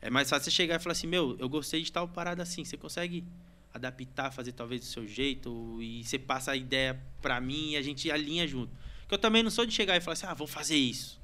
[0.00, 2.64] É mais fácil você chegar e falar assim, meu, eu gostei de tal parada assim.
[2.64, 3.24] Você consegue
[3.72, 7.82] adaptar, fazer talvez do seu jeito e você passa a ideia pra mim e a
[7.82, 8.72] gente alinha junto.
[9.00, 11.20] Porque eu também não sou de chegar e falar assim, ah, vou fazer isso.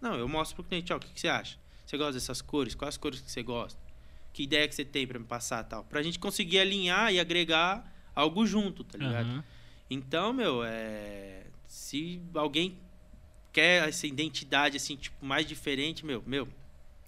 [0.00, 1.58] Não, eu mostro pro cliente, ó, o que, que você acha?
[1.86, 2.74] Você gosta dessas cores?
[2.74, 3.80] Quais as cores que você gosta?
[4.34, 5.84] Que ideia que você tem pra me passar tal?
[5.84, 9.30] Pra gente conseguir alinhar e agregar algo junto, tá ligado?
[9.30, 9.44] Aham.
[9.88, 11.46] Então, meu, é...
[11.68, 12.76] se alguém
[13.52, 16.48] quer essa identidade assim, tipo, mais diferente, meu, meu,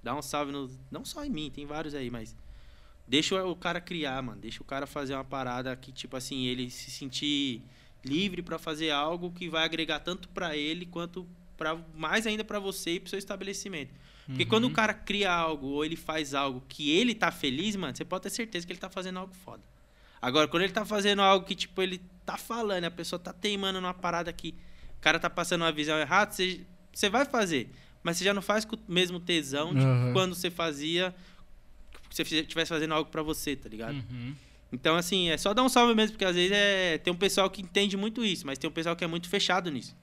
[0.00, 2.36] dá um salve no, não só em mim, tem vários aí, mas
[3.08, 6.70] deixa o cara criar, mano, deixa o cara fazer uma parada que tipo assim, ele
[6.70, 7.60] se sentir
[8.04, 11.26] livre pra fazer algo que vai agregar tanto pra ele quanto
[11.56, 13.92] para mais ainda pra você e pro seu estabelecimento.
[14.26, 14.48] Porque Uhum.
[14.48, 18.04] quando o cara cria algo ou ele faz algo que ele tá feliz, mano, você
[18.04, 19.62] pode ter certeza que ele tá fazendo algo foda.
[20.20, 23.80] Agora, quando ele tá fazendo algo que, tipo, ele tá falando, a pessoa tá teimando
[23.80, 24.54] numa parada que
[24.98, 26.60] o cara tá passando uma visão errada, você,
[26.92, 27.70] você vai fazer.
[28.02, 30.12] Mas você já não faz com o mesmo tesão de Aham.
[30.12, 31.14] quando você fazia.
[32.10, 33.94] Se você estivesse fazendo algo pra você, tá ligado?
[34.10, 34.34] Uhum.
[34.72, 37.48] Então, assim, é só dar um salve mesmo, porque às vezes é, tem um pessoal
[37.48, 39.94] que entende muito isso, mas tem um pessoal que é muito fechado nisso.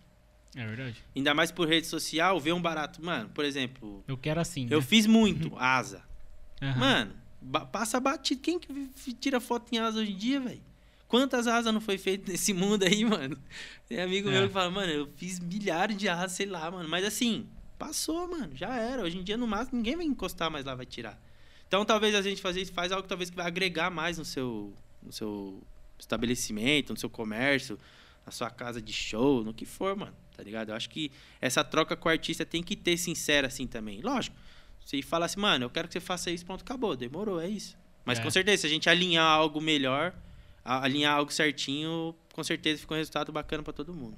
[0.56, 1.04] É verdade.
[1.16, 3.04] Ainda mais por rede social, ver um barato.
[3.04, 4.68] Mano, por exemplo, Eu quero assim.
[4.70, 4.86] eu né?
[4.86, 6.04] fiz muito asa.
[6.62, 6.80] Aham.
[6.80, 7.14] Mano,
[7.72, 8.42] passa batido.
[8.42, 10.62] Quem que tira foto em asa hoje em dia, velho?
[11.08, 13.38] Quantas asas não foi feito nesse mundo aí, mano?
[13.88, 14.32] Tem amigo É.
[14.32, 16.88] meu que fala, mano, eu fiz milhares de asas, sei lá, mano.
[16.90, 17.48] Mas assim,
[17.78, 18.56] passou, mano.
[18.56, 19.02] Já era.
[19.04, 21.20] Hoje em dia, no máximo, ninguém vai encostar mais lá, vai tirar.
[21.68, 24.72] Então, talvez a gente fazer isso, faz algo talvez que vai agregar mais no seu,
[25.02, 25.62] no seu
[25.98, 27.80] estabelecimento, no seu comércio,
[28.26, 30.14] na sua casa de show, no que for, mano.
[30.44, 30.70] Tá ligado?
[30.70, 31.10] Eu acho que
[31.40, 34.02] essa troca com o artista tem que ter sincera assim também.
[34.02, 34.36] Lógico.
[34.86, 37.78] Você fala assim, mano, eu quero que você faça isso, pronto, acabou, demorou, é isso.
[38.04, 38.22] Mas É.
[38.22, 40.14] com certeza, se a gente alinhar algo melhor,
[40.66, 44.18] alinhar algo certinho, com certeza fica um resultado bacana pra todo mundo.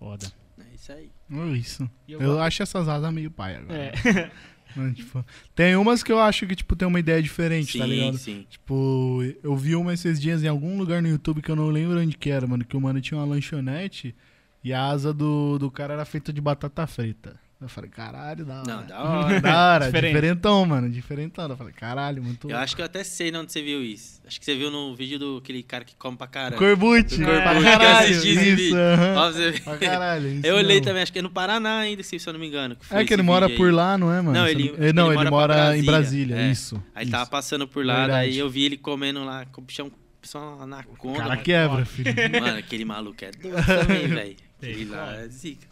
[0.00, 0.32] Foda.
[0.58, 1.10] É isso aí.
[1.30, 1.88] É isso.
[2.08, 3.92] Eu, eu acho essas asas meio pai agora.
[3.94, 4.30] É.
[4.94, 5.24] Tipo,
[5.56, 8.18] tem umas que eu acho que, tipo, tem uma ideia diferente, sim, tá ligado?
[8.18, 8.46] sim.
[8.50, 11.98] Tipo, eu vi uma esses dias em algum lugar no YouTube que eu não lembro
[11.98, 12.64] onde que era, mano.
[12.64, 14.14] Que o mano tinha uma lanchonete
[14.62, 17.36] e a asa do, do cara era feita de batata frita.
[17.60, 18.66] Eu falei, caralho, da hora.
[18.72, 19.40] Não, da hora.
[19.40, 20.14] Da hora, Diferente.
[20.14, 20.88] diferentão, mano.
[20.88, 21.48] Diferentão.
[21.48, 24.20] Eu falei, caralho, muito Eu acho que eu até sei onde você viu isso.
[24.24, 26.56] Acho que você viu no vídeo do aquele cara que come pra caramba.
[26.56, 27.98] Corbute, pra Corbucci, que eu caralho.
[28.10, 28.76] assisti esse Isso, vídeo.
[28.78, 29.10] aham.
[29.10, 29.60] Ó, pra você ver.
[29.62, 30.28] Pra caralho.
[30.34, 30.84] isso Eu olhei mesmo.
[30.84, 32.76] também, acho que é no Paraná ainda, se eu não me engano.
[32.76, 33.72] que foi É que ele mora por aí.
[33.74, 34.38] lá, não é, mano?
[34.38, 36.50] Não, ele- não, ele não, ele mora mora, pra em Brasília, Brasília, é.
[36.52, 36.80] isso.
[36.94, 37.30] Aí ele tava isso.
[37.32, 38.28] passando por lá, Verdade.
[38.28, 39.90] daí eu vi ele comendo lá, com o bichão,
[40.22, 41.18] só uma anaconda.
[41.18, 41.42] Cara mano.
[41.42, 42.14] quebra, filho.
[42.40, 44.36] Mano, aquele maluco é doido também, velho.
[44.58, 45.66] Aquele lá é zica.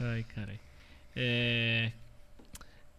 [0.00, 0.58] Ai, caralho.
[1.14, 1.92] É...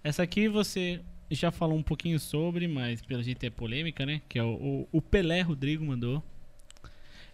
[0.03, 4.21] Essa aqui você já falou um pouquinho sobre, mas pelo jeito é polêmica, né?
[4.27, 6.23] Que é o, o, o Pelé Rodrigo mandou.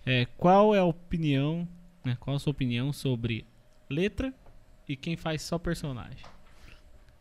[0.05, 1.67] É, qual é a opinião,
[2.03, 2.17] né?
[2.19, 3.45] Qual a sua opinião sobre
[3.89, 4.33] letra
[4.87, 6.25] e quem faz só personagem?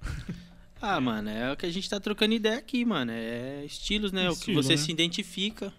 [0.80, 3.10] Ah, mano, é o que a gente tá trocando ideia aqui, mano.
[3.10, 4.28] É estilos, né?
[4.28, 4.76] o que Estilo, você né?
[4.76, 5.72] se identifica.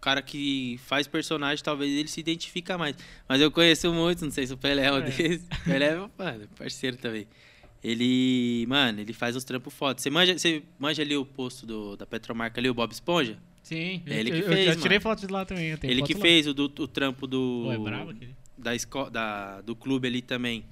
[0.00, 2.96] O cara que faz personagem, talvez ele se identifica mais.
[3.28, 5.02] Mas eu conheço muito, não sei se o Pelé é um É.
[5.02, 5.44] desses.
[5.44, 7.26] O Pelé é, mano, parceiro também.
[7.84, 10.02] Ele, mano, ele faz uns trampos fotos.
[10.02, 13.36] Você manja, você manja ali o posto do, da Petromarca ali, o Bob Esponja?
[13.62, 15.02] Sim, É ele eu, que eu fez, já tirei mano.
[15.02, 15.66] foto de lá também.
[15.68, 16.20] eu tenho ele que lá.
[16.20, 17.64] fez o, do, o trampo do.
[17.66, 18.34] Pô, é brabo aquele.
[18.56, 20.64] da, esco da do clube ali também.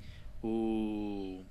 [0.42, 1.42] O.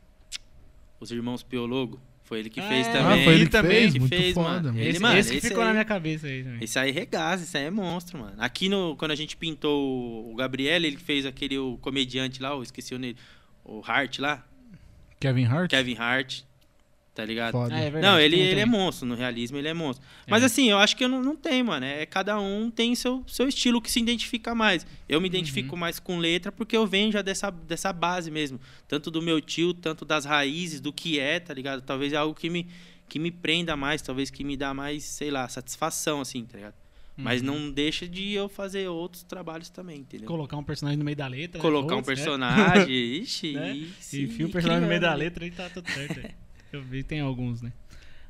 [1.00, 2.00] Os irmãos Piologo.
[2.28, 3.22] Foi ele que fez É, também.
[3.22, 3.94] Ah, foi ele que também, fez?
[3.94, 4.78] que Muito fez, foda, mano.
[4.80, 6.58] Ele, Esse, mano, esse que esse ficou aí- na minha cabeça aí também.
[6.62, 8.36] Esse aí regaça, esse aí é monstro, mano.
[8.38, 12.62] Aqui no, quando a gente pintou o Gabriel, ele fez aquele o comediante lá, eu
[12.62, 13.16] esqueci o nele.
[13.64, 14.46] O Hart lá,
[15.22, 15.70] Kevin Hart?
[15.72, 16.42] Kevin Hart.
[17.18, 17.52] Tá ligado?
[17.54, 17.74] Foda.
[17.74, 20.06] Ah, é verdade, Não, ele, um ele é monstro, no realismo ele é monstro.
[20.30, 20.46] Mas É.
[20.46, 21.84] assim, eu acho que eu não, não tem, mano.
[21.84, 24.86] É, cada um tem seu, seu estilo que se identifica mais.
[25.10, 25.80] Eu me identifico Uhum.
[25.80, 28.60] mais com letra porque eu venho já dessa, dessa base mesmo.
[28.88, 31.82] Tanto do meu tio, tanto das raízes, do que é, tá ligado?
[31.82, 32.68] Talvez é algo que me,
[33.10, 36.76] que me prenda mais, talvez que me dá mais, sei lá, satisfação, assim, tá ligado?
[37.20, 37.48] Mas Uhum.
[37.48, 40.28] não deixa de eu fazer outros trabalhos também, entendeu?
[40.28, 41.58] Colocar um personagem no meio da letra.
[41.58, 41.62] né?
[41.64, 42.04] Colocar um né?
[42.04, 43.76] personagem, ixi, Né?
[43.76, 46.20] e se Enfia o personagem no meio da letra e tá tudo certo.
[46.72, 47.72] Eu vi, tem alguns, né?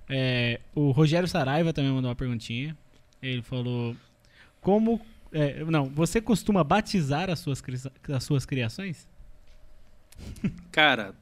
[0.09, 2.77] É, o Rogério Saraiva também mandou uma perguntinha.
[3.21, 3.95] Ele falou:
[4.61, 5.01] Como.
[5.31, 7.61] é, não, você costuma batizar as suas,
[8.13, 9.07] as suas criações?
[10.71, 11.13] Cara,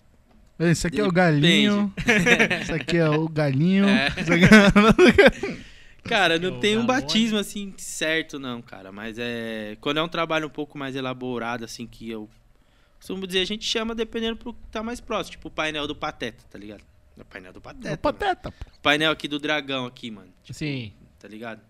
[0.60, 1.94] Esse aqui é o galinho.
[2.62, 3.86] Esse aqui é o galinho.
[3.86, 4.08] É.
[4.08, 5.76] É-
[6.08, 8.92] Cara, é não o tem um batismo assim certo, não, cara.
[8.92, 9.76] Mas é.
[9.82, 12.30] Quando é um trabalho um pouco mais elaborado, assim, que eu
[12.98, 15.32] costumo dizer, a gente chama dependendo pro que tá mais próximo.
[15.32, 16.84] Tipo o painel do Pateta, tá ligado?
[17.18, 17.88] O painel do Pateta.
[17.88, 17.98] É o mano.
[18.02, 18.50] pateta.
[18.78, 20.30] O painel aqui do dragão aqui, mano.
[20.44, 20.94] Tipo, Sim.
[21.20, 21.62] Tá ligado?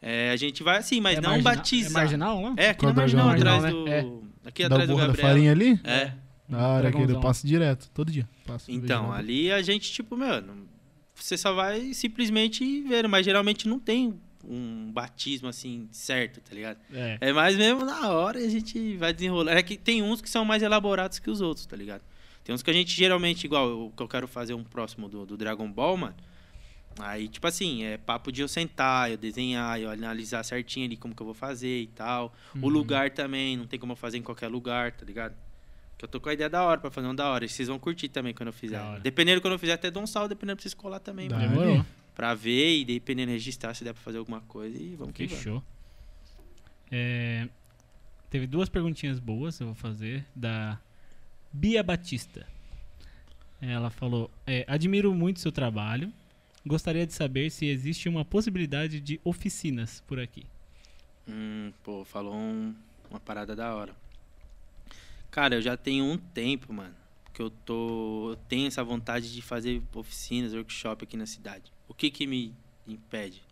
[0.00, 1.90] É, a gente vai assim, mas é não marginal- batizar.
[1.90, 2.54] É marginal lá?
[2.56, 3.56] É, aqui Qual na marginal, dragão?
[3.58, 4.20] atrás Marginal, do.
[4.20, 4.28] né?
[4.44, 5.28] Aqui da atrás do borra da Gabriel.
[5.28, 5.80] farinha ali?
[5.84, 6.12] É.
[6.48, 8.26] Na hora que eu passo direto, todo dia.
[8.46, 10.66] Passo, Então, ali a gente, tipo, mano,
[11.14, 16.78] você só vai simplesmente ver, mas geralmente não tem um batismo assim certo, tá ligado?
[16.94, 17.18] É.
[17.20, 19.52] É mais mesmo na hora a gente vai desenrolar.
[19.52, 22.00] É que tem uns que são mais elaborados que os outros, tá ligado?
[22.48, 25.26] Tem uns que a gente geralmente, igual o que eu quero fazer um próximo do,
[25.26, 26.14] do Dragon Ball, mano.
[26.98, 31.14] Aí, tipo assim, é papo de eu sentar, eu desenhar, eu analisar certinho ali como
[31.14, 32.34] que eu vou fazer e tal.
[32.54, 32.68] O Uhum.
[32.70, 35.36] lugar também, não tem como eu fazer em qualquer lugar, tá ligado?
[35.98, 37.44] Que eu tô com a ideia da hora pra fazer um da hora.
[37.44, 38.80] E vocês vão curtir também quando eu fizer.
[39.00, 41.28] Dependendo quando eu fizer, até dou um salve, dependendo pra vocês colar também.
[41.28, 41.84] Demorou.
[42.14, 45.28] Pra ver e dependendo registrar se der pra fazer alguma coisa e vamos que.
[45.28, 45.62] Fechou.
[46.90, 47.46] É,
[48.30, 50.80] teve duas perguntinhas boas, eu vou fazer, da
[51.52, 52.46] Bia Batista.
[53.60, 56.12] Ela falou: é, Admiro muito seu trabalho.
[56.66, 60.44] Gostaria de saber se existe uma possibilidade de oficinas por aqui.
[61.26, 62.74] Hum, pô, falou um-
[63.10, 63.94] uma parada da hora.
[65.30, 66.94] Cara, eu já tenho um tempo, mano,
[67.32, 68.30] que eu tô.
[68.32, 71.72] Eu tenho essa vontade de fazer oficinas, workshop aqui na cidade.
[71.88, 72.54] O que que me
[72.86, 73.42] impede?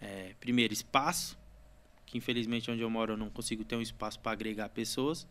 [0.00, 1.38] É, primeiro, espaço,
[2.06, 5.26] que infelizmente onde eu moro eu não consigo ter um espaço para agregar pessoas.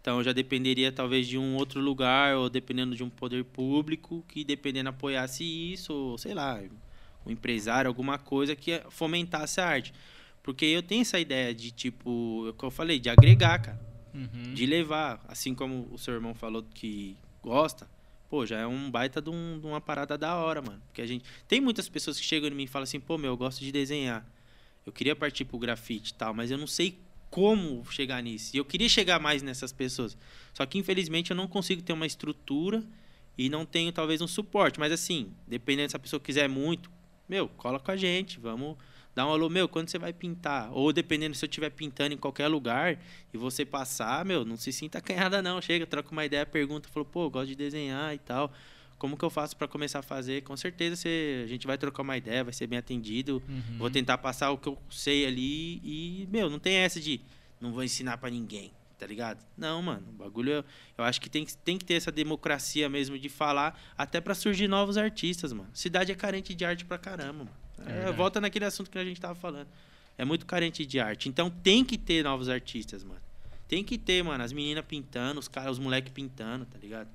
[0.00, 4.24] Então eu já dependeria talvez de um outro lugar, ou dependendo de um poder público,
[4.28, 6.60] que dependendo apoiasse isso, ou sei lá,
[7.26, 9.92] um empresário, alguma coisa que fomentasse a arte.
[10.42, 13.80] Porque eu tenho essa ideia de, tipo, é o que eu falei, de agregar, cara.
[14.14, 14.54] Uhum.
[14.54, 15.22] De levar.
[15.28, 17.86] Assim como o seu irmão falou que gosta,
[18.30, 20.80] pô, já é um baita de, um- de uma parada da hora, mano.
[20.86, 21.24] Porque a gente.
[21.46, 23.70] Tem muitas pessoas que chegam em mim e falam assim, pô, meu, eu gosto de
[23.70, 24.24] desenhar.
[24.86, 26.98] Eu queria partir pro grafite e tal, mas eu não sei
[27.30, 28.54] como chegar nisso.
[28.54, 30.16] E eu queria chegar mais nessas pessoas.
[30.52, 32.82] Só que, infelizmente, eu não consigo ter uma estrutura
[33.36, 34.80] e não tenho, talvez, um suporte.
[34.80, 36.90] Mas, assim, dependendo se a pessoa quiser muito,
[37.28, 38.76] meu, cola com a gente, vamos
[39.14, 40.72] dar um alô, meu, quando você vai pintar?
[40.72, 42.98] Ou dependendo se eu estiver pintando em qualquer lugar
[43.34, 47.04] e você passar, meu, não se sinta acanhada não, chega, troca uma ideia, pergunta, falou,
[47.04, 48.52] pô, gosto de desenhar e tal.
[48.98, 50.42] Como que eu faço para começar a fazer?
[50.42, 53.42] Com certeza você, a gente vai trocar uma ideia, vai ser bem atendido.
[53.48, 53.78] Uhum.
[53.78, 57.20] Vou tentar passar o que eu sei ali e, meu, não tem essa de
[57.60, 59.44] não vou ensinar pra ninguém, tá ligado?
[59.56, 60.64] Não, mano, o bagulho eu,
[60.96, 64.34] eu acho que tem, que tem que ter essa democracia mesmo de falar, até pra
[64.34, 65.70] surgir novos artistas, mano.
[65.72, 67.50] Cidade é carente de arte pra caramba, mano.
[67.86, 69.68] É É, volta naquele assunto que a gente tava falando.
[70.16, 71.28] É muito carente de arte.
[71.28, 73.20] Então tem que ter novos artistas, mano.
[73.68, 77.08] Tem que ter, mano, as meninas pintando, os caras, os moleques pintando, tá ligado?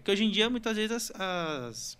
[0.00, 1.98] É que hoje em dia, muitas vezes, as, as-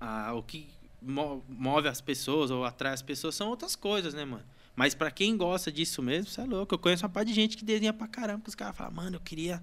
[0.00, 0.68] a- o que
[1.00, 4.44] mo- move as pessoas ou atrai as pessoas são outras coisas, né, mano?
[4.74, 6.74] Mas pra quem gosta disso mesmo, você é louco.
[6.74, 9.16] Eu conheço uma parte de gente que desenha pra caramba, que os caras falam, mano,
[9.16, 9.62] eu queria.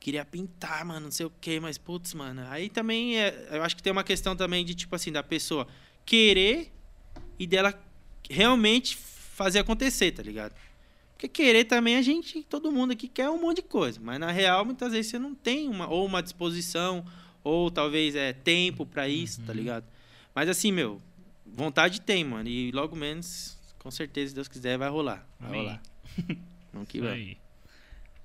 [0.00, 2.42] Queria pintar, mano, não sei o quê, mas putz, mano.
[2.50, 3.48] Aí também é.
[3.50, 5.66] Eu acho que tem uma questão também de, tipo assim, da pessoa
[6.04, 6.72] querer
[7.38, 7.72] e dela
[8.30, 10.54] realmente fazer acontecer, tá ligado?
[11.24, 13.98] Porque querer também a gente, todo mundo aqui quer um monte de coisa.
[14.02, 17.02] Mas na real, muitas vezes você não tem uma, ou uma disposição,
[17.42, 19.86] ou talvez é tempo pra isso, tá ligado?
[20.34, 21.00] Mas assim, meu,
[21.46, 22.46] vontade tem, mano.
[22.46, 25.26] E logo menos, com certeza, se Deus quiser, vai rolar.
[25.40, 25.60] Vai Amém.
[25.62, 25.82] rolar.
[26.74, 27.36] Vamos que vamos.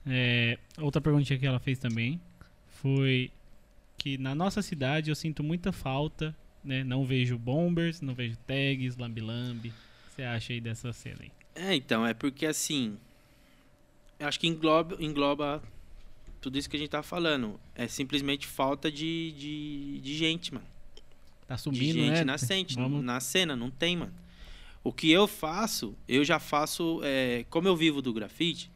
[0.05, 2.19] É, outra perguntinha que ela fez também
[2.81, 3.31] foi
[3.95, 6.83] que na nossa cidade eu sinto muita falta, né?
[6.83, 9.69] Não vejo bombers, não vejo tags, lambi-lambi.
[9.69, 11.38] O que você acha aí dessa cena aí?
[11.55, 12.97] É, então, é porque assim.
[14.19, 15.61] Eu acho que engloba, engloba
[16.41, 17.59] tudo isso que a gente tá falando.
[17.75, 20.65] É simplesmente falta de, de, de gente, mano.
[21.47, 22.23] Tá de sumindo, gente né?
[22.23, 24.13] nascente Vamos- na cena, não tem, mano.
[24.83, 28.71] O que eu faço, eu já faço, é, como eu vivo do grafite,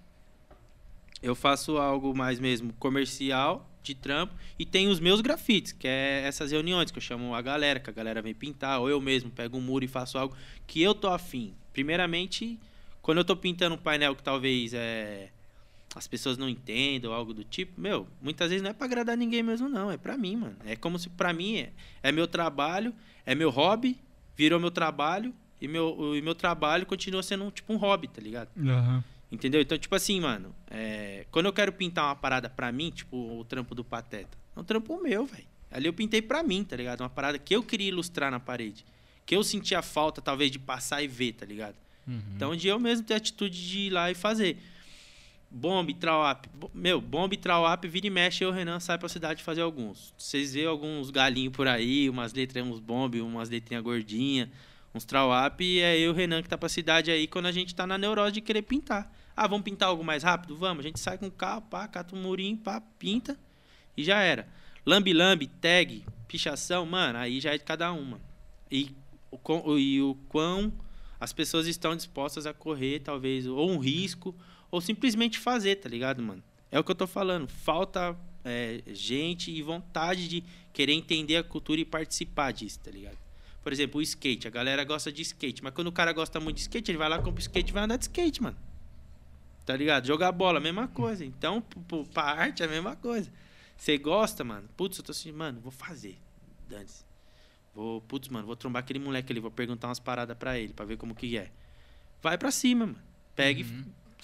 [1.21, 6.23] eu faço algo mais mesmo comercial, de trampo, e tem os meus grafites, que é
[6.25, 9.29] essas reuniões que eu chamo a galera, que a galera vem pintar, ou eu mesmo
[9.29, 10.35] pego um muro e faço algo
[10.65, 11.53] que eu tô afim.
[11.73, 12.59] Primeiramente,
[13.01, 15.29] quando eu tô pintando um painel que talvez é,
[15.95, 19.43] as pessoas não entendam, algo do tipo, meu, muitas vezes não é pra agradar ninguém
[19.43, 20.55] mesmo, não, é pra mim, mano.
[20.65, 21.71] É como se pra mim é,
[22.01, 22.93] é meu trabalho,
[23.25, 23.99] é meu hobby,
[24.35, 28.21] virou meu trabalho, e meu, e meu trabalho continua sendo um, tipo um hobby, tá
[28.21, 28.49] ligado?
[28.57, 29.03] Aham.
[29.31, 29.61] Entendeu?
[29.61, 33.43] Então, tipo assim, mano, é, quando eu quero pintar uma parada pra mim, tipo o
[33.43, 35.47] trampo do Pateta, é um trampo meu, velho.
[35.71, 37.01] Ali eu pintei pra mim, tá ligado?
[37.01, 38.85] Uma parada que eu queria ilustrar na parede.
[39.25, 41.75] Que eu sentia falta, talvez, de passar e ver, tá ligado?
[42.07, 42.21] Uhum.
[42.35, 44.57] Então, de eu mesmo ter a atitude de ir lá e fazer.
[45.49, 46.47] Bomb, Trawap.
[46.73, 50.13] Meu, Bomb, Trawap, vira e mexe, eu, Renan, sai pra cidade fazer alguns.
[50.17, 54.49] Vocês vê alguns galinhos por aí, umas letras, uns Bomb, umas letrinhas gordinhas,
[54.95, 57.85] uns Trawap, e é eu, Renan, que tá pra cidade aí quando a gente tá
[57.85, 59.11] na neurose de querer pintar.
[59.35, 60.55] Ah, vamos pintar algo mais rápido?
[60.55, 60.83] Vamos.
[60.83, 63.37] A gente sai com o carro, pá, cata um murinho, pá, pinta
[63.95, 64.47] e já era.
[64.85, 68.19] Lambi-lambi, tag, pichação, mano, aí já é de cada uma.
[68.71, 68.91] E
[69.33, 70.71] o, quão- e o quão
[71.19, 74.35] as pessoas estão dispostas a correr, talvez, ou um risco,
[74.69, 76.43] ou simplesmente fazer, tá ligado, mano?
[76.71, 77.47] É o que eu tô falando.
[77.47, 80.43] Falta é, gente e vontade de
[80.73, 83.17] querer entender a cultura e participar disso, tá ligado?
[83.61, 84.47] Por exemplo, o skate.
[84.47, 87.07] A galera gosta de skate, mas quando o cara gosta muito de skate, ele vai
[87.07, 88.57] lá, compra o skate e vai andar de skate, mano.
[89.65, 90.05] Tá ligado?
[90.05, 91.23] Jogar bola, mesma coisa.
[91.23, 91.63] Então,
[92.13, 93.31] pra arte é a mesma coisa.
[93.77, 94.67] Você gosta, mano?
[94.75, 96.17] Putz, eu tô assim, mano, vou fazer.
[96.67, 97.05] Dane-se.
[97.73, 100.85] Vou, putz, mano, vou trombar aquele moleque ali, vou perguntar umas paradas pra ele, pra
[100.85, 101.51] ver como que é.
[102.21, 102.99] Vai pra cima, mano.
[103.35, 103.65] Pegue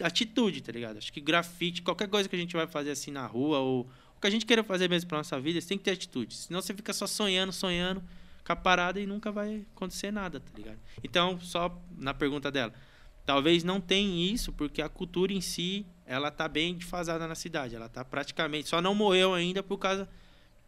[0.02, 0.98] atitude, tá ligado?
[0.98, 3.82] Acho que grafite, qualquer coisa que a gente vai fazer assim na rua, ou
[4.16, 6.36] o que a gente queira fazer mesmo pra nossa vida, você tem que ter atitude.
[6.36, 8.04] Senão você fica só sonhando, sonhando,
[8.46, 10.78] com a parada e nunca vai acontecer nada, tá ligado?
[11.04, 12.74] Então, só na pergunta dela,
[13.26, 17.76] talvez não tenha isso, porque a cultura em si, ela tá bem defasada na cidade.
[17.76, 18.70] Ela tá praticamente.
[18.70, 20.10] Só não morreu ainda por causa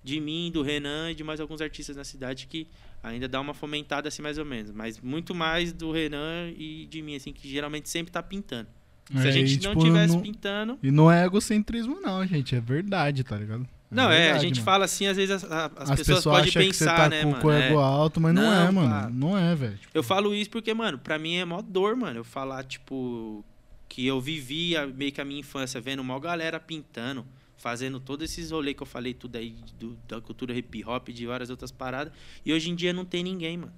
[0.04, 2.68] de mim, do Renan e de mais alguns artistas na cidade que
[3.04, 4.72] ainda dá uma fomentada assim mais ou menos.
[4.72, 8.68] Mas muito mais do Renan e de mim, assim, que geralmente sempre tá pintando.
[9.12, 10.80] Se a É, gente e, não tipo, tivesse não- pintando.
[10.82, 12.56] E não é egocentrismo, não, gente.
[12.56, 13.68] É verdade, tá ligado?
[13.90, 14.66] Não, é, a verdade, gente mano.
[14.66, 17.32] fala assim, às vezes as, as As pessoas, podem que você pensar, tá né, com
[17.32, 17.46] mano?
[17.46, 17.68] o É.
[17.68, 19.10] ego alto, mas não, Não, é, mano.
[19.14, 19.78] Não é, velho.
[19.78, 22.20] Tipo, Eu falo isso porque, mano, pra mim é mó dor, mano.
[22.20, 23.44] Eu falar, tipo,
[23.90, 27.26] que eu vivia meio que a minha infância vendo mó galera pintando,
[27.62, 31.26] fazendo todos esses rolês que eu falei, tudo aí do- da cultura hip hop, de
[31.28, 32.12] várias outras paradas.
[32.46, 33.74] E hoje em dia não tem ninguém, mano.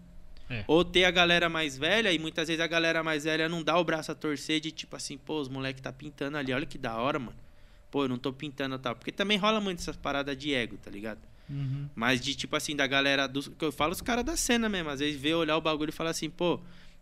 [0.49, 0.63] É.
[0.67, 3.77] Ou ter a galera mais velha, e muitas vezes a galera mais velha não dá
[3.77, 6.77] o braço a torcer de tipo assim, pô, os moleque tá pintando ali, olha que
[6.77, 7.35] da hora, mano.
[7.91, 8.95] Pô, eu não tô pintando tal.
[8.95, 11.19] Porque também rola muito essas paradas de ego, tá ligado?
[11.49, 11.87] uhum.
[11.93, 13.47] Mas de tipo assim, da galera dos.
[13.49, 14.89] Que eu falo os caras da cena mesmo.
[14.89, 16.59] Às vezes vê olhar o bagulho e fala assim, pô,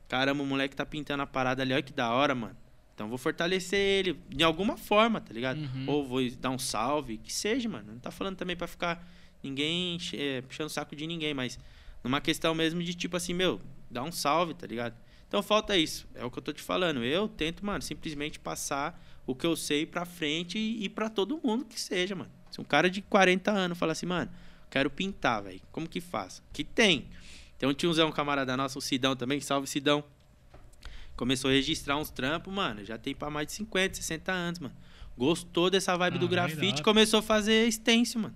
[0.07, 2.57] caramba, o moleque tá pintando a parada ali, olha que da hora, mano.
[3.02, 5.57] Então vou fortalecer ele de alguma forma, tá ligado?
[5.57, 5.86] Uhum.
[5.88, 7.94] Ou vou dar um salve, que seja, mano.
[7.94, 9.03] Não tá falando também pra ficar
[9.41, 11.57] ninguém é, puxando o saco de ninguém, mas
[12.03, 13.60] numa questão mesmo de tipo assim, meu,
[13.90, 14.95] dá um salve, tá ligado?
[15.28, 16.07] Então falta isso.
[16.14, 17.03] É o que eu tô te falando.
[17.03, 21.41] Eu tento, mano, simplesmente passar o que eu sei pra frente e, e para todo
[21.44, 22.30] mundo que seja, mano.
[22.52, 24.30] Se um cara de 40 anos fala assim, mano,
[24.69, 25.60] quero pintar, velho.
[25.72, 26.44] Como que faz?
[26.53, 27.07] Que tem.
[27.57, 30.03] Tem um tiozão, um camarada nosso, o Sidão também, salve Sidão.
[31.15, 32.83] Começou a registrar uns trampos, mano.
[32.83, 34.75] Já tem pra mais de 50, 60 anos, mano.
[35.17, 38.35] Gostou dessa vibe do Caralho, da grafite, começou a fazer stencil, mano.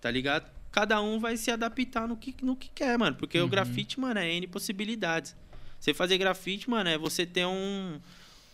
[0.00, 0.50] Tá ligado?
[0.72, 3.16] Cada um vai se adaptar no que, no que quer, mano.
[3.16, 3.48] Porque o Uhum.
[3.48, 5.36] grafite, mano, é N possibilidades.
[5.78, 8.00] Você fazer grafite, mano, é você ter um,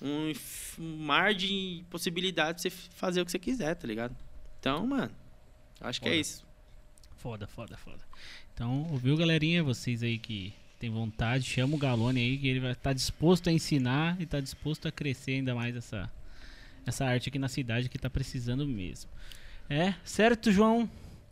[0.03, 0.33] um,
[0.79, 4.17] um mar de possibilidades pra você fazer o que você quiser, tá ligado?
[4.59, 5.13] Então, mano,
[5.81, 6.21] acho que é Foda.
[6.21, 6.47] isso.
[7.17, 8.01] Foda, foda, foda.
[8.55, 9.63] Então, ouviu, galerinha?
[9.63, 13.53] Vocês aí que tem vontade, chama o Galone aí, que ele vai estar disposto a
[13.53, 16.11] ensinar e tá disposto a crescer ainda mais essa,
[16.87, 19.11] essa arte aqui na cidade que tá precisando mesmo.
[19.71, 20.89] É, certo, João?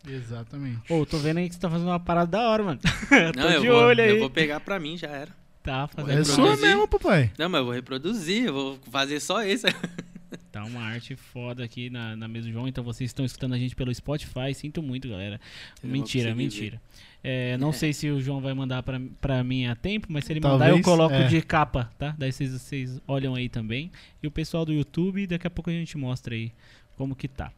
[0.07, 0.91] Exatamente.
[0.91, 2.79] Ô, tô vendo aí que você tá fazendo uma parada da hora, mano.
[3.33, 4.09] tô Não, de vou, olho aí.
[4.11, 5.31] eu vou pegar pra mim, já era.
[5.63, 6.35] Tá Vou fazendo É reproduzir.
[6.35, 7.31] sua mesmo, papai.
[7.39, 9.65] Não, mas eu vou reproduzir, eu vou fazer só isso.
[10.55, 12.65] Tá uma arte foda aqui na, na mesa do João.
[12.65, 14.53] Então vocês estão escutando a gente pelo Spotify.
[14.53, 15.37] Sinto muito, galera.
[15.83, 16.81] Eu mentira, mentira.
[17.21, 17.73] É, não É.
[17.73, 20.59] sei se o João vai mandar pra, pra mim a tempo, mas se ele mandar,
[20.67, 21.27] Talvez, eu coloco é.
[21.27, 22.15] de capa, tá?
[22.17, 23.91] Daí vocês, vocês olham aí também.
[24.23, 26.53] E o pessoal do YouTube, daqui a pouco a gente mostra aí
[26.95, 27.51] como que tá.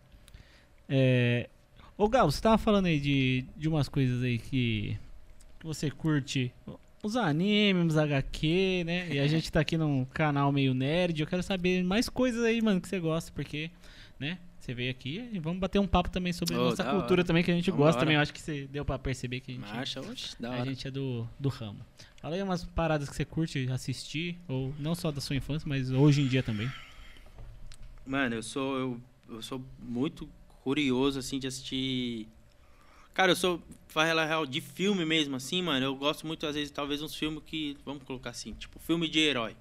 [0.90, 1.52] É...
[1.96, 4.98] Ô Gal, você tava falando aí de, de umas coisas aí que,
[5.60, 6.52] que você curte.
[7.08, 9.08] Os animes, os HQ, né?
[9.10, 11.22] E a gente tá aqui num canal meio nerd.
[11.22, 13.72] Eu quero saber mais coisas aí, mano, que você gosta, porque,
[14.20, 14.38] né?
[14.60, 17.24] Você veio aqui e vamos bater um papo também sobre Ô, nossa cultura hora.
[17.24, 17.88] também, que a gente Vambora.
[17.88, 18.16] gosta também.
[18.16, 20.66] Eu acho que você deu pra perceber que a gente, Marcha, oxe, da a hora.
[20.66, 21.80] gente é do, do ramo.
[22.18, 25.90] Fala aí umas paradas que você curte assistir, ou não só da sua infância, mas
[25.90, 26.70] hoje em dia também.
[28.06, 30.28] Mano, eu sou, eu, eu sou muito
[30.64, 32.28] curioso, assim, de assistir...
[33.18, 35.84] Cara, eu sou, fala real, de filme mesmo, assim, mano.
[35.84, 39.18] Eu gosto muito, às vezes, talvez uns filmes que, vamos colocar assim, tipo, filme de
[39.18, 39.56] herói.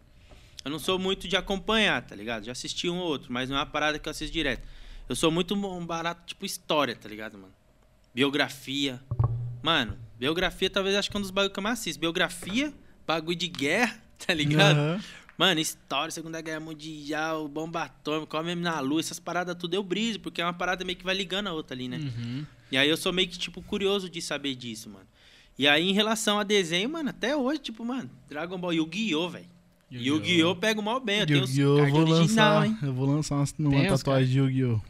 [0.62, 2.44] Eu não sou muito de acompanhar, tá ligado?
[2.44, 4.62] Já assisti um ou outro, mas não é uma parada que eu assisto direto.
[5.08, 7.54] Eu sou muito um barato, tipo, história, tá ligado, mano?
[8.14, 9.00] Biografia.
[9.62, 11.98] Mano, biografia talvez acho que é um dos bagulhos que eu mais assisto.
[11.98, 12.74] Biografia,
[13.06, 14.76] bagulho de guerra, tá ligado?
[14.76, 15.00] Aham.
[15.38, 20.18] Mano, história, Segunda Guerra Mundial, bomba atômica, homem na lua, essas paradas tudo eu briso,
[20.20, 21.98] porque é uma parada meio que vai ligando a outra ali, né?
[21.98, 22.46] Uhum.
[22.72, 25.06] E aí eu sou meio que, tipo, curioso de saber disso, mano.
[25.58, 29.46] E aí, em relação a desenho, mano, até hoje, tipo, mano, Dragon Ball Yu-Gi-Oh, velho.
[29.90, 31.56] Yu-Gi-Oh pego mal bem, eu tenho os!
[31.56, 32.78] Eu cards vou original, lançar, hein?
[32.82, 34.80] eu vou lançar uma, uma tatuagem de Yu-Gi-Oh!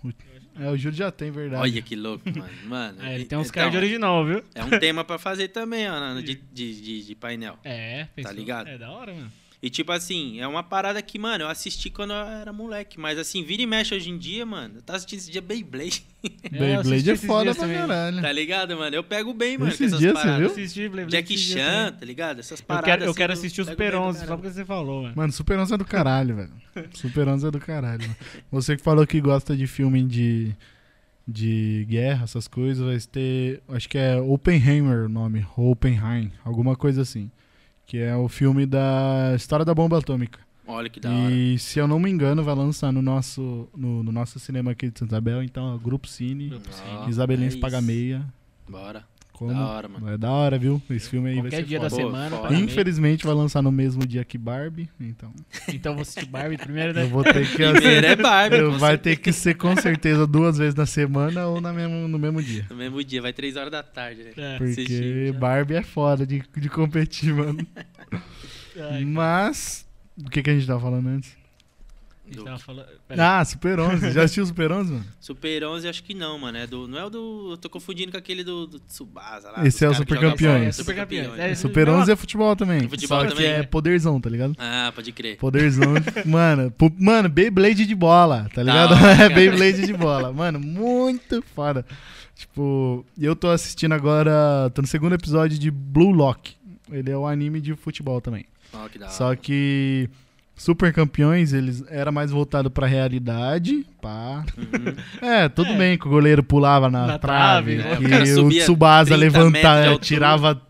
[0.58, 1.62] É, o Júlio já tem, verdade.
[1.62, 2.50] Olha que louco, mano.
[2.64, 4.42] Mano, É, ele e- tem uns então, cards original, viu?
[4.54, 7.58] É um tema pra fazer também, ó, de, de, de, de painel.
[7.62, 8.32] É, pensou?
[8.32, 8.66] ligado?
[8.68, 9.30] É da hora, mano.
[9.62, 13.00] E tipo assim, é uma parada que, mano, eu assisti quando eu era moleque.
[13.00, 14.74] Mas assim, vira e mexe hoje em dia, mano.
[14.76, 16.04] Eu tava assistindo esse dia Beyblade.
[16.22, 17.78] eu Beyblade é foda pra também.
[17.78, 18.20] caralho.
[18.20, 18.94] tá ligado, mano?
[18.94, 20.38] Eu pego bem, mano, Esses com essas dias você paradas.
[20.40, 20.50] viu?
[20.64, 22.40] Assisti Beyblade dias Chan, tá ligado?
[22.40, 22.86] Essas Eu paradas.
[22.90, 25.14] quero, eu assim, quero eu assistir bem Super pra 11, só porque você falou, mano.
[25.16, 26.52] Mano, Super 11 é do caralho, velho.
[26.92, 28.02] Super 11 é do caralho.
[28.02, 28.16] mano.
[28.52, 30.54] Você que falou que gosta de filme de,
[31.26, 33.62] de guerra, essas coisas, vai ter.
[33.70, 35.46] Acho que é Oppenheimer o nome.
[35.56, 37.30] Oppenheim, alguma coisa assim.
[37.86, 40.40] Que é o filme da história da bomba atômica.
[40.66, 41.30] Olha que da hora.
[41.32, 44.90] E se eu não me engano, vai lançar no nosso, no, no nosso cinema aqui
[44.90, 45.42] de Santa Isabel.
[45.42, 46.52] Então, Grupo Cine,
[47.04, 48.26] Ó, Isabelense é paga meia.
[48.68, 49.04] Bora.
[49.36, 49.52] Como?
[49.52, 50.08] Da hora, mano.
[50.10, 50.80] É da hora, viu?
[50.88, 51.90] Esse filme aí vai Qualquer ser dia foda.
[51.90, 52.54] da semana.
[52.58, 55.30] Infelizmente vai lançar no mesmo dia que Barbie, então
[55.68, 57.02] Então vou assistir Barbie primeiro, né?
[57.02, 58.56] eu vou ter que Primeiro é Barbie.
[58.56, 58.98] eu vai certeza.
[58.98, 62.64] ter que ser com certeza duas vezes na semana ou na mesmo, no mesmo dia.
[62.70, 64.30] No mesmo dia, vai três horas da tarde, né?
[64.36, 64.56] É.
[64.58, 65.34] Porque.
[65.38, 67.58] Barbie é foda de, de competir, mano.
[68.90, 69.86] Ai, Mas
[70.16, 71.36] o que, que a gente tava falando antes?
[72.44, 72.86] Tava falando...
[73.10, 74.10] Ah, Super 11.
[74.12, 75.04] Já assistiu Super 11, mano?
[75.20, 76.58] Super 11 acho que não, mano.
[76.58, 77.50] É do, não é o do.
[77.52, 79.66] Eu tô confundindo com aquele do, do Tsubasa lá.
[79.66, 80.58] Esse é o que Super Campeões.
[80.58, 81.38] bola, É, Super Campeões.
[81.38, 82.84] É, Super não, 11 é futebol também.
[82.84, 83.62] É futebol só que também, é né?
[83.64, 84.54] poderzão, tá ligado?
[84.58, 85.36] Ah, pode crer.
[85.36, 85.94] Poderzão.
[86.26, 88.94] mano, pu- mano, Beyblade de bola, tá ligado?
[88.94, 89.28] hora, é.
[89.28, 90.32] Beyblade de bola.
[90.32, 91.84] Mano, muito foda.
[92.34, 96.54] Tipo, eu tô assistindo agora, tô no segundo episódio de Blue Lock.
[96.90, 98.44] Ele é o anime de futebol também.
[98.72, 99.14] Ó, que da hora.
[99.14, 100.08] Só que
[100.56, 104.42] Super Campeões, eles era mais voltado pra realidade, pá.
[104.56, 105.28] Uhum.
[105.28, 105.76] É, tudo É.
[105.76, 108.24] bem que o goleiro pulava na, Na trave, trave, né?
[108.24, 110.62] que O o Tsubasa 30 metros de levantava, tirava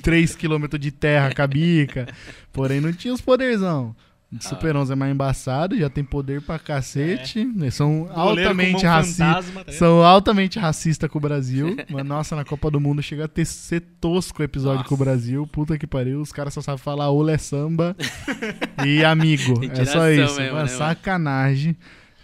[0.00, 2.06] 3km de terra com a bica.
[2.52, 3.94] Porém, não tinha os poderzão.
[4.40, 7.44] Super 11 é mais embaçado, já tem poder pra cacete.
[7.44, 7.70] né?
[7.70, 8.14] São É.
[8.14, 9.26] goleiro com altamente mão racistas.
[9.26, 9.72] fantasma, tá?
[9.72, 11.76] São altamente racistas com o Brasil.
[11.90, 14.88] Mas, nossa, na Copa do Mundo chega a ter ser tosco o episódio Nossa.
[14.88, 15.46] com o Brasil.
[15.46, 16.20] Puta que pariu.
[16.20, 17.96] Os caras só sabem falar olé samba
[18.84, 19.60] e amigo.
[19.60, 20.20] Tem É só isso.
[20.20, 20.68] mesmo, mano, né, mano?
[20.68, 21.76] sacanagem.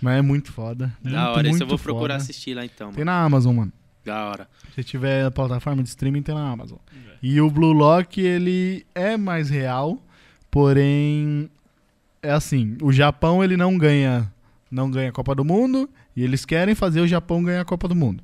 [0.03, 0.93] Mas é muito foda.
[1.03, 2.23] Da muito, hora, muito eu vou procurar foda.
[2.24, 3.19] assistir lá então, Tem mano.
[3.19, 3.73] na Amazon, mano.
[4.03, 4.49] Da hora.
[4.74, 6.78] Se tiver a plataforma de streaming, tem na Amazon.
[7.23, 10.03] E o Blue Lock, ele é mais real,
[10.51, 11.51] porém
[12.23, 14.31] é assim, o Japão ele não ganha,
[14.71, 17.89] não ganha a Copa do Mundo e eles querem fazer o Japão ganhar a Copa
[17.89, 18.23] do Mundo.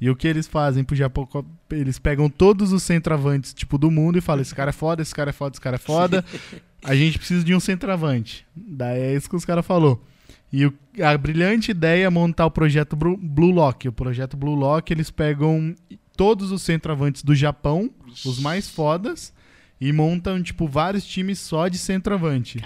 [0.00, 1.26] E o que eles fazem pro Japão,
[1.70, 5.14] eles pegam todos os centroavantes tipo do mundo e falam, esse cara é foda, esse
[5.14, 6.24] cara é foda, esse cara é foda.
[6.82, 8.44] a gente precisa de um centroavante.
[8.54, 10.04] Daí é isso que os caras falou.
[10.52, 13.88] E o- a brilhante ideia é montar o projeto Blue Lock.
[13.88, 15.74] O projeto Blue Lock, eles pegam
[16.16, 17.88] todos os centroavantes do Japão,
[18.26, 19.32] os mais fodas,
[19.80, 22.58] e montam, tipo, vários times só de centroavante.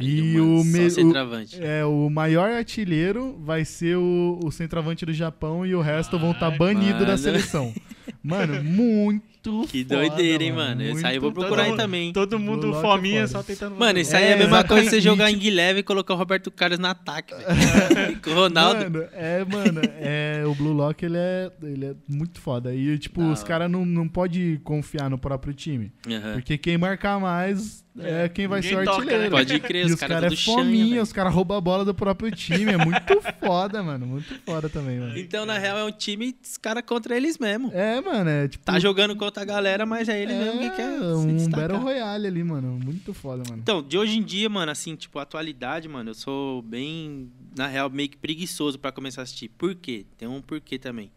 [0.00, 1.58] E mano, o me- centroavante.
[1.62, 6.32] É, o maior artilheiro vai ser o, o centroavante do Japão e o resto vão
[6.32, 7.72] estar Ai, banidos da seleção.
[8.22, 10.82] Mano, muito Que foda, doideira, hein, mano.
[10.82, 12.12] Esse aí eu vou procurar aí também.
[12.12, 13.38] Todo mundo fominha, foda.
[13.38, 13.76] só tentando...
[13.76, 16.14] Mano, isso aí é, É, a mesma coisa que você jogar em Guilherme e colocar
[16.14, 18.20] o Roberto Carlos no ataque, velho.
[18.22, 18.90] Com o Ronaldo.
[18.90, 22.74] Mano, é, mano, é, o Blue Lock ele é, ele é muito foda.
[22.74, 25.92] E, tipo, Da os caras não, não podem confiar no próprio time.
[26.34, 29.22] Porque quem marcar mais é, quem vai Ninguém ser o toca, artilheiro.
[29.24, 29.30] né?
[29.30, 30.54] Pode crer, E os os caras caras do é chão.
[30.54, 32.72] fominha, os caras roubam a bola do próprio time.
[32.72, 34.06] É muito foda, mano.
[34.06, 35.18] Muito foda também, mano.
[35.18, 37.70] Então, na real, é um time, os caras contra eles mesmo.
[37.74, 38.64] É, mano, é tipo.
[38.64, 41.48] Tá jogando contra a galera, mas é ele mesmo que quer um.
[41.50, 42.78] Battle Royale ali, mano.
[42.82, 43.60] Muito foda, mano.
[43.62, 47.90] Então, de hoje em dia, mano, assim, tipo, atualidade, mano, eu sou bem, na real,
[47.90, 49.48] meio que preguiçoso pra começar a assistir.
[49.58, 50.06] Por quê?
[50.16, 51.10] Tem um porquê também.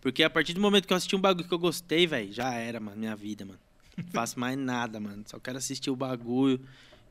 [0.00, 2.52] Porque a partir do momento que eu assisti um bagulho que eu gostei, velho, já
[2.54, 3.58] era, mano, minha vida, mano.
[4.04, 5.24] Não faço mais nada, mano.
[5.26, 6.60] Só quero assistir o bagulho.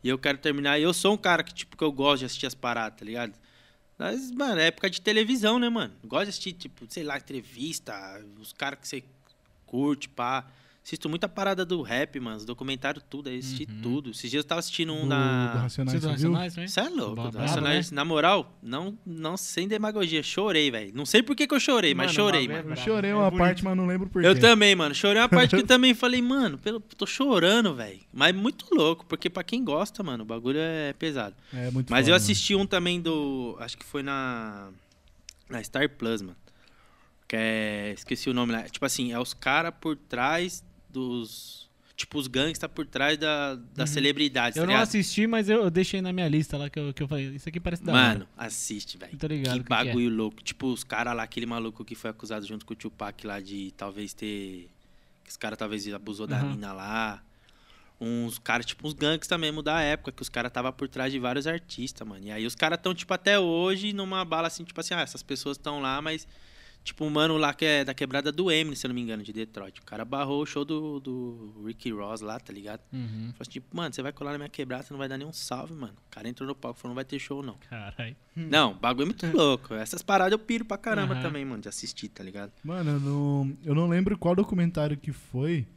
[0.04, 0.80] E eu quero terminar.
[0.80, 3.06] E eu sou um cara que, tipo, que eu gosto de assistir as paradas, tá
[3.06, 3.34] ligado?
[3.98, 5.94] Mas, mano, é época de televisão, né, mano?
[6.04, 7.94] Gosto de assistir, tipo, sei lá, entrevista,
[8.40, 9.04] os caras que você
[9.66, 10.46] curte, pá.
[10.84, 12.38] Assisto muita parada do rap, mano.
[12.38, 13.30] Os documentários, tudo.
[13.30, 14.10] Aí assisti tudo.
[14.10, 15.54] Esses dias eu tava assistindo um do, na.
[15.54, 16.68] do Racionais, racionais também?
[16.68, 17.92] Você é louco, Brabo, do Racionais.
[17.92, 20.92] Na moral, não, não sem demagogia, chorei, velho.
[20.96, 22.74] Não sei por que, que eu chorei, mas Mano, chorei, o bagulho é mano.
[22.82, 23.38] Eu chorei É uma bonito.
[23.40, 24.42] parte, mas não lembro por Eu quê.
[24.42, 24.96] também, mano.
[24.96, 28.00] Chorei uma parte que eu também falei, mano, pelo, tô chorando, velho.
[28.12, 31.36] Mas muito louco, porque pra quem gosta, mano, o bagulho é pesado.
[31.54, 32.16] É muito Mas foda, eu mano.
[32.16, 33.56] assisti um também do.
[33.60, 34.70] Acho que foi na.
[35.48, 36.36] Na Star Plus, mano.
[37.28, 37.94] Que é.
[37.96, 38.64] Esqueci o nome lá.
[38.64, 41.70] Tipo assim, é os caras por trás dos.
[41.96, 44.88] Tipo, os gangsta por trás da, das celebridades, Eu tá não ligado?
[44.88, 47.28] assisti, mas eu, eu deixei na minha lista lá que eu, que eu falei.
[47.36, 48.02] Isso aqui parece da hora.
[48.14, 49.12] Mano, assiste, velho.
[49.12, 49.84] Ligado Que o que que é.
[49.86, 50.42] bagulho louco.
[50.42, 53.72] Tipo, os caras lá, aquele maluco que foi acusado junto com o Tupac lá de
[53.78, 54.70] talvez ter.
[55.24, 56.50] Que os caras talvez abusou da Aham.
[56.50, 57.22] mina lá.
[58.00, 61.20] Uns caras, tipo, uns gangsta mesmo da época, que os caras tava por trás de
[61.20, 62.26] vários artistas, mano.
[62.26, 65.22] E aí os caras tão, tipo, até hoje numa bala assim, tipo assim, ah, essas
[65.22, 66.28] pessoas estão lá, mas
[66.84, 69.22] Tipo, um mano lá que é da quebrada do Eminem, se eu não me engano,
[69.22, 69.80] de Detroit.
[69.80, 72.82] O cara barrou o show do, do Ricky Ross lá, tá ligado?
[72.92, 73.30] Uhum.
[73.34, 75.32] Falou assim, tipo, mano, você vai colar na minha quebrada, você não vai dar nenhum
[75.32, 75.94] salve, mano.
[75.94, 77.56] O cara entrou no palco e falou, não vai ter show, não.
[77.70, 78.16] Caralho.
[78.36, 79.76] Não, o bagulho é muito louco.
[79.76, 81.22] Essas paradas eu piro pra caramba Aham.
[81.22, 82.52] também, mano, de assistir, tá ligado?
[82.64, 85.68] Mano, eu não, eu não lembro qual documentário que foi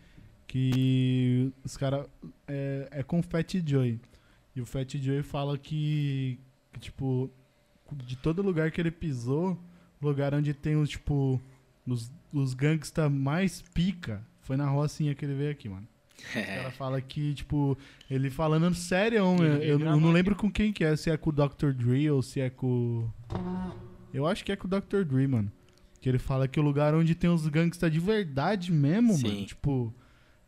[0.47, 2.06] que os caras.
[2.47, 4.01] É, é com o Fat Joy.
[4.55, 6.39] E o Fat Joy fala que,
[6.72, 7.31] que, tipo,
[7.93, 9.59] de todo lugar que ele pisou,
[10.05, 11.40] lugar onde tem os, tipo,
[11.86, 15.86] os, os gangsta mais pica, foi na rocinha que ele veio aqui, mano.
[16.35, 16.43] O É.
[16.59, 17.76] cara fala que, tipo,
[18.10, 21.31] ele falando sério, eu, eu, eu não lembro com quem que é, se é com
[21.31, 21.72] o Dr.
[21.72, 23.09] Dre ou se é com.
[24.12, 25.02] Eu acho que é com o Dr.
[25.05, 25.51] Dre, mano.
[26.01, 29.26] Que ele fala que o lugar onde tem os gangsta de verdade mesmo, Sim.
[29.28, 29.94] mano, tipo,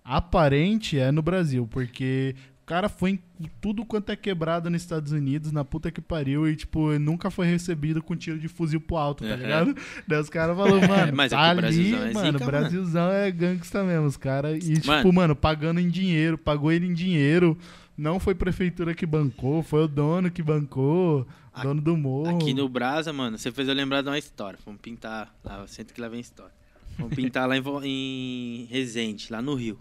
[0.04, 2.34] aparente é no Brasil, porque
[2.66, 3.20] cara foi em
[3.60, 7.46] tudo quanto é quebrado nos Estados Unidos, na puta que pariu, e, tipo, nunca foi
[7.46, 9.36] recebido com tiro de fuzil pro alto, tá Aham.
[9.42, 9.76] ligado?
[10.06, 13.84] Daí os caras falaram, mano, mas tá ali, Brasilzão é mano, zica, Brasilzão é gangsta
[13.84, 15.12] mesmo, os caras, e, tipo, Mano.
[15.12, 17.56] mano, pagando em dinheiro, pagou ele em dinheiro,
[17.96, 22.36] não foi prefeitura que bancou, foi o dono que bancou, A- dono do morro.
[22.36, 24.58] Aqui no Brasa, mano, você fez eu lembrar de uma história.
[24.66, 26.52] Vamos pintar lá, eu sinto que lá vem história.
[26.98, 29.78] Vamos pintar lá em, em Resende, lá no Rio.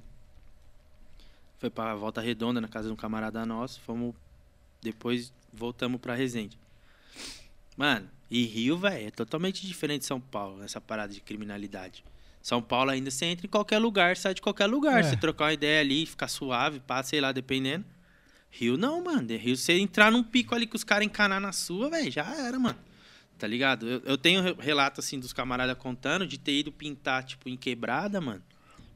[1.65, 3.81] Foi pra Volta Redonda, na casa de um camarada nosso.
[3.81, 4.13] Fomos.
[4.83, 6.59] Depois voltamos pra Resende.
[7.75, 12.03] Mano, e Rio, velho, é totalmente diferente de São Paulo, essa parada de criminalidade.
[12.39, 14.99] São Paulo ainda você entra em qualquer lugar, sai de qualquer lugar.
[14.99, 15.03] É.
[15.03, 17.83] Você trocar uma ideia ali, ficar suave, pá, sei lá, dependendo.
[18.51, 19.25] Rio não, mano.
[19.25, 22.25] De Rio, você entrar num pico ali que os caras encanar na sua, velho, já
[22.45, 22.77] era, mano.
[23.39, 23.87] Tá ligado?
[23.89, 27.57] Eu, eu tenho re- relato, assim, dos camaradas contando de ter ido pintar, tipo, em
[27.57, 28.43] quebrada, mano.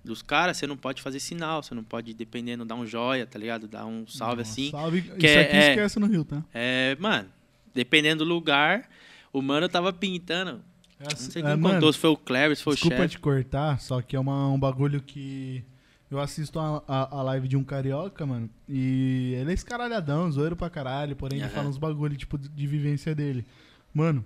[0.09, 3.37] Dos caras, você não pode fazer sinal, você não pode, dependendo, dar um joia, tá
[3.37, 3.67] ligado?
[3.67, 4.71] Dar um salve Não, assim.
[4.71, 6.43] Salve, que isso é- aqui é- esquece no Rio, tá?
[6.51, 7.29] É, mano,
[7.75, 8.89] dependendo do lugar,
[9.31, 10.61] o mano tava pintando.
[10.99, 12.95] É Não assim- sei é, quem mano, contou, se foi o Kleber, se foi Desculpa
[12.95, 13.11] o chefe.
[13.11, 15.63] te cortar, só que é uma- um bagulho que.
[16.09, 20.55] Eu assisto a, a- a live de um carioca, mano, e ele é escaralhadão, zoeiro
[20.55, 21.53] pra caralho, porém ele Aham.
[21.53, 23.45] fala uns bagulho, tipo, de, de vivência dele.
[23.93, 24.25] Mano,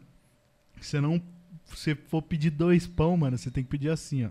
[0.80, 1.22] você não.
[1.76, 4.30] Se for pedir dois pão, mano, você tem que pedir assim, ó.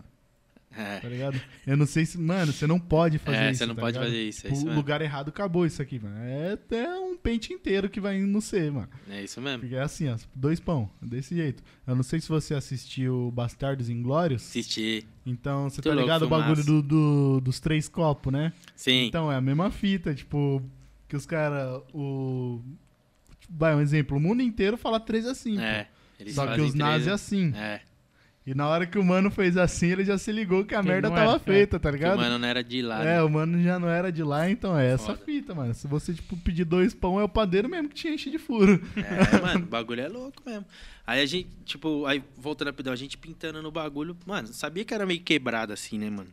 [0.75, 1.39] É, Tá ligado?
[1.67, 2.17] Eu não sei se.
[2.17, 3.59] Mano, você não pode fazer é isso.
[3.59, 4.09] você não tá pode ligado?
[4.11, 4.77] fazer isso, é O isso mesmo.
[4.79, 6.15] lugar errado acabou isso aqui, mano.
[6.19, 8.89] É até um pente inteiro que vai no C, mano.
[9.09, 9.59] É isso mesmo.
[9.59, 11.61] Porque é assim, ó, dois pão, desse jeito.
[11.85, 14.41] Eu não sei se você assistiu Bastardos Inglórios.
[14.43, 15.05] Assisti.
[15.25, 18.51] Então, você Tô tá ligado o bagulho do, do- dos três copos, né?
[18.75, 19.05] Sim.
[19.05, 20.61] Então, é a mesma fita, tipo,
[21.07, 22.59] que os caras, o...
[23.49, 25.87] Vai, um exemplo, o mundo inteiro fala três assim, é.
[26.29, 27.53] Só que os nazis três- assim.
[27.55, 27.81] É.
[28.45, 30.87] E na hora que o mano fez assim, ele já se ligou que a Que
[30.87, 31.39] merda tava era, é.
[31.39, 32.17] feita, tá Que o ligado?
[32.17, 33.01] mano não era de lá.
[33.01, 33.23] É, né?
[33.23, 35.23] o mano já não era de lá, então é essa Foda.
[35.25, 35.73] fita, mano.
[35.73, 38.81] Se você, tipo, pedir dois pão, é o padeiro mesmo que te enche de furo.
[38.97, 40.65] É, mano, o bagulho é louco mesmo.
[41.07, 44.93] Aí a gente, tipo, aí voltando rapidão, a gente pintando no bagulho, mano, sabia que
[44.93, 46.29] era meio quebrado assim, né, mano?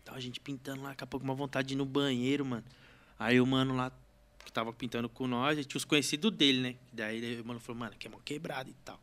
[0.00, 2.64] Então a gente pintando lá, daqui a pouco uma vontade de ir no banheiro, mano.
[3.18, 3.90] Aí o mano lá
[4.44, 6.74] que tava pintando com nós, a gente tinha os conhecidos dele, né?
[6.92, 9.00] Daí o mano falou, mano, que é mó quebrado e tal.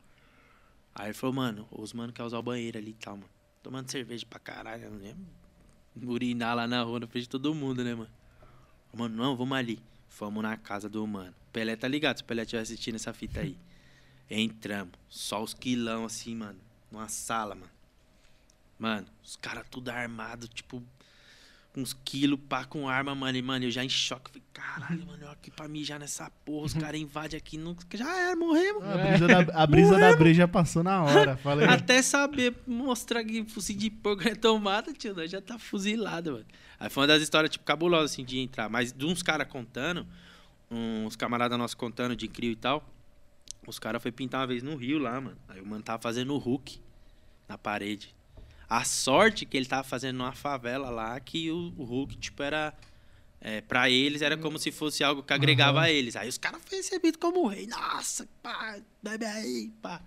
[0.96, 3.30] Aí ele falou, mano, os mano quer usar o banheiro ali e tal, mano.
[3.62, 5.14] Tomando cerveja pra caralho, né?
[6.02, 8.10] Urinar lá na rua, na frente de todo mundo, né, mano?
[8.94, 9.80] Mano, não, vamos ali.
[10.08, 11.36] Fomos na casa do mano.
[11.52, 13.58] Pelé tá ligado, se o Pelé estiver assistindo essa fita aí.
[14.32, 14.94] Entramos.
[15.10, 16.60] Só os quilão assim, mano.
[16.90, 17.72] Numa sala, mano.
[18.80, 20.82] Mano, os caras tudo armado, tipo,
[21.76, 23.38] uns quilos pá com arma, mano.
[23.38, 24.32] E, mano, eu já em choque.
[24.32, 26.66] Falei, caralho, mano, eu aqui pra mijar nessa porra.
[26.66, 27.76] Os caras invadem aqui, não...
[27.94, 28.84] já era, morremos.
[28.84, 31.38] A brisa, da, a brisa da breja passou na hora.
[31.38, 36.32] Falei, Até saber mostrar que fuzil de porco é tomada, tio, nós já tá fuzilado,
[36.34, 36.46] mano.
[36.80, 38.70] Aí foi uma das histórias, tipo, cabulosas, assim, de entrar.
[38.70, 40.08] Mas de uns caras contando,
[40.72, 42.88] uns camaradas nossos contando de crio e tal,
[43.68, 45.38] os caras foi pintar uma vez no Rio lá, mano.
[45.48, 46.80] Aí o mano tava fazendo o Hulk
[47.48, 48.15] na parede.
[48.70, 52.74] A sorte que ele tava fazendo numa favela lá, que o, o Hulk, tipo, era...
[53.42, 55.86] É, pra eles era como se fosse algo que agregava Aham.
[55.88, 56.16] a eles.
[56.16, 57.68] Aí os caras foram recebidos como o rei.
[57.68, 60.02] Nossa, pá, bebe aí, pá.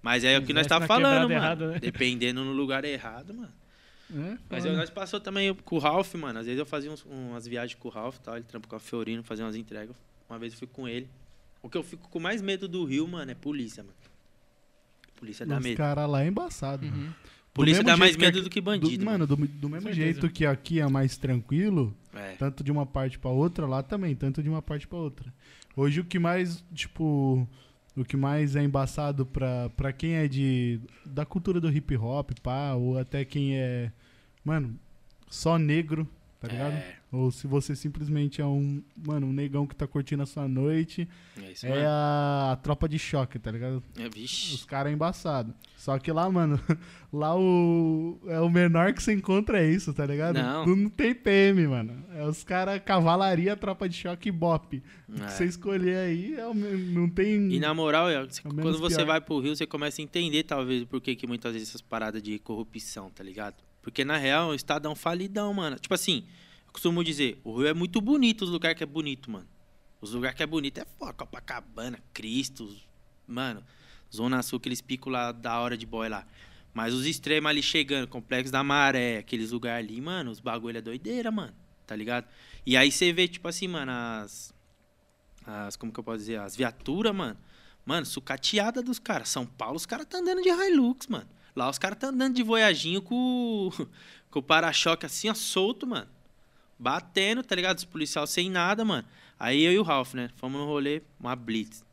[0.00, 1.32] Mas é o que nós tá falando, mano.
[1.34, 1.78] errada, né?
[1.78, 3.52] Dependendo no lugar errado, mano.
[4.32, 6.38] é, Mas eu, nós passou também com o Ralph, mano.
[6.38, 8.36] Às vezes eu fazia uns- umas viagens com o Ralph tal.
[8.36, 9.94] Ele trampa com a Fiorino, fazia umas entregas.
[10.26, 11.06] Uma vez eu fui com ele.
[11.62, 13.94] O que eu fico com mais medo do Rio, mano, é polícia, mano.
[15.16, 15.76] Polícia dá Os medo.
[15.76, 16.86] caras lá é embaçado.
[16.86, 16.96] mano.
[16.96, 17.08] Uhum.
[17.10, 17.14] Do
[17.52, 18.98] Polícia dá mais que medo aqui- do que bandido.
[18.98, 19.94] Do, mano, do, do mesmo Certeza.
[19.94, 22.32] jeito que aqui é mais tranquilo, É.
[22.38, 25.32] tanto de uma parte pra outra, lá também, tanto de uma parte pra outra.
[25.76, 27.46] Hoje o que mais, tipo,
[27.96, 32.30] o que mais é embaçado pra, pra quem é de da cultura do hip hop,
[32.42, 33.90] pá, ou até quem é,
[34.44, 34.78] mano,
[35.28, 36.08] só negro,
[36.40, 36.72] tá ligado?
[36.74, 36.96] É.
[37.12, 41.08] Ou se você simplesmente é um, mano, um negão que tá curtindo a sua noite,
[41.36, 43.82] É isso, é a, a tropa de choque, tá ligado?
[43.98, 44.64] É, Os vixe.
[44.66, 45.52] caras é embaçado.
[45.76, 46.60] Só que lá, mano,
[47.12, 48.20] lá o.
[48.28, 50.36] É o menor que você encontra é isso, tá ligado?
[50.36, 50.64] Não.
[50.66, 52.04] Não, tem PM, mano.
[52.14, 54.80] É os caras cavalaria, tropa de choque e bop.
[55.08, 55.28] O que É.
[55.28, 57.52] você escolher aí é o não tem.
[57.52, 59.06] E na moral, é, É quando você pior.
[59.06, 62.22] vai pro Rio, você começa a entender, talvez, por que que muitas vezes essas paradas
[62.22, 63.56] de corrupção, tá ligado?
[63.82, 65.76] Porque, na real, o estado é um falidão, mano.
[65.76, 66.24] Tipo assim,
[66.72, 69.48] costumo dizer, o Rio é muito bonito, os lugares que é bonito, mano.
[70.00, 72.74] Os lugares que é bonito é foda, Copacabana, Cristo,
[73.26, 73.62] mano.
[74.14, 76.26] Zona Sul, aqueles picos lá da hora de boy lá.
[76.72, 80.80] Mas os extremos ali chegando, Complexo da Maré, aqueles lugares ali, mano, os bagulho é
[80.80, 81.54] doideira, mano.
[81.86, 82.26] Tá ligado?
[82.64, 84.54] E aí você vê, tipo assim, mano, as.
[85.44, 85.76] As.
[85.76, 86.38] Como que eu posso dizer?
[86.38, 87.36] As viaturas, mano.
[87.84, 89.28] Mano, sucateada dos caras.
[89.28, 91.28] São Paulo, os caras tá andando de Hilux, mano.
[91.56, 93.70] Lá os caras tá andando de voyaginho com,
[94.30, 96.08] com o para-choque assim, ó, solto, mano.
[96.80, 97.76] Batendo, tá ligado?
[97.76, 99.06] Os policial sem nada, mano.
[99.38, 100.30] Aí eu e o Ralph, né?
[100.36, 101.84] Fomos no rolê, uma blitz.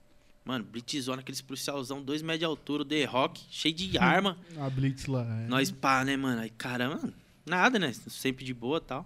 [0.45, 4.38] Mano, blitzona, aqueles policialzão, dois metros de altura, The Rock, cheio de arma.
[4.57, 5.23] A Blitz lá.
[5.43, 5.47] é.
[5.47, 6.39] Nós pá, né, mano?
[6.41, 7.14] Aí, caramba,
[7.45, 7.91] nada, né?
[7.91, 9.05] Sempre de boa e tal.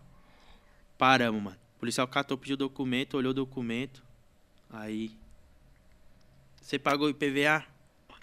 [1.00, 1.58] Paramos, mano.
[1.78, 4.04] O policial catou, pediu o documento, olhou o documento.
[4.70, 5.12] Aí.
[6.62, 7.66] Você pagou IPVA?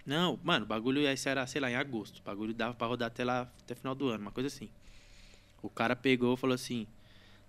[0.06, 2.20] Não, mano, o bagulho ia ser, era, sei lá, em agosto.
[2.20, 4.68] O bagulho dava pra rodar até lá, até final do ano, uma coisa assim.
[5.60, 6.86] O cara pegou e falou assim: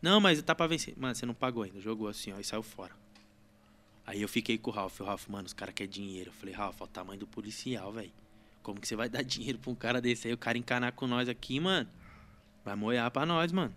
[0.01, 0.93] Não, mas tá pra vencer.
[0.97, 1.79] Mano, você não pagou ainda.
[1.81, 2.93] Jogou assim, ó, e saiu fora.
[4.05, 4.99] Aí eu fiquei com o Ralph.
[5.01, 6.29] O Ralph, mano, os caras querem dinheiro.
[6.29, 8.11] Eu falei, Ralph, ó, o tamanho do policial, velho.
[8.63, 10.33] Como que você vai dar dinheiro pra um cara desse aí?
[10.33, 11.87] O cara encanar com nós aqui, mano.
[12.63, 13.73] Vai moiar pra nós, mano.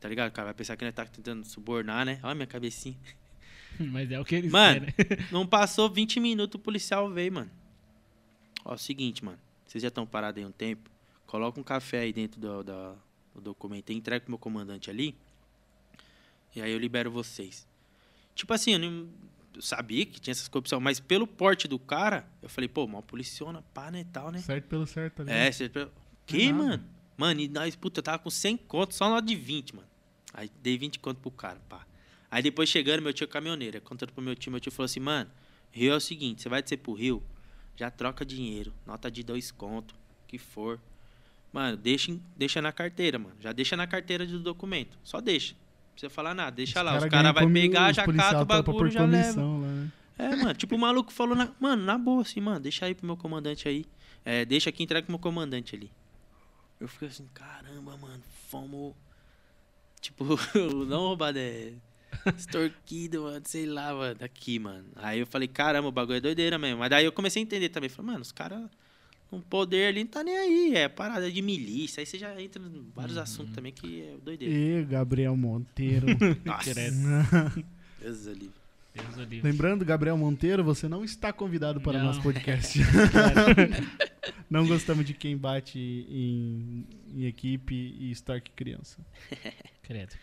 [0.00, 0.30] Tá ligado?
[0.30, 2.18] O cara vai pensar que nós tá tentando subornar, né?
[2.22, 2.96] Olha minha cabecinha.
[3.78, 4.86] Mas é o que eles Mano.
[4.92, 5.26] querem.
[5.32, 7.50] Não passou 20 minutos, o policial veio, mano.
[8.64, 9.38] Ó, é o seguinte, mano.
[9.66, 10.90] Vocês já estão parados aí um tempo.
[11.26, 12.94] Coloca um café aí dentro do, da-
[13.34, 15.16] do documento e entrega pro meu comandante ali.
[16.54, 17.66] E aí eu libero vocês.
[18.34, 19.08] Tipo assim, eu, não,
[19.54, 23.02] eu sabia que tinha essas corrupção, mas pelo porte do cara, eu falei, pô, mal
[23.02, 24.38] policiona, pá, né, tal, né?
[24.40, 25.30] Certo pelo certo ali.
[25.30, 25.70] É, você...
[26.26, 26.64] Que, nada.
[26.64, 26.84] mano?
[27.16, 29.88] Mano, e nós, puta, eu tava com 100 conto, só nota de 20, mano.
[30.32, 31.86] Aí dei 20 conto pro cara, pá.
[32.30, 33.76] Aí depois chegando, meu tio é caminhoneiro.
[33.76, 35.30] Aí Contando pro meu tio, meu tio falou assim, mano,
[35.70, 37.22] Rio é o seguinte, você vai descer pro Rio,
[37.76, 39.94] já troca dinheiro, nota de dois conto,
[40.26, 40.80] que for.
[41.52, 43.36] Mano, deixa, deixa na carteira, mano.
[43.38, 44.98] Já deixa na carteira do documento.
[45.04, 45.54] Só deixa.
[45.92, 46.92] Não precisa falar nada, deixa lá.
[46.94, 49.42] Os cara caras ganham vai comi- pegar, os já cata o bagulho, já leva.
[49.42, 49.90] lá, né?
[50.18, 53.06] É, mano, tipo, o maluco falou, na, mano, na boa, assim, mano, deixa aí pro
[53.06, 53.84] meu comandante aí.
[54.24, 55.90] É, deixa aqui, entrega pro meu comandante ali.
[56.80, 58.94] Eu fiquei assim, caramba, mano, fomos.
[60.00, 60.24] Tipo,
[60.88, 61.72] não roubado, é.
[62.36, 64.86] Extorquido, mano, sei lá, mano, daqui, mano.
[64.96, 66.78] Aí eu falei, caramba, o bagulho é doideira mesmo.
[66.80, 67.88] Mas daí eu comecei a entender também.
[67.88, 68.62] Falei, mano, os caras.
[69.32, 72.02] Um poder ali não tá nem aí, é parada de milícia.
[72.02, 74.54] Aí você já entra em vários assuntos também que é doideira.
[74.54, 76.06] E Gabriel Monteiro.
[76.44, 76.74] Nossa.
[77.98, 78.50] Deus ali.
[78.94, 79.40] Deus livre.
[79.40, 82.04] Lembrando, Gabriel Monteiro, você não está convidado para o Não.
[82.04, 82.78] nosso podcast.
[84.50, 88.98] não gostamos de quem bate em, em equipe e Stark criança.
[89.82, 90.14] Credo.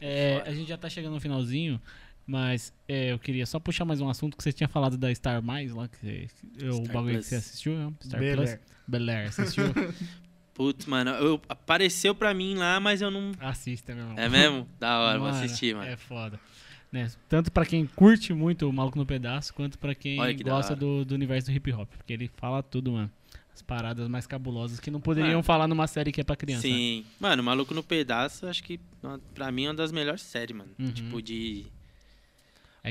[0.00, 1.80] É, a gente já tá chegando no finalzinho,
[2.28, 5.42] mas é, eu queria só puxar mais um assunto que você tinha falado da Star
[5.42, 6.28] Mais lá, que você,
[6.68, 7.24] o bagulho Plus.
[7.24, 7.92] que você assistiu, né?
[8.02, 8.58] Star Bel Plus.
[8.86, 9.64] Bel Air, assistiu?
[10.52, 13.32] Putz, mano, eu, apareceu pra mim lá, mas eu não.
[13.40, 14.18] Assista, meu irmão.
[14.18, 14.68] É mesmo?
[14.78, 15.88] Da hora, vou Mano, assistir, mano.
[15.88, 16.38] É foda.
[16.92, 17.10] Né?
[17.28, 21.04] Tanto pra quem curte muito o Maluco no Pedaço, quanto pra quem que gosta do,
[21.04, 21.88] do universo do hip hop.
[21.96, 23.10] Porque ele fala tudo, mano.
[23.54, 25.42] As paradas mais cabulosas que não poderiam Mano.
[25.42, 26.62] falar numa série que é pra criança.
[26.62, 27.04] Sim.
[27.18, 28.78] Mano, Maluco no Pedaço, acho que
[29.34, 30.70] pra mim é uma das melhores séries, mano.
[30.78, 30.92] Uhum.
[30.92, 31.66] Tipo, de.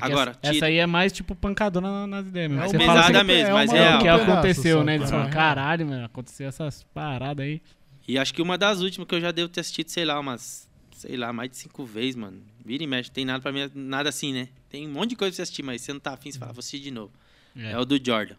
[0.02, 2.64] É Agora, essa, tira- essa aí é mais tipo pancadona na- nas ideias, mesmo.
[2.64, 4.84] É Você uma- fala pesada assim, mesmo, mas uma- é é o que pedaço aconteceu,
[4.84, 4.96] né?
[4.96, 5.18] Eles cara.
[5.24, 7.62] falam, caralho, mano, aconteceu essas paradas aí.
[8.08, 10.68] E acho que uma das últimas que eu já devo ter assistido, sei lá, umas.
[10.96, 12.42] Sei lá, mais de cinco vezes, mano.
[12.66, 14.50] Vira e mexe, tem nada pra mim, nada assim, né?
[14.70, 16.52] Tem um monte de coisa pra você assistir, mas você não tá afim, você fala,
[16.54, 17.12] vou assistir de novo.
[17.56, 18.36] É, o do Jordan.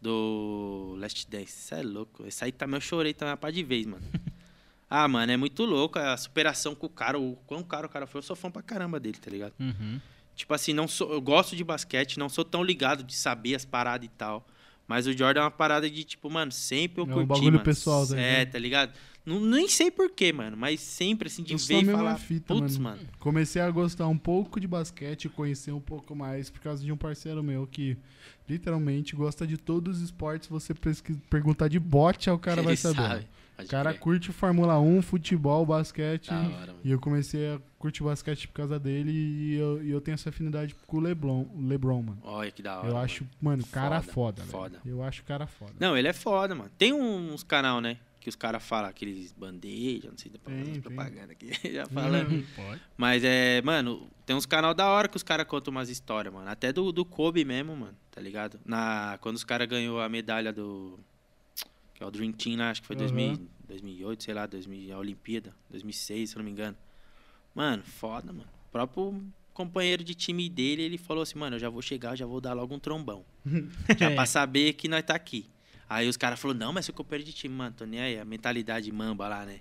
[0.00, 1.44] Do Last Dance.
[1.44, 2.26] Isso é louco.
[2.26, 4.02] Esse aí também eu chorei também uma par de vez, mano.
[4.90, 7.18] ah, mano, é muito louco a superação com o cara.
[7.18, 8.18] O quão caro o cara foi.
[8.18, 9.52] Eu sou fã pra caramba dele, tá ligado?
[9.58, 10.00] Uhum.
[10.36, 13.64] Tipo assim, não sou, eu gosto de basquete, não sou tão ligado de saber as
[13.64, 14.46] paradas e tal.
[14.86, 17.52] Mas o Jordan é uma parada de, tipo, mano, sempre eu É um curti, bagulho
[17.54, 17.64] mano.
[17.64, 18.92] pessoal, tá É, tá ligado?
[19.24, 22.76] Não, nem sei porquê, mano, mas sempre, assim, de Eu ver e falar, fita, putz,
[22.78, 22.98] mano.
[22.98, 23.08] mano.
[23.18, 26.96] Comecei a gostar um pouco de basquete, conhecer um pouco mais por causa de um
[26.96, 27.96] parceiro meu que
[28.48, 30.48] literalmente gosta de todos os esportes.
[30.48, 30.72] Você
[31.28, 32.96] perguntar de bote, o cara vai Ele saber.
[33.02, 33.26] sabe.
[33.56, 34.00] O Pode cara crer.
[34.00, 36.28] curte Fórmula 1, futebol, basquete.
[36.28, 36.78] Da hora, mano.
[36.84, 40.28] E eu comecei a curtir basquete por causa dele e eu, e eu tenho essa
[40.28, 42.18] afinidade com o LeBron, LeBron mano.
[42.22, 42.86] Olha que da hora.
[42.88, 43.04] eu mano.
[43.04, 44.50] acho, mano, cara Foda, foda, velho.
[44.52, 44.80] foda.
[44.84, 45.72] Eu acho cara foda.
[45.80, 46.70] Não, ele é foda, mano.
[46.76, 47.96] Tem uns canal, né?
[48.20, 50.80] que os caras falam, aqueles bandeja, não sei, da Tem, tem.
[50.80, 52.32] propaganda aqui, já falando.
[52.32, 52.44] Uhum.
[52.56, 52.80] Pode.
[52.96, 56.50] Mas é, mano, tem uns canal da hora que os caras contam umas histórias, mano.
[56.50, 58.58] Até do, do Kobe mesmo, mano, tá ligado?
[58.64, 60.98] Na, quando os caras ganhou a medalha do.
[61.96, 62.96] Que é o Dream Team lá, acho que foi.
[62.96, 66.76] 2000, 2008, sei lá, 2000, a Olimpíada, 2006, se eu não me engano.
[67.54, 68.48] Mano, foda, mano.
[68.68, 69.22] O próprio
[69.54, 72.40] companheiro de time dele, ele falou assim, mano, eu já vou chegar, eu já vou
[72.40, 73.24] dar logo um trombão.
[73.98, 75.46] já pra saber que nós tá aqui.
[75.88, 78.24] Aí os caras falaram, não, mas seu companheiro de time, mano, tô nem aí, a
[78.24, 79.60] mentalidade mamba lá, né?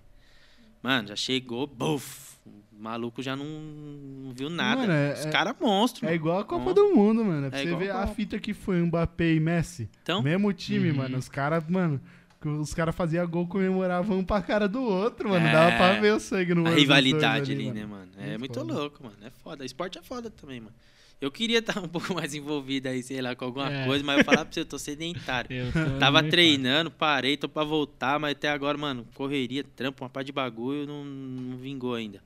[0.84, 4.82] Mano, já chegou, buf, o maluco já não, não viu nada.
[4.82, 7.48] Mano, é- os é- caras monstros, É igual a Copa do Mundo, mano.
[7.48, 8.16] É pra É você ver a a Copa.
[8.16, 9.90] fita que foi Mbappé e Messi.
[10.03, 10.98] Então, Mesmo time, Uhum.
[10.98, 11.18] mano.
[11.18, 11.99] Os caras, mano,
[12.46, 15.48] que os caras faziam gol comemoravam um pra cara do outro, mano.
[15.48, 15.52] É.
[15.52, 18.08] Dava pra ver o sangue no a olho dois rivalidade ali, né, mano.
[18.16, 18.32] mano?
[18.34, 18.74] É Muito foda.
[18.74, 19.16] louco, mano.
[19.24, 19.66] É foda.
[19.66, 20.76] Esporte é foda também, mano.
[21.20, 23.86] Eu queria estar um pouco mais envolvido aí, sei lá, com alguma É.
[23.86, 25.50] coisa, mas eu falar pra você, eu tô sedentário.
[25.56, 30.10] Eu tô Tava treinando, parei, tô pra voltar, mas até agora, mano, correria, trampo, uma
[30.10, 32.22] par de bagulho, não, não vingou ainda.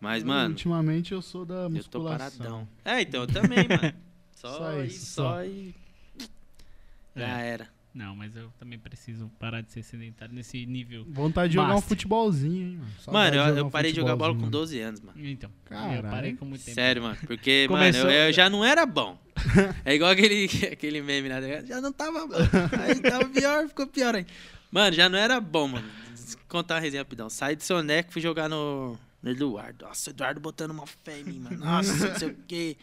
[0.00, 2.38] Mas, mano, Ultimamente eu sou da eu tô musculação.
[2.38, 2.68] paradão.
[2.84, 3.94] É, então, eu também, mano.
[4.36, 5.44] Só, Só isso, só, só.
[5.44, 5.74] e.
[7.16, 7.20] É.
[7.20, 7.68] Já era.
[7.92, 11.04] Não, mas eu também preciso parar de ser sedentário nesse nível.
[11.08, 12.90] Vontade de jogar um futebolzinho, hein, mano.
[13.12, 15.18] Mano, eu, eu um parei de jogar bola com futebolzinho, 12 anos, mano.
[15.28, 16.02] Então, eu Caralho.
[16.08, 16.74] parei com muito tempo.
[16.74, 17.16] Sério, mano.
[17.26, 19.18] Porque, Começou- mano, eu, eu já não era bom.
[19.84, 21.40] É igual aquele, aquele meme lá.
[21.40, 21.64] né?
[21.66, 22.34] Já não tava bom.
[22.80, 24.24] Aí tava pior, ficou pior aí.
[24.70, 25.88] Mano, já não era bom, mano.
[26.14, 27.28] Vou contar uma resenha rapidão.
[27.28, 29.84] Saí do Soneco, fui jogar no, no Eduardo.
[29.86, 31.56] Nossa, o Eduardo botando uma fé em mim, mano.
[31.58, 32.76] Nossa, não sei o quê.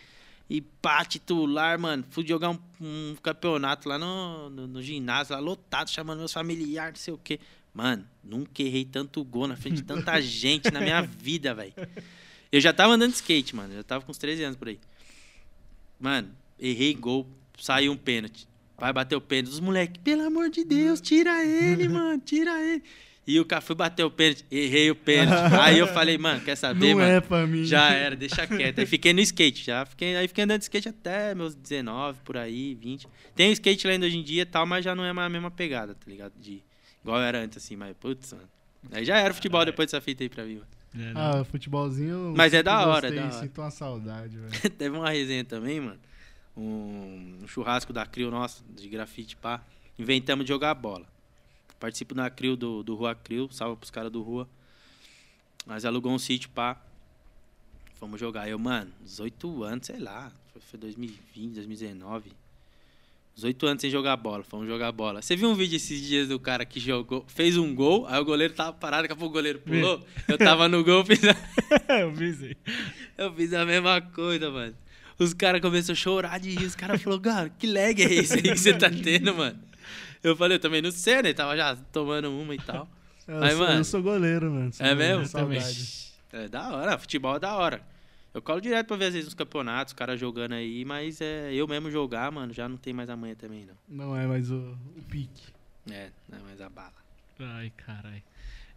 [0.50, 2.06] E pá, titular, mano.
[2.10, 7.00] Fui jogar um, um campeonato lá no, no, no ginásio, lá lotado, chamando meus familiares,
[7.00, 7.40] não sei o quê.
[7.74, 11.74] Mano, nunca errei tanto gol na frente de tanta gente na minha vida, velho.
[12.52, 13.74] Eu já tava andando de skate, mano.
[13.74, 14.80] Eu já tava com uns 13 anos por aí.
[16.00, 16.30] Mano,
[16.60, 17.28] errei gol,
[17.60, 18.48] saiu um pênalti.
[18.78, 19.54] Vai bater o pênalti.
[19.54, 22.84] Os moleques, pelo amor de Deus, tira ele, mano, tira ele.
[23.28, 25.54] E o cara foi bater o pênalti, errei o pênalti.
[25.60, 27.12] aí eu falei, mano, quer saber, Não mano?
[27.12, 27.66] é pra mim.
[27.66, 28.80] Já era, deixa quieto.
[28.80, 29.86] Aí fiquei no skate, já.
[29.86, 33.06] Fiquei, aí fiquei andando de skate até meus 19, por aí, 20.
[33.36, 35.30] Tem skate lá ainda hoje em dia e tal, mas já não é mais a
[35.30, 36.32] mesma pegada, tá ligado?
[36.40, 36.64] De,
[37.04, 38.48] igual era antes, assim, mas putz, mano.
[38.94, 40.68] Aí já era futebol depois dessa fita aí pra mim, mano.
[40.98, 41.42] É, não.
[41.42, 42.34] Ah, futebolzinho.
[42.36, 43.46] Mas é da hora, é gostei, da hora.
[43.46, 44.70] Sinto uma saudade, velho.
[44.72, 46.00] Teve uma resenha também, mano.
[46.56, 49.62] Um, um churrasco da Crio nosso, de grafite, pá.
[50.00, 51.06] Inventamos de jogar bola.
[51.80, 54.48] Participo da Crio do, do Rua Crio, salve pros caras do Rua.
[55.66, 56.82] Nós alugou um sítio, pá.
[57.96, 58.48] Fomos jogar.
[58.48, 60.32] Eu, mano, 18 anos, sei lá.
[60.54, 62.32] Foi, foi 2020, 2019.
[63.36, 64.44] 18 anos sem jogar bola.
[64.44, 65.22] Fomos jogar bola.
[65.22, 68.26] Você viu um vídeo esses dias do cara que jogou, fez um gol, aí o
[68.26, 70.04] goleiro tava parado, daqui a pouco o goleiro pulou.
[70.28, 71.36] Eu tava no gol, fiz a...
[72.02, 72.58] eu isso aí.
[73.18, 74.76] Eu fiz a mesma coisa, mano.
[75.20, 76.66] Os caras começaram a chorar de rir.
[76.66, 79.60] Os caras falaram, cara, que lag é esse aí que você tá tendo, mano?
[80.28, 81.34] Eu falei, eu também não sei, né?
[81.34, 82.88] Tava já tomando uma e tal.
[83.28, 84.72] Eu, Mas, sou, mano- eu sou goleiro, mano.
[84.74, 85.32] Sou É goleiro, mesmo?
[85.32, 86.14] Saudade.
[86.32, 87.82] É da hora, futebol é da hora.
[88.34, 91.54] Eu colo direto pra ver às vezes nos campeonatos, os caras jogando aí, mas é,
[91.54, 93.76] eu mesmo jogar, mano, já não tem mais amanhã também, não.
[94.08, 95.44] Não é mais o, o pique.
[95.92, 96.94] É, não é mais a bala.
[97.38, 98.24] Ai, caralho.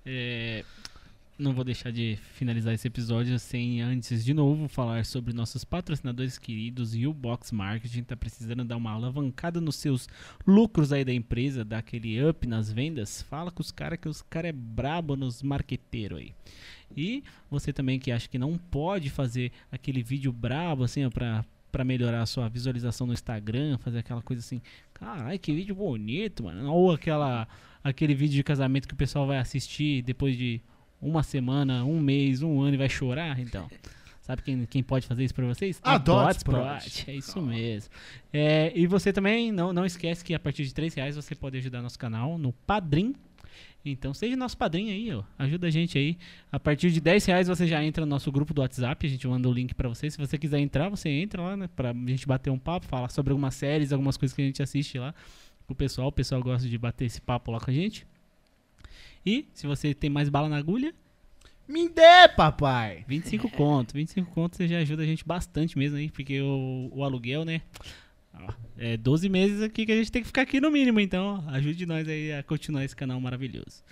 [0.04, 0.64] É,
[1.40, 6.38] não vou deixar de finalizar esse episódio sem antes de novo falar sobre nossos patrocinadores
[6.38, 10.06] queridos e o Box Marketing tá precisando dar uma alavancada nos seus
[10.46, 13.22] lucros aí da empresa, dar aquele up nas vendas.
[13.22, 16.34] Fala com os caras que os caras é brabo nos marqueteiros aí.
[16.94, 21.44] E você também que acha que não pode fazer aquele vídeo brabo assim, ó, pra,
[21.72, 24.60] pra melhorar a sua visualização no Instagram, fazer aquela coisa assim,
[24.92, 26.70] caralho, que vídeo bonito, mano.
[26.70, 27.48] Ou aquela
[27.82, 30.60] aquele vídeo de casamento que o pessoal vai assistir depois de
[31.00, 33.68] uma semana, um mês, um ano e vai chorar, então.
[34.20, 35.80] Sabe quem, quem pode fazer isso pra vocês?
[35.82, 37.08] A Dots Dots Prod.
[37.08, 37.90] É isso mesmo.
[38.32, 41.56] É, e você também não, não esquece que a partir de 3 reais você pode
[41.58, 43.14] ajudar nosso canal no Padrim.
[43.84, 45.22] Então seja nosso padrinho aí, ó.
[45.38, 46.18] Ajuda a gente aí.
[46.52, 49.06] A partir de 10 reais você já entra no nosso grupo do WhatsApp.
[49.06, 50.10] A gente manda o link pra você.
[50.10, 51.68] Se você quiser entrar, você entra lá, né?
[51.74, 54.98] Pra gente bater um papo, falar sobre algumas séries, algumas coisas que a gente assiste
[54.98, 55.14] lá
[55.66, 56.08] pro pessoal.
[56.08, 58.06] O pessoal gosta de bater esse papo lá com a gente.
[59.24, 60.94] E se você tem mais bala na agulha,
[61.68, 63.04] Me dê, papai!
[63.06, 63.94] 25 conto.
[63.94, 67.62] 25 conto você já ajuda a gente bastante mesmo aí, porque o, o aluguel, né?
[68.76, 71.50] É 12 meses aqui que a gente tem que ficar aqui no mínimo, então ó,
[71.50, 73.82] ajude nós aí a continuar esse canal maravilhoso.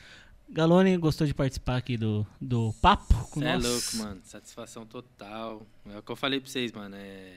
[0.48, 3.62] Galone, gostou de participar aqui do, do papo com Você é nós?
[3.62, 4.20] louco, mano.
[4.24, 5.66] Satisfação total.
[5.90, 6.96] É o que eu falei pra vocês, mano.
[6.96, 7.34] É...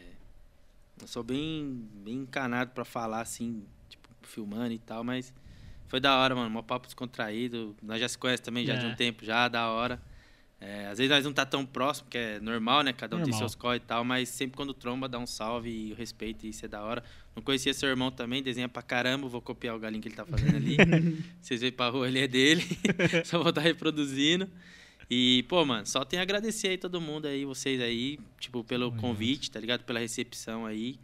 [1.02, 5.34] Eu sou bem, bem encanado pra falar, assim, tipo, filmando e tal, mas
[5.92, 6.50] foi da hora, mano.
[6.50, 7.76] Mó papo descontraído.
[7.84, 8.90] Nós já se conhecemos também já de É.
[8.90, 10.02] um tempo já, da hora.
[10.60, 12.94] É, às vezes nós não tá tão próximo, que é normal, né?
[12.94, 13.40] Cada um tem Normal.
[13.50, 16.50] seus corre e tal, mas sempre quando tromba, dá um salve e o respeito, e
[16.50, 17.04] isso é da hora.
[17.36, 20.24] Não conhecia seu irmão também, desenha pra caramba, vou copiar o galinho que ele tá
[20.26, 20.78] fazendo ali.
[21.42, 22.64] Vocês veem pra rua, ele é dele.
[23.26, 24.48] Só vou estar reproduzindo.
[25.10, 28.94] E, pô, mano, só tenho a agradecer aí todo mundo aí, vocês aí, tipo, pelo
[28.94, 29.84] convite, tá ligado?
[29.84, 30.98] Pela recepção aí.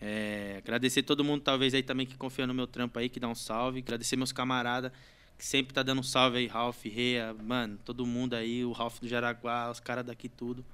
[0.00, 3.28] É, agradecer todo mundo, talvez, aí também que confia no meu trampo aí, que dá
[3.28, 3.80] um salve.
[3.80, 4.92] Agradecer meus camaradas,
[5.36, 9.00] que sempre tá dando um salve aí, Ralph, Rea, mano, todo mundo aí, o Ralph
[9.00, 10.64] do Jaraguá, os caras daqui tudo.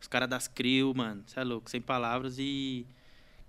[0.00, 2.86] Os caras das Crio, mano, você é louco, sem palavras e...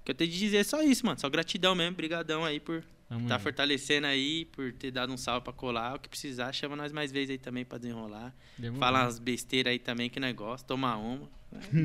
[0.01, 2.59] O que eu tenho de dizer é só isso, mano, só gratidão mesmo, brigadão aí
[2.59, 2.83] por
[3.27, 5.95] tá fortalecendo aí, por ter dado um salve pra colar.
[5.95, 8.35] O que precisar, chama nós mais vezes aí também pra desenrolar.
[8.57, 8.79] Demorou.
[8.79, 11.29] Fala umas besteiras aí também que negócio, tomar uma.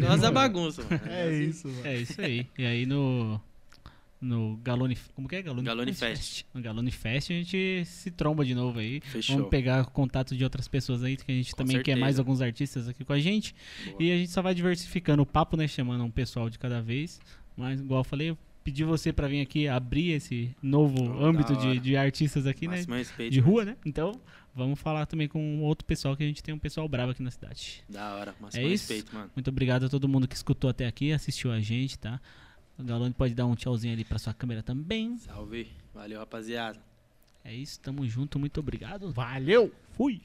[0.00, 1.00] Gosta da bagunça, mano.
[1.06, 1.86] É isso, mano.
[1.86, 2.46] É isso aí.
[2.58, 3.40] E aí no.
[4.20, 4.96] No Galone.
[5.16, 5.42] Como que é?
[5.42, 6.44] Galone, Galone Fest.
[6.54, 9.00] No Galone Fest a gente se tromba de novo aí.
[9.00, 9.34] Fechou.
[9.36, 12.00] Vamos pegar contato de outras pessoas aí, que a gente Com também quer certeza.
[12.00, 13.52] mais alguns artistas aqui com a gente.
[13.84, 13.96] Boa.
[14.00, 15.66] E a gente só vai diversificando o papo, né?
[15.66, 17.20] Chamando um pessoal de cada vez.
[17.56, 21.56] Mas, igual eu falei, eu pedi você pra vir aqui abrir esse novo Oh, âmbito
[21.56, 22.76] de, de artistas aqui, né?
[22.76, 23.32] Máximo respeito.
[23.32, 23.76] De rua, né?
[23.84, 24.20] Então,
[24.54, 27.30] vamos falar também com outro pessoal, que a gente tem um pessoal bravo aqui na
[27.30, 27.82] cidade.
[27.88, 28.92] Da hora, máximo É isso?
[28.92, 29.30] respeito, mano.
[29.34, 32.20] Muito obrigado a todo mundo que escutou até aqui, assistiu a gente, tá?
[32.78, 35.16] O Galone pode dar um tchauzinho ali pra sua câmera também.
[35.18, 35.68] Salve.
[35.94, 36.78] Valeu, rapaziada.
[37.44, 39.12] É isso, tamo junto, muito obrigado.
[39.12, 39.72] Valeu!
[39.92, 40.20] Fui!